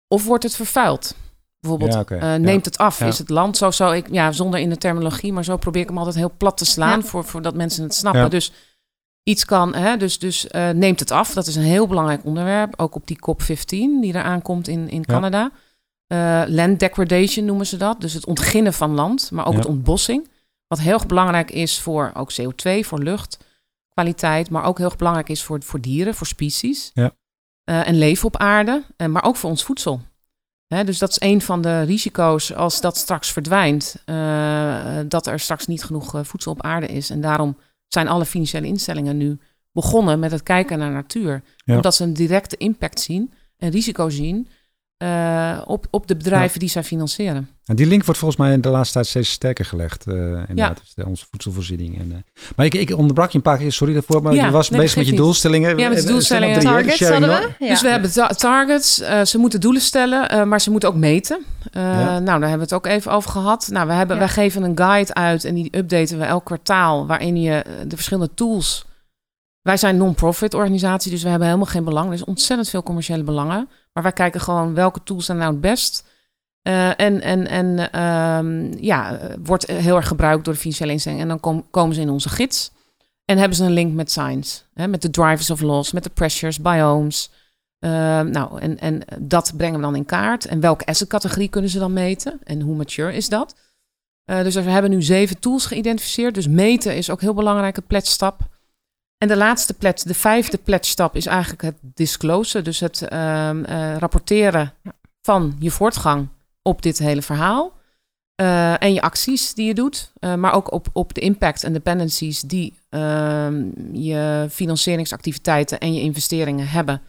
Of 0.09 0.25
wordt 0.25 0.45
het 0.45 0.57
vervuild? 0.57 1.15
Bijvoorbeeld, 1.61 1.93
ja, 1.93 2.01
okay. 2.01 2.19
uh, 2.19 2.41
neemt 2.41 2.65
ja. 2.65 2.71
het 2.71 2.79
af? 2.79 2.99
Ja. 2.99 3.07
Is 3.07 3.19
het 3.19 3.29
land 3.29 3.57
zo, 3.57 3.71
zo? 3.71 3.91
Ik, 3.91 4.13
ja, 4.13 4.33
zonder 4.33 4.61
in 4.61 4.69
de 4.69 4.77
terminologie, 4.77 5.33
maar 5.33 5.45
zo 5.45 5.57
probeer 5.57 5.83
ik 5.83 5.89
hem 5.89 5.99
altijd 5.99 6.17
heel 6.17 6.33
plat 6.37 6.57
te 6.57 6.65
slaan, 6.65 7.03
voor, 7.03 7.25
voordat 7.25 7.55
mensen 7.55 7.83
het 7.83 7.95
snappen. 7.95 8.31
Dus 8.31 8.53
iets 9.23 9.45
kan, 9.45 9.75
hè, 9.75 9.97
dus, 9.97 10.19
dus 10.19 10.47
uh, 10.51 10.71
neemt 10.71 11.01
het 11.01 11.11
af. 11.11 11.33
Dat 11.33 11.47
is 11.47 11.57
een 11.57 11.63
heel 11.63 11.87
belangrijk 11.87 12.25
onderwerp, 12.25 12.81
ook 12.81 12.95
op 12.95 13.07
die 13.07 13.19
COP15 13.31 14.01
die 14.01 14.15
eraan 14.15 14.43
komt 14.43 14.69
in, 14.69 14.89
in 14.89 15.05
Canada. 15.05 15.51
Uh, 16.13 16.43
land 16.47 16.79
degradation 16.79 17.45
noemen 17.45 17.67
ze 17.67 17.77
dat, 17.77 18.01
dus 18.01 18.13
het 18.13 18.27
ontginnen 18.27 18.73
van 18.73 18.95
land, 18.95 19.31
maar 19.31 19.47
ook 19.47 19.55
het 19.55 19.67
ontbossing. 19.67 20.29
Wat 20.67 20.79
heel 20.79 20.93
erg 20.93 21.07
belangrijk 21.07 21.51
is 21.51 21.81
voor 21.81 22.11
ook 22.15 22.33
CO2, 22.41 22.81
voor 22.81 22.99
luchtkwaliteit, 22.99 24.51
maar 24.51 24.65
ook 24.65 24.79
heel 24.79 24.87
erg 24.87 24.97
belangrijk 24.97 25.29
is 25.29 25.43
voor, 25.43 25.63
voor 25.63 25.81
dieren, 25.81 26.15
voor 26.15 26.27
species. 26.27 26.91
Ja. 26.95 27.15
en 27.65 27.99
leven 27.99 28.27
op 28.27 28.37
aarde, 28.37 28.83
maar 29.09 29.25
ook 29.25 29.37
voor 29.37 29.51
ons 29.51 29.65
voedsel 29.65 30.01
dus 30.71 30.99
dat 30.99 31.11
is 31.11 31.21
een 31.21 31.41
van 31.41 31.63
de 31.63 31.83
risico's 31.83 32.55
als 32.55 32.81
dat 32.81 32.97
straks 32.97 33.33
verdwijnt, 33.33 34.03
uh, 34.07 34.99
dat 35.09 35.27
er 35.27 35.41
straks 35.41 35.67
niet 35.67 35.85
genoeg 35.85 36.15
uh, 36.15 36.25
voedsel 36.25 36.53
op 36.53 36.63
aarde 36.63 36.87
is. 36.87 37.11
En 37.11 37.21
daarom 37.21 37.57
zijn 37.89 38.09
alle 38.09 38.25
financiële 38.25 38.67
instellingen 38.67 39.17
nu 39.17 39.39
begonnen 39.73 40.19
met 40.19 40.31
het 40.31 40.43
kijken 40.43 40.79
naar 40.79 40.91
natuur. 40.91 41.43
Ja. 41.57 41.77
Omdat 41.77 41.95
ze 41.95 42.05
een 42.05 42.13
directe 42.13 42.57
impact 42.57 43.01
zien 43.01 43.33
en 43.57 43.71
risico 43.71 44.09
zien 44.09 44.49
uh, 45.03 45.59
op, 45.67 45.87
op 45.91 46.07
de 46.07 46.17
bedrijven 46.17 46.53
ja. 46.53 46.59
die 46.59 46.69
zij 46.69 46.85
financieren. 46.85 47.49
En 47.65 47.77
die 47.77 47.87
link 47.87 48.05
wordt 48.05 48.21
volgens 48.21 48.41
mij 48.41 48.53
in 48.53 48.61
de 48.61 48.69
laatste 48.69 48.93
tijd 48.93 49.07
steeds 49.07 49.31
sterker 49.31 49.65
gelegd. 49.65 50.05
Uh, 50.09 50.15
inderdaad, 50.49 50.83
ja. 50.95 51.05
onze 51.05 51.27
voedselvoorziening. 51.31 51.99
En, 51.99 52.07
uh, 52.11 52.17
maar 52.57 52.67
ik, 52.67 52.75
ik 52.75 52.97
onderbrak 52.97 53.31
je 53.31 53.37
een 53.37 53.43
paar 53.43 53.59
keer, 53.59 53.73
sorry 53.73 53.93
daarvoor, 53.93 54.23
maar 54.23 54.35
ja, 54.35 54.45
je 54.45 54.51
was 54.51 54.71
nee, 54.71 54.81
bezig 54.81 54.97
met 54.97 55.07
je 55.07 55.17
doelstellingen. 55.17 55.79
Ja, 55.79 55.89
met 55.89 56.01
de 56.01 56.07
doelstellingen. 56.07 56.61
Targets 56.61 57.09
hadden 57.09 57.29
we. 57.29 57.49
Ja. 57.59 57.69
Dus 57.69 57.83
we 57.83 57.89
hebben 57.89 58.13
ta 58.13 58.29
targets, 58.29 58.95
ze 59.25 59.39
moeten 59.39 59.61
doelen 59.61 59.83
stellen, 59.83 60.49
maar 60.49 60.61
ze 60.61 60.71
moeten 60.71 60.89
ook 60.89 60.95
meten. 60.95 61.45
Nou, 61.73 62.25
daar 62.25 62.41
hebben 62.41 62.59
we 62.59 62.63
het 62.63 62.73
ook 62.73 62.87
even 62.87 63.13
over 63.13 63.31
gehad. 63.31 63.69
Nou, 63.71 63.87
we 63.87 63.93
hebben, 63.93 64.19
wij 64.19 64.29
geven 64.29 64.63
een 64.63 64.79
guide 64.79 65.15
uit 65.15 65.45
en 65.45 65.55
die 65.55 65.77
updaten 65.77 66.19
we 66.19 66.25
elk 66.25 66.45
kwartaal, 66.45 67.07
waarin 67.07 67.41
je 67.41 67.65
de 67.87 67.97
verschillende 67.97 68.35
tools... 68.35 68.89
Wij 69.61 69.77
zijn 69.77 69.97
non-profit 69.97 70.55
organisatie, 70.55 71.11
dus 71.11 71.23
we 71.23 71.29
hebben 71.29 71.47
helemaal 71.47 71.69
geen 71.69 71.85
belang. 71.85 72.09
Er 72.09 72.15
is 72.15 72.25
ontzettend 72.25 72.69
veel 72.69 72.83
commerciële 72.83 73.23
belangen. 73.23 73.69
Maar 73.93 74.03
wij 74.03 74.13
kijken 74.13 74.41
gewoon 74.41 74.75
welke 74.75 75.03
tools 75.03 75.25
zijn 75.25 75.39
nou 75.39 75.51
het 75.53 75.61
best. 75.61 76.09
Uh, 76.69 77.01
en 77.01 77.21
en, 77.21 77.47
en 77.47 78.01
um, 78.03 78.73
ja, 78.81 79.19
wordt 79.43 79.67
heel 79.67 79.97
erg 79.97 80.09
gebruikt 80.09 80.45
door 80.45 80.55
de 80.55 80.61
financiële 80.61 80.93
instellingen. 80.93 81.23
En 81.23 81.29
dan 81.29 81.41
kom, 81.41 81.71
komen 81.71 81.95
ze 81.95 82.01
in 82.01 82.11
onze 82.11 82.29
gids. 82.29 82.71
En 83.25 83.39
hebben 83.39 83.57
ze 83.57 83.65
een 83.65 83.73
link 83.73 83.95
met 83.95 84.11
science. 84.11 84.63
Hè, 84.75 84.89
met 84.89 85.03
de 85.03 85.11
drivers 85.11 85.51
of 85.51 85.61
loss, 85.61 85.93
met 85.93 86.03
de 86.03 86.11
pressures, 86.11 86.61
biomes. 86.61 87.31
Uh, 87.85 87.91
nou, 88.21 88.61
en, 88.61 88.79
en 88.79 89.03
dat 89.19 89.53
brengen 89.57 89.77
we 89.77 89.85
dan 89.85 89.97
in 89.97 90.05
kaart. 90.05 90.45
En 90.45 90.61
welke 90.61 90.87
asset-categorie 90.87 91.49
kunnen 91.49 91.71
ze 91.71 91.79
dan 91.79 91.93
meten? 91.93 92.41
En 92.45 92.61
hoe 92.61 92.77
mature 92.77 93.15
is 93.15 93.29
dat? 93.29 93.55
Uh, 94.31 94.43
dus 94.43 94.55
we 94.55 94.61
hebben 94.61 94.91
nu 94.91 95.03
zeven 95.03 95.39
tools 95.39 95.67
geïdentificeerd. 95.67 96.35
Dus 96.35 96.49
meten 96.49 96.97
is 96.97 97.11
ook 97.11 97.21
heel 97.21 97.35
belangrijke 97.35 97.83
pledstap. 97.83 98.41
En 99.23 99.29
de 99.29 99.37
laatste 99.37 99.75
pledge, 99.75 100.09
de 100.09 100.15
vijfde 100.15 100.59
pledge-stap, 100.59 101.17
is 101.17 101.27
eigenlijk 101.27 101.63
het 101.63 101.77
disclosen. 101.81 102.65
Dus 102.65 102.81
het 102.81 103.07
uh, 103.13 103.51
uh, 103.53 103.97
rapporteren 103.97 104.73
van 105.23 105.57
je 105.59 105.71
voortgang 105.71 106.29
op 106.63 106.83
dit 106.83 106.99
hele 106.99 107.23
verhaal. 107.23 107.79
Uh, 108.41 108.83
en 108.83 108.93
je 108.93 109.01
acties 109.01 109.55
die 109.55 109.67
je 109.67 109.75
doet. 109.75 110.13
Eh, 110.19 110.35
maar 110.35 110.53
ook 110.53 110.73
op, 110.73 110.89
op 110.93 111.15
de 111.15 111.21
impact 111.21 111.65
en 111.65 111.73
dependencies 111.73 112.41
die 112.41 112.79
ehm, 112.89 113.65
je 113.93 114.47
financieringsactiviteiten 114.51 115.81
en 115.81 115.95
je 115.95 116.01
investeringen 116.01 116.69
hebben 116.69 117.03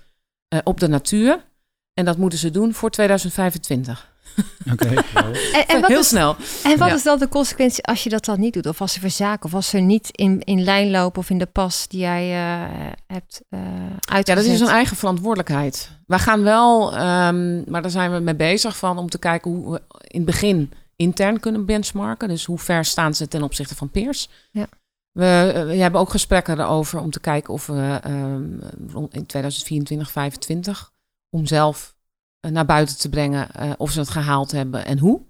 eh, 0.48 0.60
op 0.64 0.80
de 0.80 0.88
natuur. 0.88 1.46
En 1.94 2.06
dat 2.06 2.18
moeten 2.18 2.40
ze 2.40 2.52
doen 2.52 2.74
voor 2.74 2.90
2025. 2.90 4.11
Oké. 4.72 4.86
en, 5.58 5.68
en 5.68 5.86
Heel 5.86 6.00
is, 6.00 6.08
snel. 6.08 6.36
En 6.64 6.78
wat 6.78 6.88
ja. 6.88 6.96
is 6.96 7.04
dan 7.04 7.20
de 7.20 7.28
consequentie 7.28 7.84
als 7.84 8.04
je 8.04 8.10
dat 8.10 8.26
dan 8.26 8.40
niet 8.40 8.54
doet? 8.54 8.66
Of 8.66 8.82
als 8.82 8.94
ze 8.94 9.00
verzaken? 9.00 9.46
Of 9.46 9.54
als 9.54 9.70
ze 9.70 9.78
niet 9.78 10.10
in, 10.12 10.42
in 10.42 10.64
lijn 10.64 10.92
lopen 10.92 11.20
of 11.20 11.30
in 11.30 11.38
de 11.38 11.46
pas 11.46 11.88
die 11.88 12.00
jij 12.00 12.32
uh, 12.32 12.92
hebt 13.08 13.42
uh, 13.50 13.60
uitgezet? 14.00 14.28
Ja, 14.28 14.36
dat 14.36 14.46
is 14.46 14.60
een 14.60 14.68
eigen 14.68 14.98
verantwoordelijkheid. 14.98 15.90
We 16.08 16.20
gaan 16.20 16.44
wel, 16.44 16.94
um, 16.94 17.64
maar 17.68 17.82
daar 17.82 17.92
zijn 17.92 18.12
we 18.12 18.20
mee 18.20 18.36
bezig 18.36 18.78
van 18.78 18.98
om 18.98 19.10
te 19.10 19.20
kijken 19.20 19.52
hoe 19.52 19.72
we 19.72 19.82
in 20.08 20.22
het 20.22 20.26
begin 20.26 20.72
intern 20.96 21.40
kunnen 21.40 21.66
benchmarken. 21.66 22.28
Dus 22.28 22.46
hoe 22.46 22.60
ver 22.60 22.86
staan 22.86 23.14
ze 23.14 23.28
ten 23.28 23.44
opzichte 23.44 23.76
van 23.76 23.90
peers? 23.90 24.30
Ja. 24.52 24.68
We, 25.12 25.64
we, 25.68 25.76
hebben 25.76 26.02
ook 26.02 26.10
gesprekken 26.10 26.60
erover 26.60 27.00
om 27.00 27.12
te 27.12 27.20
kijken 27.20 27.54
of 27.54 27.66
we 27.66 28.00
um, 28.06 28.62
in 29.12 29.26
2024, 29.26 30.10
2025 30.10 30.92
om 31.30 31.46
zelf 31.46 31.96
naar 32.50 32.66
buiten 32.66 32.98
te 32.98 33.10
brengen 33.10 33.48
uh, 33.60 33.72
of 33.78 33.92
ze 33.92 34.00
het 34.00 34.10
gehaald 34.10 34.52
hebben 34.52 34.86
en 34.86 34.98
hoe. 35.00 35.22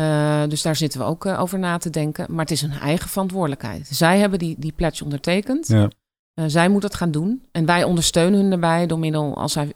Uh, 0.00 0.42
dus 0.48 0.62
daar 0.62 0.76
zitten 0.76 1.00
we 1.00 1.06
ook 1.06 1.26
over 1.26 1.58
na 1.58 1.78
te 1.78 1.90
denken. 1.90 2.26
Maar 2.28 2.40
het 2.40 2.50
is 2.50 2.60
hun 2.60 2.72
eigen 2.72 3.08
verantwoordelijkheid. 3.08 3.88
Zij 3.90 4.18
hebben 4.18 4.38
die, 4.38 4.56
die 4.58 4.72
pledge 4.72 5.04
ondertekend. 5.04 5.68
Ja. 5.68 5.90
zij 6.46 6.68
moeten 6.68 6.88
het 6.88 6.98
gaan 6.98 7.10
doen. 7.10 7.42
En 7.52 7.66
wij 7.66 7.84
ondersteunen 7.84 8.40
hun 8.40 8.50
daarbij 8.50 8.86
door 8.86 8.98
middel, 8.98 9.36
als 9.36 9.52
zij, 9.52 9.72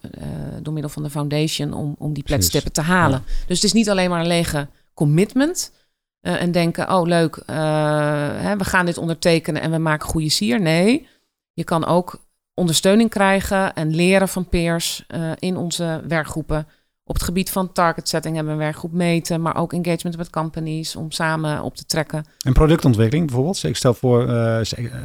door 0.63 0.73
middel 0.73 0.91
van 0.91 1.03
de 1.03 1.11
foundation 1.11 1.73
om, 1.73 1.95
om 1.99 2.13
die 2.13 2.23
pledge 2.23 2.45
steppen 2.45 2.73
te 2.73 2.81
halen. 2.81 3.23
Ja. 3.27 3.33
Dus 3.47 3.57
het 3.57 3.65
is 3.65 3.73
niet 3.73 3.91
alleen 3.91 4.11
maar 4.11 4.21
een 4.21 4.27
lege 4.27 4.69
commitment. 4.95 5.73
En 6.21 6.53
denken, 6.53 6.95
oh 6.95 7.07
leuk, 7.07 7.43
hè, 7.47 8.57
we 8.57 8.65
gaan 8.65 8.87
dit 8.87 8.99
ondertekenen 8.99 9.63
en 9.63 9.71
we 9.71 9.79
maken 9.79 10.09
goede 10.09 10.31
sier. 10.31 10.61
Nee, 10.61 11.09
je 11.53 11.65
kan 11.65 11.85
ook 11.85 12.26
ondersteuning 12.57 13.11
krijgen 13.11 13.75
en 13.75 13.95
leren 13.95 14.29
van 14.29 14.49
peers 14.49 15.05
uh, 15.09 15.33
in 15.39 15.57
onze 15.57 16.03
werkgroepen. 16.09 16.67
Op 17.05 17.15
het 17.15 17.25
gebied 17.25 17.51
van 17.51 17.73
target 17.73 18.09
setting 18.09 18.35
hebben 18.35 18.53
we 18.53 18.59
een 18.59 18.65
werkgroep 18.65 18.93
meten, 18.93 19.43
maar 19.43 19.57
ook 19.57 19.73
engagement 19.73 20.17
met 20.17 20.31
companies 20.31 20.97
om 20.97 21.11
samen 21.11 21.63
op 21.63 21.77
te 21.77 21.87
trekken. 21.87 22.25
En 22.45 22.53
productontwikkeling 22.53 23.27
bijvoorbeeld. 23.27 23.63
Ik 23.63 23.77
stel 23.77 23.95
voor, 23.95 24.23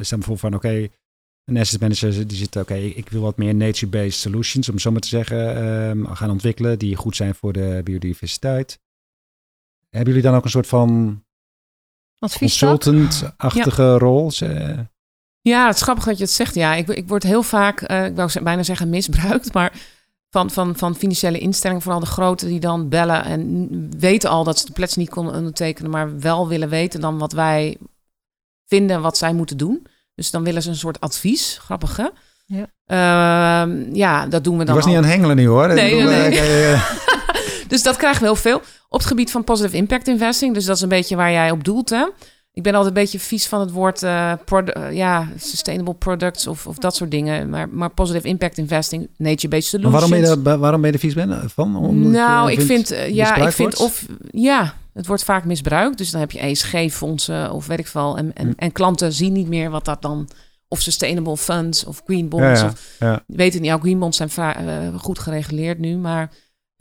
stel 0.02 0.22
voor 0.22 0.38
van 0.38 0.54
oké, 0.54 0.68
okay, 0.68 0.92
een 1.46 1.58
asset 1.58 1.80
manager 1.80 2.28
die 2.28 2.38
zit, 2.38 2.56
oké, 2.56 2.60
okay, 2.60 2.86
ik 2.86 3.10
wil 3.10 3.22
wat 3.22 3.38
meer 3.38 3.56
nature-based 3.56 4.14
solutions, 4.14 4.70
om 4.70 4.80
zo 4.80 4.92
maar 4.92 5.02
te 5.02 5.08
zeggen, 5.08 5.64
um, 5.64 6.08
gaan 6.08 6.30
ontwikkelen 6.30 6.80
die 6.80 6.96
goed 6.96 7.16
zijn 7.16 7.36
voor 7.36 7.54
de 7.54 7.82
biodiversiteit. 7.84 8.80
Hebben 9.90 10.14
jullie 10.14 10.30
dan 10.30 10.36
ook 10.36 10.44
een 10.44 10.50
soort 10.50 10.68
van 10.68 11.24
consultant-achtige 12.38 13.82
ja. 13.82 13.98
rol? 13.98 14.32
Ja, 15.42 15.68
het 15.68 15.76
is 15.76 15.82
grappig 15.82 16.04
dat 16.04 16.18
je 16.18 16.24
het 16.24 16.34
zegt. 16.34 16.56
Ja, 16.56 16.74
ik, 16.74 16.88
ik 16.88 17.08
word 17.08 17.24
heel 17.24 17.44
vaak, 17.44 17.92
uh, 17.92 18.06
ik 18.06 18.16
wou 18.16 18.30
bijna 18.44 18.64
zeggen 18.64 18.90
misbruikt, 18.90 19.54
maar 19.58 19.74
van, 20.30 20.50
van, 20.50 20.76
van 20.76 20.96
financiële 20.96 21.40
instellingen, 21.40 21.82
vooral 21.82 22.00
de 22.00 22.06
grote, 22.06 22.48
die 22.48 22.60
dan 22.60 22.90
bellen 22.90 23.26
en 23.26 23.68
weten 24.00 24.30
al 24.30 24.44
dat 24.44 24.60
ze 24.60 24.66
de 24.66 24.72
plets 24.72 24.96
niet 24.96 25.10
konden 25.10 25.36
ondertekenen, 25.36 25.92
maar 25.92 26.20
wel 26.20 26.48
willen 26.48 26.70
weten 26.70 27.02
dan 27.02 27.18
wat 27.18 27.32
wij 27.32 27.78
vinden 28.68 29.02
wat 29.02 29.18
zij 29.18 29.34
moeten 29.34 29.58
doen. 29.58 29.88
Dus 30.16 30.32
dan 30.32 30.44
willen 30.44 30.62
ze 30.62 30.70
een 30.70 30.76
soort 30.76 31.00
advies. 31.00 31.58
Grappig, 31.62 31.98
hè? 31.98 32.08
Ja, 32.46 32.68
uh, 33.68 33.94
ja 33.94 34.28
dat 34.28 34.44
doen 34.44 34.58
we 34.58 34.64
dan. 34.64 34.76
Je 34.76 34.82
was 34.82 34.90
niet 34.90 34.98
aan 34.98 35.04
het 35.04 35.12
hengelen 35.12 35.36
nu 35.36 35.48
hoor. 35.48 35.68
Nee, 35.68 36.04
nee, 36.04 36.30
nee. 36.30 36.78
dus 37.68 37.84
dat 37.84 37.98
krijgen 37.98 38.20
we 38.22 38.26
heel 38.26 38.36
veel. 38.36 38.62
Op 38.90 39.00
het 39.00 39.08
gebied 39.08 39.32
van 39.32 39.44
positive 39.44 39.76
impact 39.76 40.08
investing, 40.08 40.54
dus 40.54 40.66
dat 40.66 40.76
is 40.76 40.82
een 40.82 40.90
beetje 40.90 41.16
waar 41.16 41.32
jij 41.32 41.52
op 41.52 41.64
doelt, 41.64 41.90
hè? 41.90 42.06
Ik 42.54 42.64
ben 42.64 42.74
altijd 42.74 42.96
een 42.96 43.02
beetje 43.02 43.20
vies 43.20 43.48
van 43.48 43.60
het 43.60 43.72
woord 43.72 44.04
uh, 44.04 44.34
ja, 44.92 45.28
sustainable 45.38 45.94
products 45.94 46.48
of, 46.48 46.68
of 46.68 46.78
dat 46.78 46.96
soort 46.96 47.12
dingen. 47.12 47.50
Maar, 47.50 47.70
maar 47.70 47.90
positive 47.90 48.28
impact 48.28 48.58
investing, 48.58 49.10
nature-based 49.18 49.70
solutions. 49.70 49.82
Maar 49.82 50.10
waarom 50.10 50.10
ben 50.10 50.44
je, 50.44 50.50
er, 50.50 50.60
waarom 50.60 50.82
ben 50.82 50.90
je 50.90 50.96
er 50.96 51.04
vies 51.04 51.14
ben 51.14 51.50
van? 51.50 51.76
Omdat 51.76 52.12
nou, 52.12 52.52
ik 52.52 52.62
vind, 52.62 52.92
uh, 52.92 53.10
ja, 53.10 53.36
ik 53.36 53.52
vind 53.52 53.80
of 53.80 54.06
ja, 54.32 54.74
het 54.94 55.08
wordt 55.08 55.24
vaak 55.24 55.46
misbruikt. 55.46 55.98
Dus 55.98 56.12
dan 56.12 56.20
heb 56.20 56.32
je 56.32 56.40
ESG-fondsen 56.40 57.52
of 57.52 57.68
weet 57.68 57.80
ik 57.80 57.88
veel. 57.88 58.18
En, 58.18 58.34
en, 58.34 58.48
hm. 58.48 58.54
en, 58.56 58.72
klanten 58.72 59.14
zien 59.14 59.34
niet 59.34 59.48
meer 59.48 59.70
wat 59.70 59.86
dat 59.86 60.02
dan 60.02 60.30
of 60.68 60.82
sustainable 60.82 61.38
funds 61.38 61.86
of 61.86 62.02
green 62.06 62.30
bonds. 62.30 62.60
Ja, 62.60 62.66
ja, 62.66 62.72
of, 62.72 62.96
ja. 63.00 63.24
Weten 63.28 63.62
niet, 63.62 63.70
jouw 63.70 63.80
green 63.80 64.00
bonds 64.00 64.18
zijn 64.18 65.00
goed 65.00 65.20
gereguleerd 65.20 65.80
nu, 65.80 65.98
maar 65.98 66.32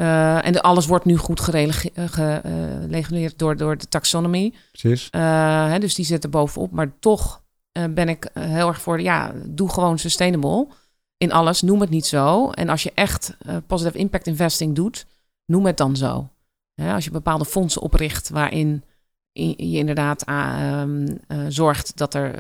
Uh, 0.01 0.47
en 0.47 0.61
alles 0.61 0.87
wordt 0.87 1.05
nu 1.05 1.17
goed 1.17 1.41
gereguleerd 1.41 3.39
door, 3.39 3.57
door 3.57 3.77
de 3.77 3.89
taxonomy. 3.89 4.55
Precies. 4.71 5.09
Hè, 5.11 5.79
dus 5.79 5.95
die 5.95 6.05
zitten 6.05 6.31
bovenop. 6.31 6.71
Maar 6.71 6.93
toch 6.99 7.43
ben 7.73 8.09
ik 8.09 8.31
heel 8.33 8.69
erg 8.69 8.81
voor, 8.81 9.01
ja, 9.01 9.33
doe 9.47 9.71
gewoon 9.73 9.99
sustainable 9.99 10.69
in 11.17 11.33
alles. 11.33 11.63
Noem 11.63 11.81
het 11.81 11.91
niet 11.91 12.07
zo. 12.07 12.51
En 12.51 12.69
als 12.69 12.83
je 12.83 12.93
echt 12.95 13.37
positive 13.67 13.99
impact 13.99 14.27
investing 14.27 14.75
doet, 14.75 15.07
noem 15.47 15.67
het 15.67 15.77
dan 15.77 15.97
zo. 15.97 16.29
als 16.75 17.05
je 17.05 17.11
bepaalde 17.11 17.45
fondsen 17.45 17.83
opricht 17.83 18.29
waarin 18.29 18.85
je 19.33 19.55
inderdaad 19.57 20.23
ehm, 20.23 21.17
zorgt 21.49 21.97
dat 21.97 22.15
er 22.15 22.39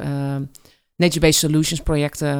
nature-based 0.97 1.41
solutions 1.41 1.81
projecten 1.81 2.37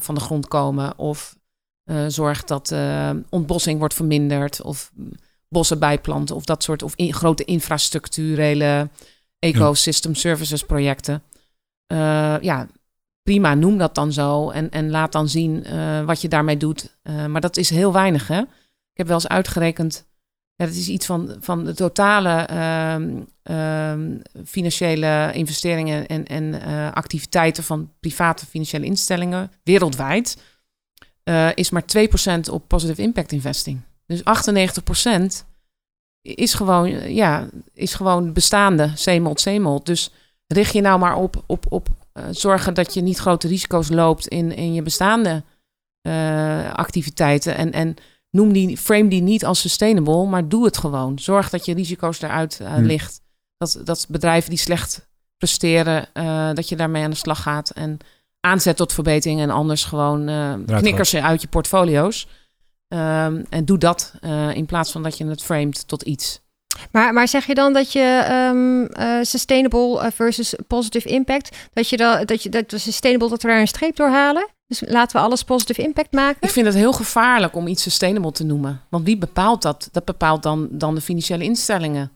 van 0.00 0.14
de 0.14 0.20
grond 0.20 0.48
komen 0.48 0.98
of 0.98 1.36
uh, 1.84 2.04
zorgt 2.08 2.48
dat 2.48 2.70
uh, 2.70 3.10
ontbossing 3.28 3.78
wordt 3.78 3.94
verminderd 3.94 4.62
of 4.62 4.92
bossen 5.48 5.78
bijplanten 5.78 6.36
of 6.36 6.44
dat 6.44 6.62
soort 6.62 6.82
of 6.82 6.92
in, 6.96 7.12
grote 7.12 7.44
infrastructurele 7.44 8.88
ecosystem 9.38 10.14
services 10.14 10.62
projecten. 10.62 11.22
Uh, 11.92 12.36
ja, 12.40 12.66
prima, 13.22 13.54
noem 13.54 13.78
dat 13.78 13.94
dan 13.94 14.12
zo 14.12 14.50
en, 14.50 14.70
en 14.70 14.90
laat 14.90 15.12
dan 15.12 15.28
zien 15.28 15.66
wat 16.06 16.20
je 16.20 16.28
daarmee 16.28 16.56
doet. 16.56 16.96
maar 17.28 17.40
dat 17.40 17.56
is 17.56 17.70
heel 17.70 17.92
weinig, 17.92 18.28
hè? 18.28 18.40
Ik 18.92 19.00
heb 19.00 19.06
wel 19.06 19.16
eens 19.16 19.28
uitgerekend, 19.28 20.06
ja, 20.54 20.66
dat 20.66 20.74
is 20.74 20.88
iets 20.88 21.06
van, 21.06 21.36
van 21.40 21.64
de 21.64 21.74
totale 21.74 22.48
uh, 23.50 23.94
financiële 24.44 25.30
investeringen 25.34 26.06
en, 26.06 26.24
en 26.24 26.62
activiteiten 26.92 27.64
van 27.64 27.92
private 28.00 28.46
financiële 28.46 28.84
instellingen 28.84 29.50
wereldwijd 29.62 30.36
uh, 31.24 31.48
is 31.54 31.70
maar 31.70 31.84
2% 32.46 32.50
op 32.50 32.68
positive 32.68 33.02
impact 33.02 33.32
investing. 33.32 33.80
Dus 34.06 34.22
98% 35.42 35.44
is 36.22 36.54
gewoon, 36.54 37.14
ja, 37.14 37.48
is 37.72 37.94
gewoon 37.94 38.32
bestaande 38.32 38.90
zeemold, 38.94 39.40
zeemold. 39.40 39.86
Dus 39.86 40.10
richt 40.46 40.72
je 40.72 40.80
nou 40.80 40.98
maar 40.98 41.16
op, 41.16 41.42
op, 41.46 41.64
op 41.68 41.88
uh, 42.14 42.24
zorgen 42.30 42.74
dat 42.74 42.94
je 42.94 43.00
niet 43.00 43.18
grote 43.18 43.48
risico's 43.48 43.88
loopt 43.88 44.26
in, 44.26 44.56
in 44.56 44.74
je 44.74 44.82
bestaande 44.82 45.42
uh, 46.02 46.72
activiteiten. 46.72 47.56
En, 47.56 47.72
en 47.72 47.94
noem 48.30 48.52
die, 48.52 48.76
frame 48.76 49.08
die 49.08 49.22
niet 49.22 49.44
als 49.44 49.60
sustainable, 49.60 50.26
maar 50.26 50.48
doe 50.48 50.64
het 50.64 50.78
gewoon. 50.78 51.18
Zorg 51.18 51.50
dat 51.50 51.64
je 51.64 51.74
risico's 51.74 52.22
eruit 52.22 52.58
uh, 52.62 52.74
hmm. 52.74 52.84
ligt. 52.84 53.20
Dat, 53.56 53.80
dat 53.84 54.06
bedrijven 54.08 54.50
die 54.50 54.58
slecht 54.58 55.08
presteren, 55.36 56.08
dat 56.54 56.68
je 56.68 56.76
daarmee 56.76 57.02
aan 57.02 57.10
de 57.10 57.16
slag 57.16 57.42
gaat. 57.42 57.70
En 57.70 57.98
aanzet 58.44 58.76
tot 58.76 58.92
verbetering 58.92 59.40
en 59.40 59.50
anders 59.50 59.84
gewoon 59.84 60.28
uh, 60.28 60.54
knikkers 60.66 61.10
ze 61.10 61.22
uit 61.22 61.40
je 61.40 61.48
portfolio's. 61.48 62.26
Um, 62.88 63.44
en 63.48 63.64
doe 63.64 63.78
dat 63.78 64.12
uh, 64.20 64.54
in 64.54 64.66
plaats 64.66 64.92
van 64.92 65.02
dat 65.02 65.18
je 65.18 65.26
het 65.26 65.42
framed 65.42 65.88
tot 65.88 66.02
iets. 66.02 66.42
Maar, 66.90 67.12
maar 67.12 67.28
zeg 67.28 67.46
je 67.46 67.54
dan 67.54 67.72
dat 67.72 67.92
je 67.92 68.26
um, 68.52 68.80
uh, 68.82 69.22
sustainable 69.22 70.10
versus 70.14 70.54
positive 70.66 71.08
impact, 71.08 71.56
dat 71.72 71.88
je 71.88 71.96
dat, 71.96 72.28
dat 72.28 72.42
je 72.42 72.48
dat 72.48 72.72
sustainable 72.76 73.28
dat 73.28 73.42
we 73.42 73.48
daar 73.48 73.60
een 73.60 73.68
streep 73.68 73.96
door 73.96 74.08
halen? 74.08 74.48
Dus 74.66 74.82
laten 74.86 75.16
we 75.16 75.22
alles 75.22 75.44
positive 75.44 75.82
impact 75.82 76.12
maken? 76.12 76.38
Ik 76.40 76.50
vind 76.50 76.66
het 76.66 76.74
heel 76.74 76.92
gevaarlijk 76.92 77.56
om 77.56 77.66
iets 77.66 77.82
sustainable 77.82 78.32
te 78.32 78.44
noemen. 78.44 78.80
Want 78.90 79.04
wie 79.04 79.18
bepaalt 79.18 79.62
dat? 79.62 79.88
Dat 79.92 80.04
bepaalt 80.04 80.42
dan, 80.42 80.68
dan 80.70 80.94
de 80.94 81.00
financiële 81.00 81.44
instellingen. 81.44 82.12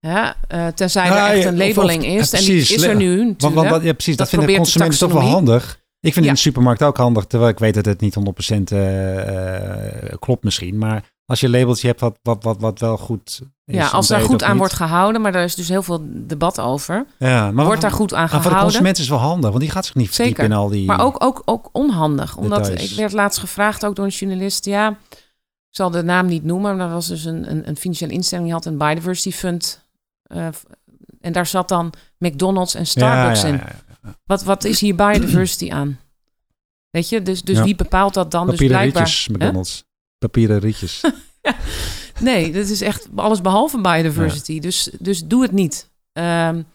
Ja, 0.00 0.36
uh, 0.54 0.66
tenzij 0.66 1.10
er 1.10 1.36
echt 1.36 1.44
een 1.44 1.56
labeling 1.56 2.04
is. 2.04 2.32
en 2.32 2.44
die 2.44 2.56
is 2.56 2.82
er 2.82 2.96
nu 2.96 3.34
Want, 3.38 3.54
want 3.54 3.68
dat, 3.68 3.82
ja, 3.82 3.92
precies, 3.92 4.16
dat, 4.16 4.30
dat 4.30 4.38
vinden 4.38 4.56
consumenten 4.56 4.98
toch 4.98 5.12
wel 5.12 5.22
handig. 5.22 5.80
Ik 6.00 6.12
vind 6.12 6.24
ja. 6.24 6.30
in 6.30 6.36
de 6.36 6.42
supermarkt 6.42 6.82
ook 6.82 6.96
handig, 6.96 7.24
terwijl 7.24 7.50
ik 7.50 7.58
weet 7.58 7.74
dat 7.74 7.84
het 7.84 8.00
niet 8.00 8.16
100% 8.18 8.20
uh, 8.72 9.14
uh, 9.14 10.18
klopt 10.18 10.44
misschien. 10.44 10.78
Maar 10.78 11.04
als 11.26 11.40
je 11.40 11.50
labeltje 11.50 11.86
hebt 11.86 12.00
wat, 12.00 12.18
wat, 12.22 12.42
wat, 12.42 12.60
wat 12.60 12.78
wel 12.78 12.96
goed 12.96 13.40
is. 13.64 13.74
Ja, 13.76 13.88
als 13.88 14.06
daar 14.06 14.20
goed 14.20 14.42
aan 14.42 14.56
wordt 14.56 14.72
gehouden, 14.72 15.20
maar 15.20 15.32
daar 15.32 15.44
is 15.44 15.54
dus 15.54 15.68
heel 15.68 15.82
veel 15.82 16.00
debat 16.10 16.60
over. 16.60 17.06
Ja, 17.18 17.50
maar 17.50 17.64
wordt 17.64 17.80
daar 17.80 17.90
goed 17.90 18.14
aan 18.14 18.28
gehouden? 18.28 18.50
Voor 18.50 18.60
de 18.60 18.66
consument 18.66 18.98
is 18.98 19.08
wel 19.08 19.18
handig, 19.18 19.50
want 19.50 19.62
die 19.62 19.70
gaat 19.70 19.86
zich 19.86 19.94
niet 19.94 20.10
verdiepen 20.10 20.44
in 20.44 20.52
al 20.52 20.68
die 20.68 20.86
Maar 20.86 21.04
ook, 21.04 21.24
ook, 21.24 21.42
ook 21.44 21.68
onhandig. 21.72 22.36
Omdat 22.36 22.68
ik 22.68 22.90
werd 22.96 23.12
laatst 23.12 23.38
gevraagd, 23.38 23.86
ook 23.86 23.96
door 23.96 24.04
een 24.04 24.10
journalist, 24.10 24.64
ja... 24.64 24.98
Ik 25.70 25.76
zal 25.76 25.90
de 25.90 26.02
naam 26.02 26.26
niet 26.26 26.44
noemen, 26.44 26.76
maar 26.76 26.86
dat 26.86 26.94
was 26.94 27.06
dus 27.06 27.24
een, 27.24 27.50
een, 27.50 27.68
een 27.68 27.76
financiële 27.76 28.12
instelling. 28.12 28.46
Die 28.46 28.56
had 28.56 28.64
een 28.64 28.78
biodiversity 28.78 29.36
fund 29.36 29.89
uh, 30.34 30.48
en 31.20 31.32
daar 31.32 31.46
zat 31.46 31.68
dan 31.68 31.92
McDonald's 32.18 32.74
en 32.74 32.86
Starbucks 32.86 33.42
ja, 33.42 33.48
ja, 33.48 33.54
in. 33.54 33.62
Wat, 34.24 34.42
wat 34.42 34.64
is 34.64 34.80
hier 34.80 34.94
biodiversity 34.94 35.70
aan? 35.70 35.98
Weet 36.90 37.08
je, 37.08 37.22
dus, 37.22 37.42
dus 37.42 37.60
wie 37.60 37.76
bepaalt 37.76 38.14
dat 38.14 38.30
dan? 38.30 38.46
Dus 38.46 38.54
Papieren 38.54 38.76
dus 38.76 38.90
blijkbaar, 38.92 39.12
rietjes, 39.12 39.28
McDonald's. 39.28 39.84
Papieren 40.18 40.58
rietjes. 40.58 41.00
nee, 42.20 42.52
dat 42.52 42.68
is 42.68 42.80
echt 42.80 43.08
alles 43.14 43.40
behalve 43.40 43.80
biodiversity. 43.80 44.60
Dus, 44.60 44.90
dus 44.98 45.24
doe 45.24 45.42
het 45.42 45.52
niet. 45.52 45.88
Um, 46.12 46.66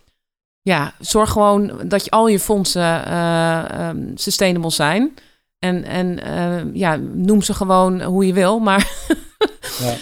ja, 0.62 0.94
zorg 1.00 1.32
gewoon 1.32 1.82
dat 1.88 2.04
je 2.06 2.12
al 2.12 2.28
je 2.28 2.40
fondsen 2.40 3.08
uh, 3.08 3.88
um, 3.88 4.12
sustainable 4.18 4.72
zijn. 4.72 5.14
En, 5.60 5.84
en 5.84 6.20
uh, 6.28 6.76
ja, 6.76 6.96
noem 6.96 7.42
ze 7.42 7.54
gewoon 7.54 8.02
hoe 8.02 8.26
je 8.26 8.34
wil, 8.34 8.60
maar 8.60 8.92
ja, 9.84 9.96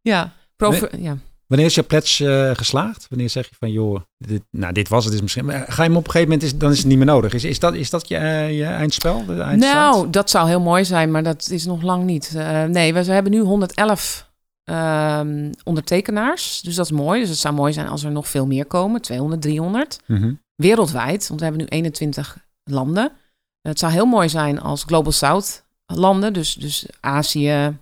ja, 0.00 0.32
nee. 0.58 1.02
ja. 1.02 1.16
Wanneer 1.46 1.66
is 1.66 1.74
je 1.74 1.82
pledge 1.82 2.24
uh, 2.24 2.56
geslaagd? 2.56 3.06
Wanneer 3.08 3.30
zeg 3.30 3.48
je 3.48 3.54
van, 3.58 3.70
joh, 3.70 4.00
dit, 4.18 4.42
nou, 4.50 4.72
dit 4.72 4.88
was 4.88 5.04
het 5.04 5.14
is 5.14 5.20
misschien. 5.20 5.50
Ga 5.50 5.82
je 5.82 5.88
hem 5.88 5.96
op 5.96 6.04
een 6.04 6.10
gegeven 6.10 6.28
moment, 6.28 6.42
is, 6.42 6.58
dan 6.58 6.70
is 6.70 6.78
het 6.78 6.86
niet 6.86 6.96
meer 6.96 7.06
nodig. 7.06 7.34
Is, 7.34 7.44
is, 7.44 7.58
dat, 7.58 7.74
is 7.74 7.90
dat 7.90 8.08
je, 8.08 8.16
uh, 8.16 8.58
je 8.58 8.64
eindspel? 8.64 9.24
De 9.26 9.32
nou, 9.56 10.10
dat 10.10 10.30
zou 10.30 10.48
heel 10.48 10.60
mooi 10.60 10.84
zijn, 10.84 11.10
maar 11.10 11.22
dat 11.22 11.50
is 11.50 11.66
nog 11.66 11.82
lang 11.82 12.04
niet. 12.04 12.32
Uh, 12.36 12.64
nee, 12.64 12.94
we, 12.94 13.04
we, 13.04 13.12
hebben 13.12 13.32
nu 13.32 13.40
111 13.40 14.30
ehm, 14.64 15.52
ondertekenaars. 15.64 16.60
Dus 16.60 16.74
dat 16.74 16.84
is 16.84 16.92
mooi. 16.92 17.20
Dus 17.20 17.28
het 17.28 17.38
zou 17.38 17.54
mooi 17.54 17.72
zijn 17.72 17.88
als 17.88 18.04
er 18.04 18.10
nog 18.10 18.28
veel 18.28 18.46
meer 18.46 18.66
komen. 18.66 19.00
200, 19.00 19.42
300. 19.42 20.00
Mm 20.06 20.16
-hmm. 20.16 20.40
Wereldwijd, 20.54 21.28
want 21.28 21.40
we 21.40 21.46
hebben 21.46 21.64
nu 21.64 21.68
21 21.68 22.38
landen. 22.64 23.12
Het 23.60 23.78
zou 23.78 23.92
heel 23.92 24.06
mooi 24.06 24.28
zijn 24.28 24.60
als 24.60 24.84
Global 24.84 25.12
South 25.12 25.64
landen. 25.86 26.32
Dus, 26.32 26.54
dus 26.54 26.86
Azië, 27.00 27.78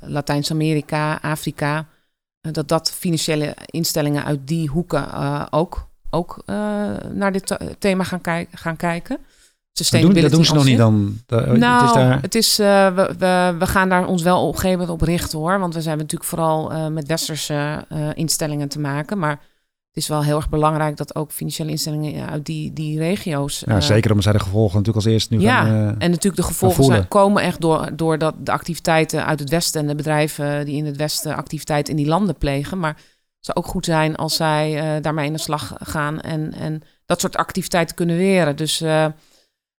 Latijns-Amerika, 0.00 1.18
Afrika 1.22 1.78
eh, 1.78 1.93
dat 2.52 2.68
dat 2.68 2.90
financiële 2.90 3.56
instellingen 3.66 4.24
uit 4.24 4.40
die 4.44 4.68
hoeken 4.68 5.08
uh, 5.14 5.46
ook, 5.50 5.88
ook 6.10 6.42
uh, 6.46 6.56
naar 7.12 7.32
dit 7.32 7.56
thema 7.78 8.04
gaan, 8.04 8.20
kijk, 8.20 8.48
gaan 8.52 8.76
kijken. 8.76 9.18
Dat 9.72 10.00
doen, 10.00 10.14
dat 10.14 10.30
doen 10.30 10.44
ze 10.44 10.54
nog 10.54 10.64
niet 10.64 10.78
dan? 10.78 11.18
nou, 11.26 11.80
het 11.80 11.84
is, 11.84 11.94
daar... 11.94 12.20
het 12.20 12.34
is 12.34 12.60
uh, 12.60 12.94
we, 12.94 13.14
we, 13.18 13.56
we, 13.58 13.66
gaan 13.66 13.88
daar 13.88 14.06
ons 14.06 14.22
wel 14.22 14.40
op 14.40 14.54
een 14.54 14.60
gegeven 14.60 14.78
moment 14.78 15.00
op 15.00 15.06
richten 15.08 15.38
hoor. 15.38 15.58
Want 15.58 15.74
we 15.74 15.80
zijn 15.80 15.98
natuurlijk 15.98 16.30
vooral 16.30 16.90
met 16.90 17.06
westerse 17.06 17.84
instellingen 18.14 18.68
te 18.68 18.80
maken. 18.80 19.18
Maar 19.18 19.40
het 19.94 20.02
is 20.02 20.08
wel 20.08 20.24
heel 20.24 20.36
erg 20.36 20.48
belangrijk 20.48 20.96
dat 20.96 21.14
ook 21.14 21.32
financiële 21.32 21.70
instellingen 21.70 22.28
uit 22.28 22.46
die, 22.46 22.72
die 22.72 22.98
regio's. 22.98 23.62
Ja, 23.66 23.80
zeker 23.80 24.08
omdat 24.08 24.24
zij 24.24 24.32
de 24.32 24.38
gevolgen 24.38 24.78
natuurlijk 24.78 25.04
als 25.04 25.14
eerste 25.14 25.34
nu 25.34 25.40
ja, 25.40 25.64
gaan, 25.64 25.74
uh, 25.74 25.86
en 25.86 26.10
natuurlijk 26.10 26.36
de 26.36 26.42
gevolgen 26.42 26.84
zijn, 26.84 27.08
komen 27.08 27.42
echt 27.42 27.60
door, 27.60 27.90
door 27.96 28.18
dat 28.18 28.34
de 28.38 28.52
activiteiten 28.52 29.26
uit 29.26 29.40
het 29.40 29.50
Westen 29.50 29.80
en 29.80 29.86
de 29.86 29.94
bedrijven 29.94 30.64
die 30.64 30.76
in 30.76 30.86
het 30.86 30.96
Westen 30.96 31.36
activiteit 31.36 31.88
in 31.88 31.96
die 31.96 32.06
landen 32.06 32.36
plegen. 32.36 32.78
Maar 32.78 32.94
het 33.36 33.54
zou 33.54 33.58
ook 33.58 33.66
goed 33.66 33.84
zijn 33.84 34.16
als 34.16 34.36
zij 34.36 34.96
uh, 34.96 35.02
daarmee 35.02 35.26
in 35.26 35.32
de 35.32 35.38
slag 35.38 35.72
gaan 35.78 36.20
en, 36.20 36.54
en 36.54 36.82
dat 37.06 37.20
soort 37.20 37.36
activiteiten 37.36 37.96
kunnen 37.96 38.16
weren. 38.16 38.56
Dus, 38.56 38.78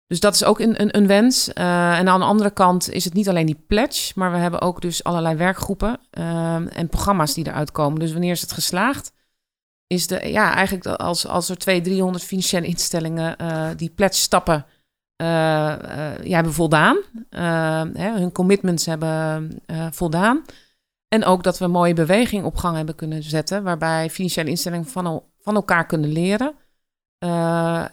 dus 0.07 0.21
dat 0.21 0.35
is 0.35 0.45
ook 0.45 0.61
een, 0.61 0.81
een, 0.81 0.97
een 0.97 1.07
wens. 1.07 1.53
en 1.53 2.09
aan 2.09 2.21
de 2.21 2.27
andere 2.27 2.51
kant 2.51 2.91
is 2.91 3.05
het 3.05 3.15
niet 3.15 3.29
alleen 3.29 3.47
die 3.47 3.65
pledge, 3.67 4.13
maar 4.15 4.33
we 4.33 4.39
hebben 4.39 4.61
ook 4.61 4.81
dus 4.81 5.05
allerlei 5.05 5.37
werkgroepen 5.37 6.01
en 6.71 6.89
programma's 6.91 7.35
die 7.35 7.47
eruit 7.47 7.73
komen. 7.73 8.01
Dus 8.01 8.13
wanneer 8.13 8.33
is 8.33 8.41
het 8.41 8.53
geslaagd? 8.53 9.13
Is 9.95 10.07
de, 10.07 10.29
ja, 10.29 10.55
eigenlijk 10.55 10.87
als, 10.87 11.27
als 11.27 11.49
er 11.49 11.57
200, 11.57 11.95
300 11.95 12.25
financiële 12.25 12.67
instellingen 12.67 13.37
uh, 13.43 13.69
die 13.77 13.91
pledge 13.91 14.21
stappen, 14.21 14.67
uh, 15.23 15.27
uh, 15.29 16.25
ja, 16.25 16.35
hebben 16.35 16.53
voldaan. 16.53 16.97
Hè, 17.95 18.19
hun 18.19 18.33
commitments 18.33 18.87
hebben 18.87 19.51
voldaan. 19.91 20.43
En 21.09 21.25
ook 21.25 21.43
dat 21.43 21.59
we 21.59 21.65
een 21.65 21.71
mooie 21.71 21.95
beweging 21.95 22.45
op 22.45 22.57
gang 22.57 22.77
hebben 22.77 22.95
kunnen 22.95 23.23
zetten, 23.23 23.63
waarbij 23.63 24.11
financiële 24.11 24.51
instellingen 24.51 24.87
van, 24.87 25.23
van 25.41 25.55
elkaar 25.55 25.87
kunnen 25.87 26.13
leren 26.13 26.55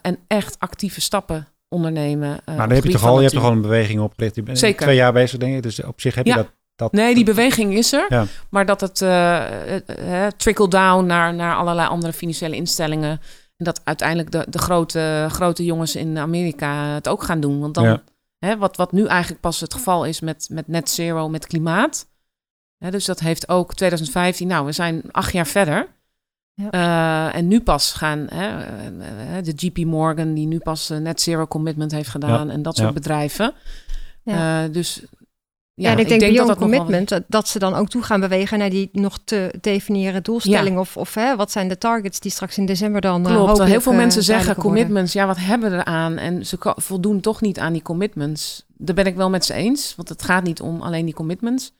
en 0.02 0.18
echt 0.26 0.58
actieve 0.58 1.00
stappen 1.00 1.48
ondernemen. 1.68 2.40
maar 2.44 2.56
dan 2.56 2.70
heb 2.70 2.84
je 2.84 2.92
toch 2.92 3.06
al, 3.06 3.16
je 3.16 3.22
hebt 3.22 3.34
toch 3.34 3.44
al 3.44 3.52
een 3.52 3.62
beweging 3.62 4.00
opgericht. 4.00 4.34
Je 4.34 4.42
bent 4.42 4.58
Zeker. 4.58 4.82
twee 4.82 4.96
jaar 4.96 5.12
bezig, 5.12 5.38
denk 5.38 5.56
ik. 5.56 5.62
Dus 5.62 5.82
op 5.82 6.00
zich 6.00 6.14
heb 6.14 6.26
je 6.26 6.34
dat 6.34 6.52
nee, 6.90 7.14
die 7.14 7.24
beweging 7.24 7.74
is 7.74 7.92
er. 7.92 8.28
Maar 8.50 8.66
dat 8.66 8.80
het 8.80 9.00
uh, 9.00 9.08
uh, 9.70 10.26
trickle 10.36 10.68
down 10.68 11.06
naar, 11.06 11.34
naar 11.34 11.56
allerlei 11.56 11.88
andere 11.88 12.12
financiële 12.12 12.56
instellingen. 12.56 13.20
En 13.56 13.64
dat 13.64 13.80
uiteindelijk 13.84 14.30
de, 14.30 14.46
de 14.48 14.58
grote, 14.58 15.26
grote 15.30 15.64
jongens 15.64 15.96
in 15.96 16.18
Amerika 16.18 16.86
het 16.86 17.08
ook 17.08 17.22
gaan 17.22 17.40
doen. 17.40 17.60
Want 17.60 17.74
dan, 17.74 18.00
hè, 18.38 18.56
wat, 18.56 18.76
wat 18.76 18.92
nu 18.92 19.06
eigenlijk 19.06 19.40
pas 19.40 19.60
het 19.60 19.74
geval 19.74 20.04
is 20.04 20.20
met, 20.20 20.46
met 20.50 20.68
net 20.68 20.90
zero, 20.90 21.28
met 21.28 21.46
klimaat. 21.46 22.06
Hè, 22.78 22.90
dus 22.90 23.04
dat 23.04 23.20
heeft 23.20 23.48
ook 23.48 23.74
2015, 23.74 24.46
nou, 24.46 24.66
we 24.66 24.72
zijn 24.72 25.02
acht 25.10 25.32
jaar 25.32 25.46
verder. 25.46 25.88
Ja. 26.54 26.68
Uh, 26.74 27.34
en 27.34 27.48
nu 27.48 27.60
pas 27.60 27.92
gaan 27.92 28.26
hè, 28.30 29.42
de 29.42 29.52
JP 29.56 29.78
Morgan, 29.78 30.34
die 30.34 30.46
nu 30.46 30.58
pas 30.58 30.88
net 30.88 31.20
zero 31.20 31.46
commitment 31.46 31.92
heeft 31.92 32.08
gedaan. 32.08 32.50
En 32.50 32.62
dat 32.62 32.76
soort 32.76 32.94
bedrijven. 32.94 33.54
Uh, 34.24 34.62
dus 34.72 35.02
Ja, 35.82 35.90
en 35.90 35.98
ik, 35.98 36.08
denk, 36.08 36.20
dat 36.20 36.36
dat 36.36 36.46
wel- 36.46 36.56
Commitment, 36.56 37.08
dat, 37.08 37.22
dat 37.26 37.48
ze 37.48 37.58
dan 37.58 37.74
ook 37.74 37.88
toe 37.88 38.02
gaan 38.02 38.20
bewegen 38.20 38.58
naar 38.58 38.70
die 38.70 38.88
nog 38.92 39.18
te 39.24 39.54
definiëren 39.60 40.22
doelstelling. 40.22 40.78
Of, 40.78 40.96
of 40.96 41.14
hè, 41.14 41.36
wat 41.36 41.50
zijn 41.50 41.68
de 41.68 41.78
targets 41.78 42.20
die 42.20 42.30
straks 42.30 42.58
in 42.58 42.66
december 42.66 43.00
dan 43.00 43.26
eh, 43.26 43.34
Klopt. 43.34 43.62
Heel 43.62 43.80
veel 43.80 43.92
eh, 43.92 43.98
mensen 43.98 44.22
zeggen 44.22 44.54
worden. 44.54 44.64
commitments. 44.64 45.12
Ja, 45.12 45.26
wat 45.26 45.36
hebben 45.38 45.70
we 45.70 45.76
eraan? 45.76 46.16
En 46.16 46.46
ze 46.46 46.56
voldoen 46.76 47.20
toch 47.20 47.40
niet 47.40 47.58
aan 47.58 47.72
die 47.72 47.82
commitments. 47.82 48.64
Daar 48.76 48.94
ben 48.94 49.06
ik 49.06 49.16
wel 49.16 49.30
met 49.30 49.44
ze 49.44 49.54
eens. 49.54 49.92
Want 49.96 50.08
het 50.08 50.22
gaat 50.22 50.42
niet 50.44 50.60
om 50.60 50.82
alleen 50.82 51.04
die 51.04 51.14
commitments. 51.14 51.72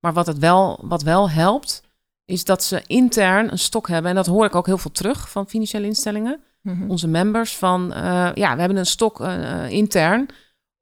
Maar 0.00 0.12
wat, 0.12 0.26
het 0.26 0.38
wel, 0.38 0.78
wat 0.82 1.02
wel 1.02 1.30
helpt, 1.30 1.82
is 2.24 2.44
dat 2.44 2.62
ze 2.64 2.82
intern 2.86 3.52
een 3.52 3.58
stok 3.58 3.88
hebben. 3.88 4.10
En 4.10 4.16
dat 4.16 4.26
hoor 4.26 4.44
ik 4.44 4.54
ook 4.54 4.66
heel 4.66 4.78
veel 4.78 4.90
terug 4.92 5.30
van 5.30 5.48
financiële 5.48 5.86
instellingen. 5.86 6.40
Mhm. 6.62 6.90
Onze 6.90 7.08
members 7.08 7.56
van, 7.56 7.92
eh, 7.92 8.28
ja, 8.34 8.54
we 8.54 8.58
hebben 8.60 8.76
een 8.78 8.86
stok 8.86 9.20
intern. 9.68 10.28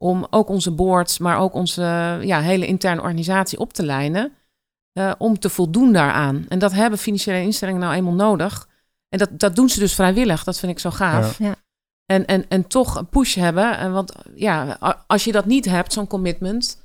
Om 0.03 0.27
ook 0.31 0.49
onze 0.49 0.71
boards, 0.71 1.19
maar 1.19 1.39
ook 1.39 1.55
onze 1.55 1.83
ja, 2.23 2.41
hele 2.41 2.67
interne 2.67 3.01
organisatie 3.01 3.59
op 3.59 3.73
te 3.73 3.85
lijnen. 3.85 4.33
eh, 4.93 5.13
om 5.19 5.39
te 5.39 5.49
voldoen 5.49 5.93
daaraan. 5.93 6.45
En 6.49 6.59
dat 6.59 6.73
hebben 6.73 6.99
financiële 6.99 7.41
instellingen 7.43 7.81
nou 7.81 7.95
eenmaal 7.95 8.13
nodig. 8.15 8.69
En 9.09 9.19
dat, 9.19 9.29
dat 9.33 9.55
doen 9.57 9.69
ze 9.69 9.79
dus 9.79 9.95
vrijwillig. 9.95 10.45
Dat 10.45 10.59
vind 10.59 10.73
ik 10.73 10.79
zo 10.79 10.91
gaaf. 10.91 11.39
Ja. 11.39 11.47
Ja. 11.47 11.55
En, 12.07 12.27
en, 12.27 12.49
en 12.49 12.67
toch 12.67 12.95
een 12.97 13.07
push 13.09 13.35
hebben. 13.35 13.79
En 13.79 13.93
want 13.93 14.13
ja, 14.35 14.77
als 15.07 15.25
je 15.25 15.33
dat 15.33 15.45
niet 15.47 15.65
hebt, 15.65 15.93
zo'n 15.93 16.07
commitment. 16.07 16.81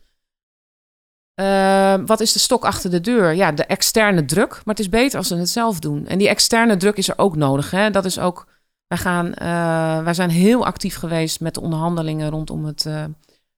eh, 1.34 1.96
wat 2.06 2.20
is 2.20 2.34
de 2.34 2.40
stok 2.40 2.66
achter 2.66 2.92
de 2.92 3.02
deur? 3.02 3.34
Ja, 3.34 3.52
de 3.52 3.64
externe 3.66 4.26
druk. 4.26 4.50
Maar 4.52 4.76
het 4.76 4.80
is 4.80 4.90
beter 4.90 5.18
als 5.18 5.28
ze 5.28 5.36
het 5.36 5.50
zelf 5.50 5.80
doen. 5.80 6.08
En 6.08 6.18
die 6.18 6.30
externe 6.30 6.78
druk 6.78 6.98
is 6.98 7.08
er 7.10 7.18
ook 7.18 7.36
nodig. 7.36 7.72
Hè? 7.72 7.90
Dat 7.92 8.06
is 8.06 8.20
ook. 8.20 8.48
Wij, 8.88 8.98
gaan, 8.98 9.34
eh, 9.34 10.04
wij 10.04 10.14
zijn 10.14 10.30
heel 10.30 10.66
actief 10.66 10.96
geweest 10.96 11.40
met 11.40 11.54
de 11.54 11.62
onderhandelingen 11.62 12.30
rondom 12.30 12.66
het 12.66 12.86
eh, 12.86 13.06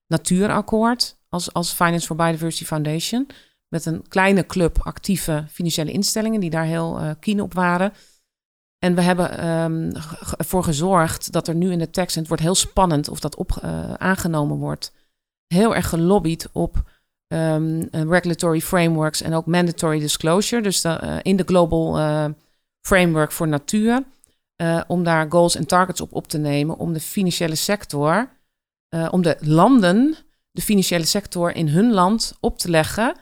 Natuurakkoord. 0.08 1.18
Als, 1.30 1.54
als 1.54 1.74
Finance 1.74 2.06
for 2.06 2.16
Biodiversity 2.16 2.66
Foundation. 2.66 3.28
Met 3.68 3.86
een 3.86 4.08
kleine 4.08 4.46
club 4.46 4.78
actieve 4.82 5.46
financiële 5.50 5.92
instellingen 5.92 6.40
die 6.40 6.50
daar 6.50 6.66
heel 6.66 7.00
eh 7.00 7.10
keen 7.20 7.42
op 7.42 7.54
waren. 7.54 7.94
En 8.80 8.96
we 8.96 9.02
hebben 9.02 9.96
g- 10.02 10.34
ervoor 10.38 10.64
gezorgd 10.64 11.32
dat 11.32 11.48
er 11.48 11.56
nu 11.56 11.72
in 11.72 11.80
de 11.80 11.90
tekst, 11.90 12.14
en 12.16 12.20
het 12.20 12.28
wordt 12.30 12.44
heel 12.44 12.56
spannend 12.56 13.10
of 13.10 13.20
dat 13.20 13.36
op, 13.36 13.52
aangenomen 13.98 14.58
wordt, 14.58 14.94
heel 15.48 15.76
erg 15.76 15.90
gelobbyd 15.90 16.50
op 16.52 16.84
ehm, 17.28 17.82
eh, 17.92 18.02
regulatory 18.02 18.62
frameworks 18.62 19.22
en 19.22 19.34
ook 19.34 19.46
mandatory 19.46 20.00
disclosure. 20.00 20.62
Dus 20.62 20.86
in 21.22 21.36
de 21.36 21.44
global 21.46 21.98
framework 22.82 23.32
voor 23.32 23.48
natuur, 23.48 24.04
eh, 24.60 24.82
om 24.88 25.04
daar 25.04 25.32
goals 25.32 25.56
en 25.56 25.66
targets 25.66 26.02
op 26.02 26.14
op 26.14 26.28
te 26.28 26.38
nemen, 26.38 26.78
om 26.78 26.94
de 26.94 27.00
financiële 27.00 27.56
sector, 27.56 28.30
eh, 28.90 29.08
om 29.12 29.22
de 29.22 29.38
landen, 29.40 30.16
de 30.52 30.62
financiële 30.62 31.06
sector 31.06 31.56
in 31.56 31.68
hun 31.68 31.92
land 31.92 32.38
op 32.40 32.58
te 32.58 32.70
leggen 32.70 33.16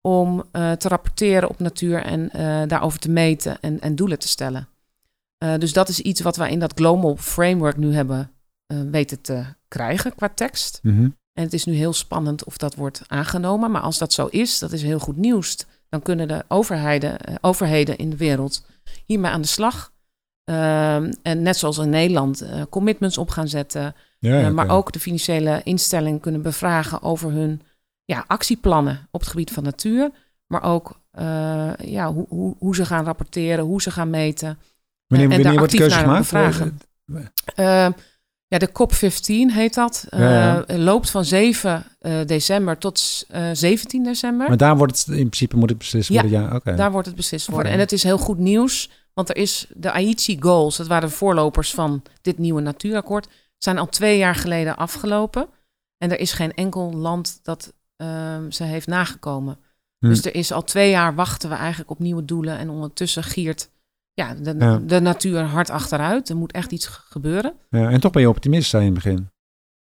om 0.00 0.44
eh, 0.52 0.72
te 0.72 0.88
rapporteren 0.88 1.48
op 1.48 1.58
natuur 1.58 2.02
en 2.02 2.28
daarover 2.68 2.98
te 2.98 3.10
meten 3.10 3.60
en, 3.60 3.80
en 3.80 3.94
doelen 3.94 4.18
te 4.18 4.28
stellen. 4.28 4.68
Dus 5.58 5.72
dat 5.72 5.88
is 5.88 6.00
iets 6.00 6.20
wat 6.20 6.36
wij 6.36 6.50
in 6.50 6.58
dat 6.58 6.72
global 6.74 7.16
framework 7.16 7.76
nu 7.76 7.94
hebben 7.94 8.30
weten 8.90 9.20
te 9.20 9.44
krijgen 9.68 10.14
qua 10.14 10.28
tekst. 10.28 10.78
Mhm. 10.82 11.08
En 11.32 11.42
het 11.42 11.52
is 11.52 11.64
nu 11.64 11.72
heel 11.72 11.92
spannend 11.92 12.44
of 12.44 12.56
dat 12.56 12.74
wordt 12.74 13.02
aangenomen. 13.06 13.70
Maar 13.70 13.82
als 13.82 13.98
dat 13.98 14.12
zo 14.12 14.26
is, 14.26 14.58
dat 14.58 14.72
is 14.72 14.82
heel 14.82 14.98
goed 14.98 15.16
nieuws. 15.16 15.56
Dan 15.88 16.02
kunnen 16.02 16.28
de 16.28 16.44
overheden, 16.48 17.18
overheden 17.40 17.96
in 17.96 18.10
de 18.10 18.16
wereld 18.16 18.66
hiermee 19.06 19.30
aan 19.30 19.42
de 19.42 19.48
slag. 19.48 19.92
Ehm, 20.44 21.12
en 21.22 21.42
net 21.42 21.56
zoals 21.56 21.78
in 21.78 21.90
Nederland 21.90 22.40
eh, 22.40 22.62
commitments 22.70 23.18
op 23.18 23.30
gaan 23.30 23.48
zetten. 23.48 23.94
Ja, 24.18 24.40
Eh, 24.40 24.50
maar 24.50 24.70
ook 24.70 24.92
de 24.92 25.00
financiële 25.00 25.60
instellingen 25.64 26.20
kunnen 26.20 26.42
bevragen 26.42 27.02
over 27.02 27.30
hun 27.32 27.62
ja, 28.04 28.24
actieplannen 28.26 29.08
op 29.10 29.20
het 29.20 29.28
gebied 29.30 29.50
van 29.50 29.62
natuur. 29.62 30.10
Maar 30.46 30.62
ook 30.62 31.00
eh, 31.10 31.70
ja, 31.84 32.12
hoe, 32.12 32.26
hoe, 32.28 32.54
hoe 32.58 32.74
ze 32.74 32.84
gaan 32.84 33.04
rapporteren, 33.04 33.64
hoe 33.64 33.82
ze 33.82 33.90
gaan 33.90 34.10
meten. 34.10 34.58
Wanneer, 35.06 35.30
en 35.30 35.42
wanneer 35.42 35.58
wordt 35.58 35.72
de 35.72 35.82
actief 35.82 35.96
keuze 35.96 36.06
naar 36.06 36.24
gemaakt? 36.24 36.52
bevragen. 36.52 36.78
Eh, 37.54 37.88
ja, 38.46 38.58
de 38.58 38.68
COP15 38.68 39.54
heet 39.54 39.74
dat. 39.74 40.06
Ja, 40.10 40.64
Loopt 40.66 41.10
van 41.10 41.24
7 41.24 41.84
eh, 41.98 42.12
december 42.26 42.78
tot 42.78 43.24
eh 43.28 43.50
17 43.52 44.04
december. 44.04 44.48
Maar 44.48 44.56
daar 44.56 44.76
wordt 44.76 44.98
het 44.98 45.06
in 45.06 45.14
principe 45.14 45.56
moet 45.56 45.68
het 45.68 45.78
beslist 45.78 46.08
worden. 46.08 46.30
Ja. 46.30 46.60
Daar 46.64 46.92
wordt 46.92 47.06
het 47.06 47.16
beslist 47.16 47.46
worden. 47.46 47.72
En 47.72 47.78
het 47.78 47.92
is 47.92 48.02
heel 48.02 48.18
goed 48.18 48.38
nieuws, 48.38 48.90
want 49.14 49.28
er 49.28 49.36
is 49.36 49.66
de 49.74 49.92
Aichi 49.92 50.36
Goals, 50.40 50.76
dat 50.76 50.86
waren 50.86 51.08
de 51.08 51.14
voorlopers 51.14 51.74
van 51.74 52.02
dit 52.22 52.38
nieuwe 52.38 52.60
natuurakkoord, 52.60 53.28
zijn 53.58 53.78
al 53.78 53.86
twee 53.86 54.18
jaar 54.18 54.34
geleden 54.34 54.76
afgelopen. 54.76 55.48
En 55.98 56.10
er 56.10 56.18
is 56.18 56.32
geen 56.32 56.54
enkel 56.54 56.92
land 56.92 57.40
dat 57.42 57.72
ehm, 57.96 58.50
ze 58.50 58.64
heeft 58.64 58.86
nagekomen. 58.86 59.58
Hm. 59.98 60.08
Dus 60.08 60.24
er 60.24 60.34
is 60.34 60.52
al 60.52 60.64
twee 60.64 60.90
jaar 60.90 61.14
wachten 61.14 61.48
we 61.48 61.54
eigenlijk 61.54 61.90
op 61.90 61.98
nieuwe 61.98 62.24
doelen. 62.24 62.58
En 62.58 62.70
ondertussen 62.70 63.22
giert 63.22 63.70
ja, 64.12 64.34
de, 64.34 64.54
Ja. 64.58 64.78
de 64.78 65.00
natuur 65.00 65.40
hard 65.40 65.70
achteruit. 65.70 66.28
Er 66.28 66.36
moet 66.36 66.52
echt 66.52 66.72
iets 66.72 66.86
gebeuren. 66.86 67.54
Ja, 67.70 67.90
en 67.90 68.00
toch 68.00 68.12
ben 68.12 68.22
je 68.22 68.28
optimist, 68.28 68.70
zei 68.70 68.82
je 68.82 68.88
in 68.88 68.94
het 68.94 69.04
begin. 69.04 69.28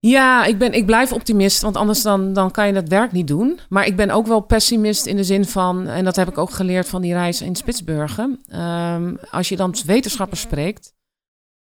Ja, 0.01 0.45
ik, 0.45 0.59
ben, 0.59 0.73
ik 0.73 0.87
blijf 0.87 1.13
optimist, 1.13 1.63
want 1.63 1.77
anders 1.77 2.03
dan, 2.03 2.33
dan 2.33 2.51
kan 2.51 2.67
je 2.67 2.73
dat 2.73 2.89
werk 2.89 3.13
niet 3.13 3.27
doen. 3.27 3.61
Maar 3.69 3.87
ik 3.87 3.97
ben 3.97 4.11
ook 4.11 4.27
wel 4.27 4.41
pessimist 4.41 5.07
in 5.07 5.17
de 5.17 5.25
zin 5.25 5.45
van, 5.45 5.87
en 5.87 6.05
dat 6.05 6.17
heb 6.17 6.29
ik 6.29 6.39
ook 6.39 6.51
geleerd 6.51 6.89
van 6.89 7.03
die 7.03 7.13
reis 7.13 7.43
in 7.43 7.57
Spitsbergen. 7.57 8.41
Ehm, 8.49 9.15
als 9.31 9.49
je 9.49 9.57
dan 9.57 9.75
wetenschappers 9.87 10.41
spreekt, 10.41 10.95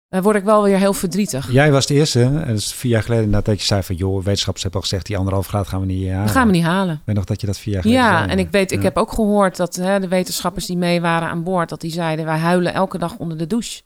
eh, 0.10 0.22
word 0.22 0.36
ik 0.36 0.44
wel 0.44 0.64
weer 0.64 0.78
heel 0.78 0.94
verdrietig. 0.94 1.52
Jij 1.52 1.72
was 1.72 1.86
de 1.86 1.94
eerste, 1.94 2.44
is 2.48 2.74
vier 2.74 2.92
jaar 2.92 3.04
geleden 3.04 3.32
dat 3.32 3.46
je 3.46 3.66
zei 3.66 3.84
van... 3.84 3.96
joh, 3.96 4.24
wetenschappers 4.24 4.64
hebben 4.64 4.82
al 4.82 4.88
gezegd, 4.88 5.06
die 5.06 5.18
anderhalf 5.18 5.48
graad 5.48 5.68
gaan 5.68 5.80
we 5.80 5.86
niet 5.86 6.08
halen. 6.10 6.26
Dat 6.26 6.36
gaan 6.36 6.48
we 6.48 6.54
niet 6.54 6.64
halen. 6.64 6.94
Ik 6.96 7.02
weet 7.06 7.16
nog 7.16 7.26
dat 7.26 7.42
je 7.42 7.48
dat 7.48 7.58
vier 7.58 7.74
jaar 7.74 7.82
geleden 7.82 8.04
Ja, 8.04 8.18
zei. 8.18 8.30
en 8.32 8.40
ik 8.40 8.52
weet, 8.52 8.72
ik 8.72 8.82
heb 8.84 8.98
ook 8.98 9.12
gehoord 9.12 9.58
dat 9.58 9.76
hè, 9.76 10.00
de 10.00 10.08
wetenschappers 10.08 10.66
die 10.66 10.78
mee 10.78 11.02
waren 11.02 11.30
aan 11.30 11.44
boord, 11.44 11.70
dat 11.70 11.82
die 11.82 11.92
zeiden, 11.92 12.26
wij 12.26 12.38
huilen 12.38 12.74
elke 12.74 12.98
dag 12.98 13.18
onder 13.18 13.38
de 13.38 13.48
douche. 13.48 13.82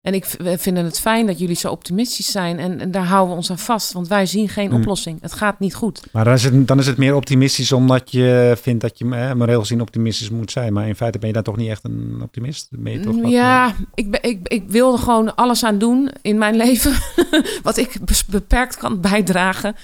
En 0.00 0.14
ik 0.14 0.24
we 0.24 0.58
vinden 0.58 0.84
het 0.84 1.00
fijn 1.00 1.26
dat 1.26 1.38
jullie 1.38 1.56
zo 1.56 1.70
optimistisch 1.70 2.30
zijn 2.30 2.58
en, 2.58 2.80
en 2.80 2.90
daar 2.90 3.04
houden 3.04 3.30
we 3.30 3.36
ons 3.36 3.50
aan 3.50 3.58
vast, 3.58 3.92
want 3.92 4.08
wij 4.08 4.26
zien 4.26 4.48
geen 4.48 4.70
Hm. 4.70 4.74
oplossing. 4.76 5.18
Het 5.20 5.32
gaat 5.32 5.58
niet 5.60 5.74
goed. 5.74 6.00
Maar 6.12 6.24
dan 6.24 6.34
is, 6.34 6.44
het, 6.44 6.68
dan 6.68 6.78
is 6.78 6.86
het 6.86 6.96
meer 6.96 7.14
optimistisch 7.14 7.72
omdat 7.72 8.12
je 8.12 8.56
vindt 8.60 8.80
dat 8.82 8.98
je 8.98 9.04
eh, 9.14 9.32
moreel 9.32 9.60
gezien 9.60 9.80
optimistisch 9.80 10.30
moet 10.30 10.50
zijn. 10.50 10.72
Maar 10.72 10.88
in 10.88 10.96
feite 10.96 11.18
ben 11.18 11.28
je 11.28 11.34
daar 11.34 11.42
toch 11.42 11.56
niet 11.56 11.68
echt 11.70 11.84
een 11.84 12.18
optimist? 12.22 12.68
Ben 12.70 12.92
je 12.92 13.00
toch 13.00 13.14
wat, 13.14 13.22
Mm, 13.24 13.28
ja, 13.30 13.74
ik, 13.94 14.10
ben, 14.10 14.22
ik, 14.22 14.48
ik 14.48 14.64
wil 14.68 14.92
er 14.92 14.98
gewoon 14.98 15.34
alles 15.34 15.64
aan 15.64 15.78
doen 15.78 16.10
in 16.22 16.38
mijn 16.38 16.56
leven. 16.64 16.92
wat 17.62 17.76
ik 17.76 17.96
beperkt 18.28 18.76
kan 18.76 19.00
bijdragen. 19.00 19.74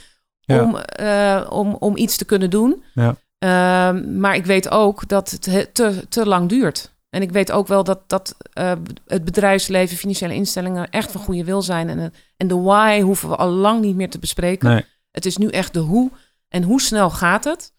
Ja. 0.40 0.62
Om, 0.62 0.76
eh, 0.76 1.46
om, 1.50 1.76
om 1.78 1.96
iets 1.96 2.16
te 2.16 2.24
kunnen 2.24 2.50
doen. 2.50 2.82
Ja. 2.94 3.16
Ehm, 3.38 4.18
maar 4.20 4.34
ik 4.34 4.46
weet 4.46 4.70
ook 4.70 5.08
dat 5.08 5.30
het 5.30 5.46
he- 5.46 5.66
te, 5.72 6.04
te 6.08 6.26
lang 6.26 6.48
duurt. 6.48 6.94
En 7.10 7.22
ik 7.22 7.30
weet 7.32 7.52
ook 7.52 7.66
wel 7.66 7.84
dat, 7.84 8.08
dat 8.08 8.36
eh, 8.52 8.72
het 9.06 9.24
bedrijfsleven, 9.24 9.96
financiële 9.96 10.34
instellingen 10.34 10.90
echt 10.90 11.12
van 11.12 11.20
goede 11.20 11.44
wil 11.44 11.62
zijn. 11.62 11.88
En, 11.88 11.98
het- 11.98 12.16
en 12.36 12.46
de 12.48 12.54
why 12.60 13.00
hoeven 13.00 13.28
we 13.28 13.36
al 13.36 13.48
lang 13.50 13.80
niet 13.80 13.96
meer 13.96 14.10
te 14.10 14.18
bespreken. 14.18 14.68
Nee. 14.68 14.84
Het 15.10 15.26
is 15.26 15.36
nu 15.36 15.48
echt 15.48 15.72
de 15.72 15.78
hoe 15.78 16.10
en 16.48 16.62
hoe 16.62 16.80
snel 16.80 17.10
gaat 17.10 17.44
het. 17.44 17.72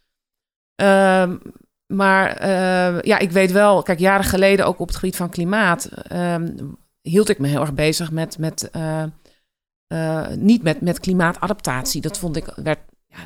Ehm, 0.75 1.35
maar 1.87 2.31
eh, 2.31 3.01
ja, 3.01 3.17
ik 3.17 3.31
weet 3.31 3.51
wel, 3.51 3.81
kijk, 3.83 3.99
jaren 3.99 4.25
geleden 4.25 4.65
ook 4.65 4.79
op 4.79 4.87
het 4.87 4.95
gebied 4.97 5.15
van 5.15 5.29
klimaat 5.29 5.85
ehm, 5.85 6.57
hield 7.01 7.29
ik 7.29 7.39
me 7.39 7.47
heel 7.47 7.61
erg 7.61 7.73
bezig 7.73 8.11
met, 8.11 8.37
met 8.37 8.69
eh, 8.71 9.03
eh, 9.87 10.27
niet 10.37 10.63
met, 10.63 10.81
met 10.81 10.99
klimaatadaptatie. 10.99 12.01
Dat 12.01 12.17
vond 12.17 12.35
ik, 12.35 12.45
werd 12.55 12.79
ja, 13.07 13.17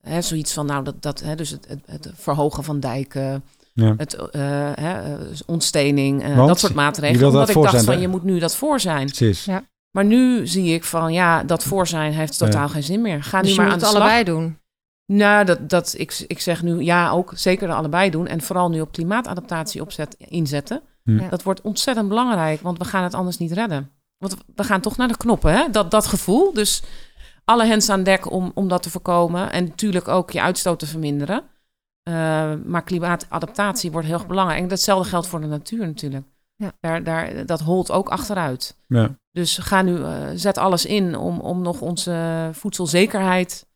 hè, 0.00 0.22
zoiets 0.22 0.52
van, 0.52 0.66
nou, 0.66 0.84
dat, 0.84 1.02
dat 1.02 1.20
hè, 1.20 1.34
dus 1.34 1.50
het, 1.50 1.66
het, 1.68 1.80
het 1.86 2.10
verhogen 2.14 2.64
van 2.64 2.80
dijken, 2.80 3.44
Ja. 3.72 3.94
het 3.96 4.14
eh, 4.14 4.40
hè, 4.74 5.14
eh, 5.14 5.38
ontstening, 5.46 6.22
eh, 6.22 6.46
dat 6.46 6.58
soort 6.58 6.74
maatregelen. 6.74 7.26
Omdat 7.26 7.46
dat 7.46 7.56
ik 7.56 7.62
dacht 7.62 7.70
zijn, 7.70 7.84
van, 7.84 7.94
hè? 7.94 8.00
je 8.00 8.08
moet 8.08 8.24
nu 8.24 8.38
dat 8.38 8.56
voor 8.56 8.80
zijn. 8.80 9.06
Precies. 9.06 9.44
Ja. 9.44 9.62
Maar 9.90 10.04
nu 10.04 10.46
zie 10.46 10.74
ik 10.74 10.84
van, 10.84 11.12
ja, 11.12 11.44
dat 11.44 11.64
voor 11.64 11.86
zijn 11.86 12.12
heeft 12.12 12.38
totaal 12.38 12.68
geen 12.68 12.82
zin 12.82 13.00
meer. 13.00 13.22
Ga 13.22 13.40
Dus 13.40 13.48
nu 13.48 13.54
je 13.54 13.60
maar 13.60 13.64
moet 13.64 13.74
aan 13.74 13.78
de 13.80 13.84
het 13.84 13.94
slag. 13.94 14.02
allebei 14.02 14.24
doen. 14.24 14.58
Nou, 15.06 15.44
dat, 15.44 15.68
dat, 15.68 15.94
ik, 15.96 16.24
ik 16.26 16.40
zeg 16.40 16.62
nu 16.62 16.82
ja, 16.82 17.10
ook 17.10 17.32
zeker 17.34 17.68
er 17.68 17.74
allebei 17.74 18.10
doen. 18.10 18.26
En 18.26 18.40
vooral 18.40 18.70
nu 18.70 18.80
op 18.80 18.92
klimaatadaptatie 18.92 19.80
opzet, 19.80 20.14
inzetten. 20.18 20.82
Hm. 21.04 21.18
Ja. 21.18 21.28
Dat 21.28 21.42
wordt 21.42 21.60
ontzettend 21.60 22.08
belangrijk, 22.08 22.60
want 22.60 22.78
we 22.78 22.84
gaan 22.84 23.02
het 23.02 23.14
anders 23.14 23.38
niet 23.38 23.52
redden. 23.52 23.90
Want 24.18 24.36
we 24.54 24.64
gaan 24.64 24.80
toch 24.80 24.96
naar 24.96 25.08
de 25.08 25.16
knoppen, 25.16 25.52
hè? 25.52 25.70
Dat, 25.70 25.90
dat 25.90 26.06
gevoel. 26.06 26.52
Dus 26.52 26.82
alle 27.44 27.66
hens 27.66 27.88
aan 27.88 28.02
dek 28.02 28.30
om, 28.30 28.50
om 28.54 28.68
dat 28.68 28.82
te 28.82 28.90
voorkomen. 28.90 29.52
En 29.52 29.64
natuurlijk 29.64 30.08
ook 30.08 30.30
je 30.30 30.40
uitstoot 30.40 30.78
te 30.78 30.86
verminderen. 30.86 31.42
Eh, 32.10 32.52
maar 32.64 32.82
klimaatadaptatie 32.82 33.90
wordt 33.90 34.06
heel 34.06 34.16
erg 34.16 34.26
belangrijk. 34.26 34.62
En 34.62 34.68
datzelfde 34.68 35.08
geldt 35.08 35.26
voor 35.26 35.40
de 35.40 35.46
natuur 35.46 35.86
natuurlijk. 35.86 36.26
Ja. 36.56 36.72
Daar, 36.80 37.04
daar, 37.04 37.46
dat 37.46 37.60
holt 37.60 37.90
ook 37.90 38.08
achteruit. 38.08 38.76
Ja. 38.86 39.18
Dus 39.32 39.58
ga 39.58 39.82
nu, 39.82 40.02
eh, 40.04 40.12
zet 40.34 40.58
alles 40.58 40.86
in 40.86 41.16
om, 41.16 41.40
om 41.40 41.62
nog 41.62 41.80
onze 41.80 42.48
voedselzekerheid 42.52 43.66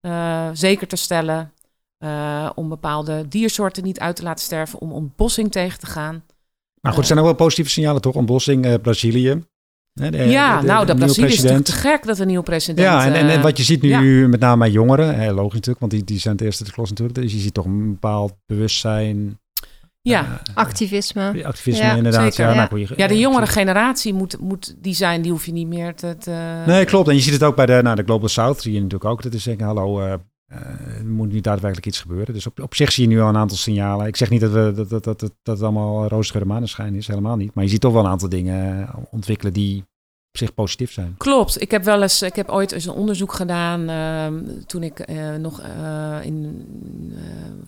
eh, 0.00 0.48
zeker 0.52 0.86
te 0.88 0.96
stellen. 0.96 1.52
eh, 1.98 2.50
om 2.54 2.68
bepaalde 2.68 3.28
diersoorten 3.28 3.82
niet 3.84 4.00
uit 4.00 4.16
te 4.16 4.22
laten 4.22 4.44
sterven. 4.44 4.80
Om 4.80 4.92
ontbossing 4.92 5.50
tegen 5.52 5.78
te 5.78 5.86
gaan. 5.86 6.24
Maar 6.80 6.92
goed, 6.92 7.00
er 7.00 7.06
zijn 7.06 7.18
ook 7.18 7.24
wel 7.24 7.34
positieve 7.34 7.70
signalen 7.70 8.00
toch? 8.00 8.14
Ontbossing, 8.14 8.80
Brazilië. 8.80 9.44
De- 9.92 10.04
ja, 10.16 10.54
de- 10.56 10.60
de- 10.60 10.66
nou, 10.72 10.80
de 10.80 10.86
dat 10.86 10.96
nieuwe 10.96 10.96
Brazilië 10.96 11.54
is 11.54 11.62
te 11.64 11.72
gek 11.72 12.06
dat 12.06 12.18
een 12.18 12.26
nieuwe 12.26 12.42
president... 12.42 12.78
Ja, 12.78 13.04
en, 13.06 13.12
en, 13.14 13.28
en 13.28 13.36
eh, 13.36 13.42
wat 13.42 13.56
je 13.56 13.62
ziet 13.62 13.82
nu 13.82 14.20
ja. 14.22 14.28
met 14.28 14.40
name 14.40 14.58
bij 14.58 14.70
jongeren, 14.70 15.14
hè, 15.18 15.32
logisch 15.32 15.52
natuurlijk, 15.54 15.78
want 15.80 15.92
die, 15.92 16.04
die 16.04 16.18
zijn 16.18 16.34
het 16.34 16.44
eerste 16.44 16.64
de 16.64 16.72
klas 16.72 16.88
natuurlijk. 16.88 17.18
Dus 17.20 17.32
je 17.32 17.38
ziet 17.38 17.54
toch 17.54 17.64
een 17.64 17.90
bepaald 17.92 18.32
bewustzijn. 18.46 19.38
Ja. 20.02 20.22
eh, 20.22 20.54
Activisme. 20.56 21.44
activisme 21.44 21.84
Ja, 21.84 21.94
inderdaad. 21.94 22.34
zeker, 22.34 22.50
ja, 22.50 22.54
ja. 22.60 22.68
nou, 22.70 22.80
je- 22.80 22.92
Ja, 22.96 23.06
de 23.06 23.14
eh, 23.14 23.20
jongere 23.20 23.46
generatie 23.46 24.14
moet, 24.14 24.40
moet 24.40 24.74
die 24.78 24.94
zijn, 24.94 25.22
die 25.22 25.30
hoef 25.30 25.46
je 25.46 25.52
niet 25.52 25.66
meer 25.68 25.94
te... 25.94 26.16
te 26.18 26.62
Nee, 26.66 26.84
klopt. 26.84 27.08
En 27.08 27.14
je 27.14 27.20
ziet 27.20 27.32
het 27.32 27.42
ook 27.42 27.56
bij 27.56 27.66
de, 27.66 27.80
nou, 27.82 27.96
de 27.96 28.02
Global 28.02 28.28
South, 28.28 28.60
zie 28.62 28.72
je 28.72 28.80
natuurlijk 28.80 29.10
ook. 29.10 29.22
Dat 29.22 29.34
is 29.34 29.42
zeggen, 29.42 29.64
hallo, 29.64 30.18
er 30.50 31.06
moet 31.06 31.32
nu 31.32 31.40
daadwerkelijk 31.40 31.86
iets 31.86 32.00
gebeuren. 32.00 32.34
Dus 32.34 32.46
op, 32.46 32.60
op 32.60 32.74
zich 32.74 32.92
zie 32.92 33.08
je 33.08 33.14
nu 33.14 33.20
al 33.20 33.28
een 33.28 33.36
aantal 33.36 33.56
signalen. 33.56 34.06
Ik 34.06 34.16
zeg 34.16 34.30
niet 34.30 34.40
dat, 34.40 34.50
we, 34.50 34.72
dat, 34.76 34.88
dat, 34.90 35.04
dat, 35.04 35.20
dat, 35.20 35.32
het 35.42 35.62
allemaal 35.62 36.06
roze 36.06 36.32
geur 36.32 36.40
en 36.40 36.46
maneschijn 36.46 36.94
is, 36.94 37.06
helemaal 37.06 37.36
niet. 37.36 37.54
Maar 37.54 37.64
je 37.64 37.70
ziet 37.70 37.80
toch 37.80 37.92
wel 37.92 38.04
een 38.04 38.10
aantal 38.10 38.28
dingen 38.28 38.80
eh, 38.88 38.94
ontwikkelen 39.10 39.52
die 39.52 39.78
op 40.32 40.36
zich 40.38 40.54
positief 40.54 40.92
zijn. 40.92 41.14
Klopt. 41.18 41.60
Ik 41.62 41.70
heb 41.70 41.84
wel 41.84 42.02
eens, 42.02 42.22
ik 42.22 42.36
heb 42.36 42.48
ooit 42.48 42.72
eens 42.72 42.84
een 42.84 42.92
onderzoek 42.92 43.32
gedaan 43.32 43.88
ehm, 43.88 44.64
toen 44.66 44.82
ik 44.82 44.98
eh, 44.98 45.34
nog 45.34 45.60
eh, 45.60 46.16
in 46.22 46.64
eh, 47.14 47.20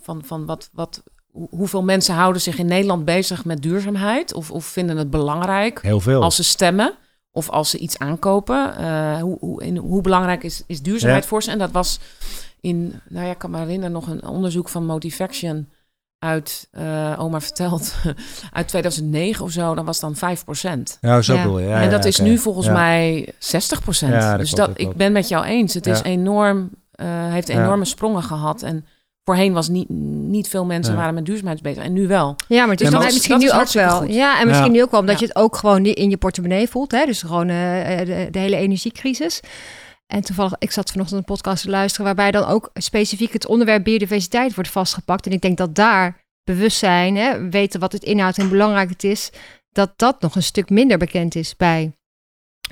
van, 0.02 0.22
van 0.24 0.46
wat, 0.46 0.70
wat, 0.72 1.02
hoe- 1.30 1.48
hoeveel 1.50 1.82
mensen 1.82 2.14
houden 2.14 2.42
zich 2.42 2.58
in 2.58 2.66
Nederland 2.66 3.04
bezig 3.04 3.44
met 3.44 3.62
duurzaamheid 3.62 4.34
of, 4.34 4.50
of 4.50 4.64
vinden 4.64 4.96
het 4.96 5.10
belangrijk 5.10 5.82
Heel 5.82 6.00
veel. 6.00 6.22
als 6.22 6.36
ze 6.36 6.44
stemmen 6.44 6.94
of 7.30 7.50
als 7.50 7.70
ze 7.70 7.78
iets 7.78 7.98
aankopen. 7.98 8.76
Eh, 8.76 9.20
hoe, 9.20 9.36
hoe, 9.40 9.62
in, 9.64 9.76
hoe 9.76 10.00
belangrijk 10.02 10.42
is, 10.44 10.62
is 10.66 10.82
duurzaamheid 10.82 11.22
Ja. 11.22 11.28
voor 11.28 11.42
ze? 11.42 11.50
En 11.50 11.58
dat 11.58 11.70
was 11.70 12.00
in, 12.62 13.00
nou 13.08 13.24
ja, 13.26 13.32
ik 13.32 13.38
kan 13.38 13.50
me 13.50 13.58
herinneren 13.58 13.92
nog 13.92 14.06
een 14.06 14.26
onderzoek 14.26 14.68
van 14.68 14.86
Motivaction 14.86 15.68
uit, 16.18 16.68
eh, 16.70 17.14
oma 17.18 17.40
verteld, 17.40 17.94
uit 18.52 18.68
2009 18.68 19.44
of 19.44 19.50
zo. 19.50 19.74
Dan 19.74 19.84
was 19.84 20.00
dan 20.00 20.14
5% 20.16 20.18
ja, 21.00 21.22
zo 21.22 21.34
Ja. 21.34 21.42
bedoel 21.42 21.58
je. 21.58 21.68
Ja, 21.68 21.80
en 21.80 21.90
dat 21.90 22.02
ja, 22.02 22.08
is 22.08 22.18
nu 22.18 22.38
volgens 22.38 22.66
Ja. 22.66 22.72
mij 22.72 23.32
60 23.38 24.00
Ja, 24.00 24.30
dat 24.30 24.38
dus 24.38 24.52
klopt, 24.52 24.68
dat, 24.68 24.78
dat 24.78 24.86
ik 24.86 24.96
ben 24.96 25.12
met 25.12 25.28
jou 25.28 25.44
eens. 25.44 25.74
Het 25.74 25.86
is 25.86 26.02
enorm, 26.02 26.70
eh, 26.90 27.06
heeft 27.32 27.48
Ja. 27.48 27.62
enorme 27.62 27.84
sprongen 27.84 28.22
gehad. 28.22 28.62
En 28.62 28.86
voorheen 29.24 29.52
was 29.52 29.68
niet, 29.68 29.88
niet 30.28 30.48
veel 30.48 30.64
mensen 30.64 30.92
Ja. 30.92 30.98
waren 30.98 31.14
met 31.14 31.24
duurzaamheid 31.26 31.62
bezig. 31.62 31.84
En 31.84 31.92
nu 31.92 32.06
wel. 32.06 32.36
Ja, 32.48 32.60
maar 32.62 32.70
het 32.70 32.80
is 32.80 32.90
dan 32.90 32.98
maar 33.00 33.12
misschien 33.12 33.38
nu 33.38 33.50
ook 33.52 33.68
wel. 33.72 33.90
goed. 33.98 34.14
Ja, 34.14 34.40
en 34.40 34.46
misschien 34.46 34.66
Ja. 34.66 34.72
nu 34.72 34.82
ook 34.82 34.90
wel 34.90 35.00
omdat 35.00 35.14
Ja. 35.20 35.20
je 35.20 35.32
het 35.32 35.36
ook 35.42 35.56
gewoon 35.56 35.82
niet 35.82 35.96
in 35.96 36.10
je 36.10 36.16
portemonnee 36.16 36.68
voelt. 36.68 36.90
Hè? 36.92 37.04
Dus 37.06 37.22
gewoon 37.22 37.48
eh, 37.48 37.98
de, 38.06 38.28
de 38.30 38.38
hele 38.38 38.56
energiecrisis. 38.56 39.40
En 40.12 40.22
toevallig, 40.22 40.52
ik 40.58 40.70
zat 40.70 40.90
vanochtend 40.90 41.18
een 41.18 41.24
podcast 41.24 41.62
te 41.62 41.70
luisteren 41.70 42.04
waarbij 42.06 42.30
dan 42.30 42.44
ook 42.44 42.70
specifiek 42.74 43.32
het 43.32 43.46
onderwerp 43.46 43.84
biodiversiteit 43.84 44.54
wordt 44.54 44.70
vastgepakt. 44.70 45.26
En 45.26 45.32
ik 45.32 45.40
denk 45.40 45.56
dat 45.58 45.74
daar 45.74 46.24
bewustzijn, 46.44 47.16
hè, 47.16 47.48
weten 47.48 47.80
wat 47.80 47.92
het 47.92 48.02
inhoudt 48.02 48.36
en 48.36 48.42
hoe 48.42 48.52
belangrijk 48.52 48.90
het 48.90 49.04
is, 49.04 49.30
dat 49.70 49.92
dat 49.96 50.20
nog 50.20 50.36
een 50.36 50.42
stuk 50.42 50.70
minder 50.70 50.98
bekend 50.98 51.34
is 51.34 51.56
bij 51.56 51.92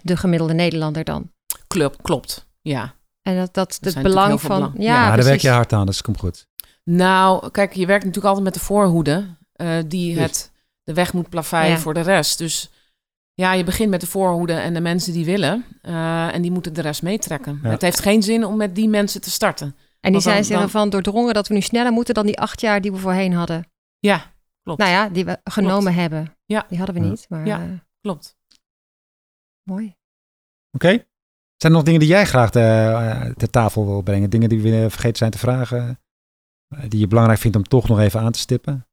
de 0.03 0.16
gemiddelde 0.16 0.53
Nederlander 0.55 1.05
dan. 1.05 1.30
Klopt, 1.66 2.03
klopt. 2.03 2.47
Ja. 2.61 2.95
En 3.22 3.36
dat, 3.36 3.55
dat 3.55 3.78
het 3.80 4.03
belang 4.03 4.41
van. 4.41 4.74
Ja, 4.78 5.14
daar 5.16 5.24
werk 5.24 5.41
je 5.41 5.49
hard 5.49 5.72
aan, 5.72 5.86
dus 5.86 6.03
komt 6.03 6.18
goed. 6.18 6.47
Nou, 6.84 7.51
kijk, 7.51 7.72
je 7.72 7.86
werkt 7.86 8.05
natuurlijk 8.05 8.34
altijd 8.34 8.45
met 8.45 8.55
de 8.55 8.66
voorhoede. 8.66 9.36
eh, 9.53 9.76
die 9.86 10.18
het, 10.18 10.53
de 10.82 10.95
weg 10.95 11.12
moet 11.12 11.28
plaveien 11.28 11.70
Ja. 11.70 11.78
voor 11.78 11.95
de 11.95 12.01
rest. 12.01 12.38
Dus 12.38 12.70
ja, 13.35 13.53
je 13.53 13.64
begint 13.64 13.91
met 13.91 14.01
de 14.01 14.07
voorhoede 14.07 14.53
en 14.53 14.74
de 14.74 14.81
mensen 14.81 15.12
die 15.12 15.24
willen. 15.24 15.64
eh, 15.83 16.35
en 16.35 16.43
die 16.43 16.51
moeten 16.51 16.72
de 16.74 16.81
rest 16.81 17.03
meetrekken. 17.03 17.61
Ja. 17.62 17.68
Het 17.70 17.83
heeft 17.83 18.01
geen 18.01 18.22
zin 18.22 18.45
om 18.45 18.57
met 18.57 18.74
die 18.74 18.89
mensen 18.89 19.20
te 19.20 19.31
starten. 19.31 19.76
En 20.01 20.12
die 20.12 20.20
zijn 20.20 20.45
zich 20.45 20.55
dan- 20.55 20.62
ervan 20.64 20.91
doordrongen 20.91 21.35
dat 21.35 21.49
we 21.49 21.55
nu 21.55 21.61
sneller 21.61 21.93
moeten 21.93 22.14
dan 22.14 22.26
die 22.26 22.39
acht 22.39 22.61
jaar 22.61 22.81
die 22.81 22.93
we 22.93 22.99
voorheen 22.99 23.33
hadden. 23.33 23.66
Ja, 23.99 24.33
klopt. 24.62 24.78
Nou 24.81 24.91
ja, 24.91 25.09
die 25.09 25.24
we 25.24 25.39
genomen 25.45 25.95
hebben. 25.95 26.37
Ja. 26.47 26.66
Die 26.68 26.78
hadden 26.78 26.97
we 26.97 27.03
Ja. 27.03 27.09
niet, 27.09 27.26
maar 27.28 27.47
Ja. 27.47 27.61
eh, 27.61 27.68
Klopt. 28.01 28.37
mooi. 29.62 29.97
Oké. 30.72 30.89
Zijn 30.89 31.72
er 31.72 31.78
nog 31.78 31.83
dingen 31.83 32.01
die 32.01 32.09
jij 32.09 32.26
graag 32.26 32.51
ter, 32.51 33.35
ter 33.37 33.51
tafel 33.51 33.87
wil 33.87 34.03
brengen? 34.03 34.31
Dingen 34.31 34.49
die 34.49 34.61
we 34.62 34.91
vergeten 34.91 35.16
zijn 35.16 35.31
te 35.31 35.39
vragen? 35.39 36.01
eh, 36.68 36.81
Die 36.89 37.01
je 37.01 37.07
belangrijk 37.07 37.41
vindt 37.41 37.57
om 37.57 37.62
toch 37.62 37.89
nog 37.89 37.99
even 38.01 38.20
aan 38.20 38.33
te 38.33 38.39
stippen? 38.39 38.87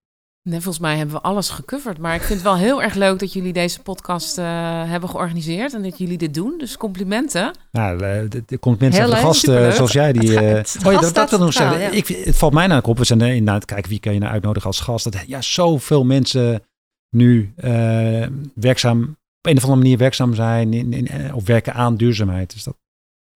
Nee, 0.47 0.61
volgens 0.61 0.79
mij 0.79 0.97
hebben 0.97 1.15
we 1.15 1.21
alles 1.21 1.49
gecoverd. 1.49 1.97
Maar 1.97 2.15
ik 2.15 2.21
vind 2.21 2.33
het 2.33 2.41
wel 2.41 2.57
heel 2.57 2.81
erg 2.81 2.93
leuk 2.93 3.19
dat 3.19 3.33
jullie 3.33 3.53
deze 3.53 3.81
podcast 3.81 4.37
eh, 4.37 4.45
hebben 4.89 5.09
georganiseerd. 5.09 5.73
En 5.73 5.83
dat 5.83 5.97
jullie 5.97 6.17
dit 6.17 6.33
doen. 6.33 6.55
Dus 6.57 6.77
complimenten. 6.77 7.51
Nou, 7.71 8.03
eh, 8.03 8.29
de, 8.29 8.43
de 8.45 8.59
complimenten 8.59 9.07
zijn 9.07 9.19
de 9.19 9.25
gasten 9.25 9.49
superleuk. 9.49 9.73
zoals 9.73 9.91
jij. 9.91 10.13
Die, 10.13 10.29
Het 10.37 10.43
eh, 10.43 10.73
het 10.73 10.85
oh 10.85 10.91
ja, 10.91 10.99
dat, 10.99 11.15
dat 11.15 11.29
wil 11.29 11.39
nog 11.39 11.53
zeggen. 11.53 11.93
Ik, 11.93 12.07
het 12.07 12.35
valt 12.35 12.53
mij 12.53 12.63
namelijk 12.63 12.87
op. 12.87 12.97
We 12.97 13.05
zijn 13.05 13.21
eh, 13.21 13.35
inderdaad, 13.35 13.65
kijken 13.65 13.89
wie 13.89 13.99
kan 13.99 14.13
je 14.13 14.19
nou 14.19 14.31
uitnodigen 14.31 14.67
als 14.67 14.79
gast. 14.79 15.03
Dat 15.03 15.23
ja, 15.27 15.41
zoveel 15.41 16.05
mensen 16.05 16.61
nu 17.09 17.53
eh, 17.55 18.27
werkzaam, 18.53 19.01
op 19.01 19.51
een 19.51 19.57
of 19.57 19.63
andere 19.63 19.81
manier 19.81 19.97
werkzaam 19.97 20.33
zijn 20.33 20.73
in, 20.73 20.93
in, 20.93 21.07
eh, 21.07 21.35
of 21.35 21.45
werken 21.45 21.73
aan 21.73 21.97
duurzaamheid. 21.97 22.53
Dus 22.53 22.63
dat, 22.63 22.75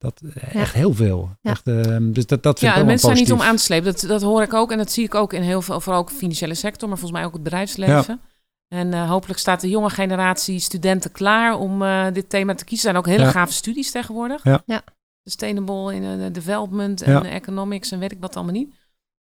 dat 0.02 0.22
eh, 0.36 0.54
Ja. 0.54 0.60
echt 0.60 0.74
heel 0.74 0.94
veel. 0.94 1.30
Ja. 1.42 1.52
Echt, 1.52 1.68
eh, 1.68 1.98
dus 2.02 2.26
dat, 2.26 2.44
dat 2.44 2.60
vind 2.60 2.60
Ja, 2.60 2.68
ik 2.68 2.74
en 2.74 2.76
wel 2.76 2.86
mensen 2.86 3.10
zijn 3.10 3.20
niet 3.24 3.32
om 3.32 3.42
aan 3.42 3.56
te 3.56 3.62
slepen. 3.64 3.92
Dat, 3.92 4.02
dat 4.08 4.22
hoor 4.22 4.42
ik 4.42 4.54
ook. 4.54 4.72
En 4.72 4.78
dat 4.78 4.92
zie 4.92 5.04
ik 5.04 5.16
ook 5.16 5.34
in 5.34 5.42
heel 5.42 5.62
veel, 5.62 5.82
vooral 5.82 6.02
ook 6.02 6.10
de 6.10 6.16
financiële 6.16 6.54
sector. 6.54 6.88
Maar 6.90 6.98
volgens 6.98 7.20
mij 7.20 7.28
ook 7.28 7.34
het 7.34 7.44
bedrijfsleven. 7.44 8.22
En 8.68 8.94
eh, 8.94 9.10
hopelijk 9.10 9.40
staat 9.40 9.62
de 9.62 9.70
jonge 9.70 9.90
generatie 9.90 10.60
studenten 10.60 11.12
klaar 11.12 11.58
om 11.58 11.82
eh, 11.82 12.06
dit 12.14 12.30
thema 12.30 12.54
te 12.56 12.66
kiezen. 12.66 12.88
Er 12.88 12.94
zijn 12.94 13.06
ook 13.06 13.12
hele 13.12 13.24
Ja. 13.26 13.32
gave 13.40 13.54
studies 13.54 13.92
tegenwoordig. 13.92 14.44
Ja. 14.44 14.62
Ja. 14.66 14.82
Sustainable 15.24 15.96
in 15.96 16.32
development 16.34 17.02
en 17.02 17.12
Ja. 17.12 17.24
economics 17.26 17.92
en 17.92 18.00
weet 18.00 18.12
ik 18.12 18.18
wat 18.20 18.36
allemaal 18.36 18.54
niet. 18.54 18.74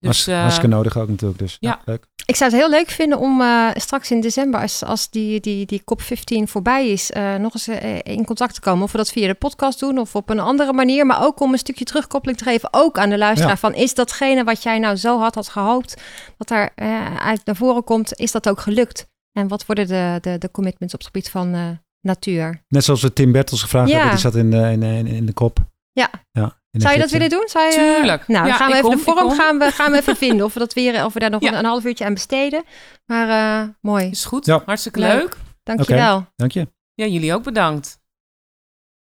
Dus 0.09 0.27
Hartst- 0.27 0.29
eh, 0.29 0.41
hartstikke 0.41 0.69
nodig 0.69 0.97
ook 0.99 1.09
natuurlijk. 1.09 1.39
Dus 1.39 1.57
ja, 1.61 1.71
ja. 1.71 1.81
leuk. 1.85 2.07
Ik 2.27 2.37
zou 2.37 2.51
het 2.51 2.61
heel 2.61 2.71
leuk 2.71 2.91
vinden 2.91 3.19
om 3.19 3.41
eh, 3.41 3.69
straks 3.75 4.11
in 4.11 4.21
december, 4.21 4.61
als, 4.61 4.85
als 4.85 5.11
die, 5.11 5.41
die, 5.41 5.67
die 5.67 5.81
COP15 5.81 6.43
voorbij 6.49 6.89
is, 6.89 7.11
eh, 7.11 7.35
nog 7.35 7.55
eens 7.55 7.69
in 8.03 8.25
contact 8.25 8.55
te 8.55 8.61
komen. 8.61 8.83
Of 8.85 8.93
we 8.93 8.99
dat 8.99 9.11
via 9.11 9.27
de 9.27 9.35
podcast 9.35 9.81
doen 9.81 9.99
of 9.99 10.15
op 10.17 10.31
een 10.31 10.41
andere 10.41 10.73
manier. 10.73 11.07
Maar 11.07 11.25
ook 11.25 11.41
om 11.41 11.53
een 11.53 11.59
stukje 11.59 11.85
terugkoppeling 11.85 12.39
te 12.39 12.45
geven, 12.45 12.69
ook 12.73 12.99
aan 12.99 13.11
de 13.11 13.19
luisteraar. 13.19 13.51
Ja. 13.53 13.57
Van 13.59 13.75
is 13.75 13.95
datgene 13.95 14.45
wat 14.45 14.63
jij 14.63 14.79
nou 14.79 14.97
zo 14.97 15.19
had, 15.21 15.35
had 15.35 15.49
gehoopt, 15.49 16.01
dat 16.39 16.49
daar 16.49 16.73
eh, 16.75 17.17
uit 17.27 17.41
naar 17.45 17.57
voren 17.57 17.85
komt, 17.85 18.15
is 18.15 18.33
dat 18.33 18.49
ook 18.49 18.61
gelukt? 18.61 19.07
En 19.33 19.49
wat 19.49 19.67
worden 19.67 19.87
de, 19.87 20.19
de, 20.21 20.39
de 20.39 20.51
commitments 20.51 20.95
op 20.95 21.01
het 21.01 21.09
gebied 21.09 21.31
van 21.31 21.55
eh, 21.55 21.69
natuur? 22.01 22.63
Net 22.69 22.85
zoals 22.85 23.03
we 23.03 23.13
Tim 23.13 23.33
Bertels 23.33 23.63
gevraagd 23.63 23.89
Ja. 23.89 23.95
hebben. 23.95 24.13
Die 24.13 24.21
zat 24.21 24.35
in 24.35 24.51
de, 24.51 24.57
in, 24.71 24.83
in, 24.83 25.07
in 25.07 25.27
de 25.27 25.33
kop. 25.33 25.59
Ja. 25.93 26.11
ja 26.33 26.63
Zou 26.83 26.95
je 26.95 27.01
dat 27.01 27.11
willen 27.11 27.29
doen? 27.29 27.45
Zou 27.49 27.65
je, 27.65 27.71
eh, 27.79 27.95
Tuurlijk. 27.97 28.29
Nou, 28.29 28.47
Ja, 28.47 28.55
gaan 28.55 28.69
we 28.71 28.77
even 28.77 28.89
kom, 28.89 28.97
de 28.97 29.03
vorm 29.03 29.31
gaan 29.31 29.59
we, 29.59 29.71
gaan 29.71 29.91
we 29.93 29.99
even 29.99 30.17
vinden. 30.17 30.45
Of 30.47 30.53
we, 30.53 30.59
dat 30.59 30.73
weer, 30.75 31.05
of 31.05 31.13
we 31.13 31.19
daar 31.21 31.31
nog 31.31 31.43
Ja. 31.43 31.49
een, 31.53 31.59
een 31.59 31.65
half 31.65 31.85
uurtje 31.85 32.05
aan 32.05 32.15
besteden. 32.15 32.63
Maar 33.07 33.29
eh, 33.63 33.69
mooi. 33.81 34.11
is 34.11 34.25
goed. 34.25 34.47
Ja. 34.47 34.63
Hartstikke 34.67 34.99
Leuk. 34.99 35.13
leuk. 35.21 35.37
Dankjewel. 35.63 36.27
Dank 36.37 36.53
je. 36.53 36.69
Ja, 36.95 37.07
jullie 37.07 37.35
ook 37.35 37.43
bedankt. 37.43 37.99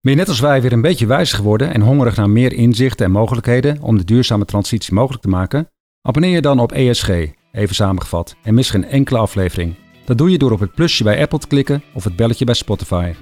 Ben 0.00 0.12
je 0.12 0.18
net 0.18 0.28
als 0.28 0.40
wij 0.40 0.62
weer 0.62 0.72
een 0.72 0.80
beetje 0.80 1.06
wijzer 1.06 1.36
geworden 1.36 1.74
en 1.74 1.80
hongerig 1.80 2.16
naar 2.16 2.30
meer 2.30 2.52
inzichten 2.52 3.06
en 3.06 3.12
mogelijkheden 3.12 3.78
om 3.82 3.96
de 3.98 4.04
duurzame 4.04 4.44
transitie 4.44 4.94
mogelijk 4.94 5.22
te 5.22 5.28
maken? 5.28 5.68
Abonneer 6.02 6.32
je 6.32 6.40
dan 6.40 6.58
op 6.60 6.72
ESG, 6.72 7.08
even 7.52 7.74
samengevat, 7.74 8.36
en 8.42 8.54
mis 8.54 8.70
geen 8.70 8.84
enkele 8.84 9.18
aflevering. 9.18 9.74
Dat 10.04 10.18
doe 10.18 10.30
je 10.30 10.38
door 10.38 10.52
op 10.52 10.60
het 10.60 10.74
plusje 10.74 11.04
bij 11.04 11.20
Apple 11.22 11.38
te 11.38 11.46
klikken 11.46 11.82
of 11.94 12.04
het 12.04 12.16
belletje 12.16 12.44
bij 12.44 12.54
Spotify. 12.54 13.12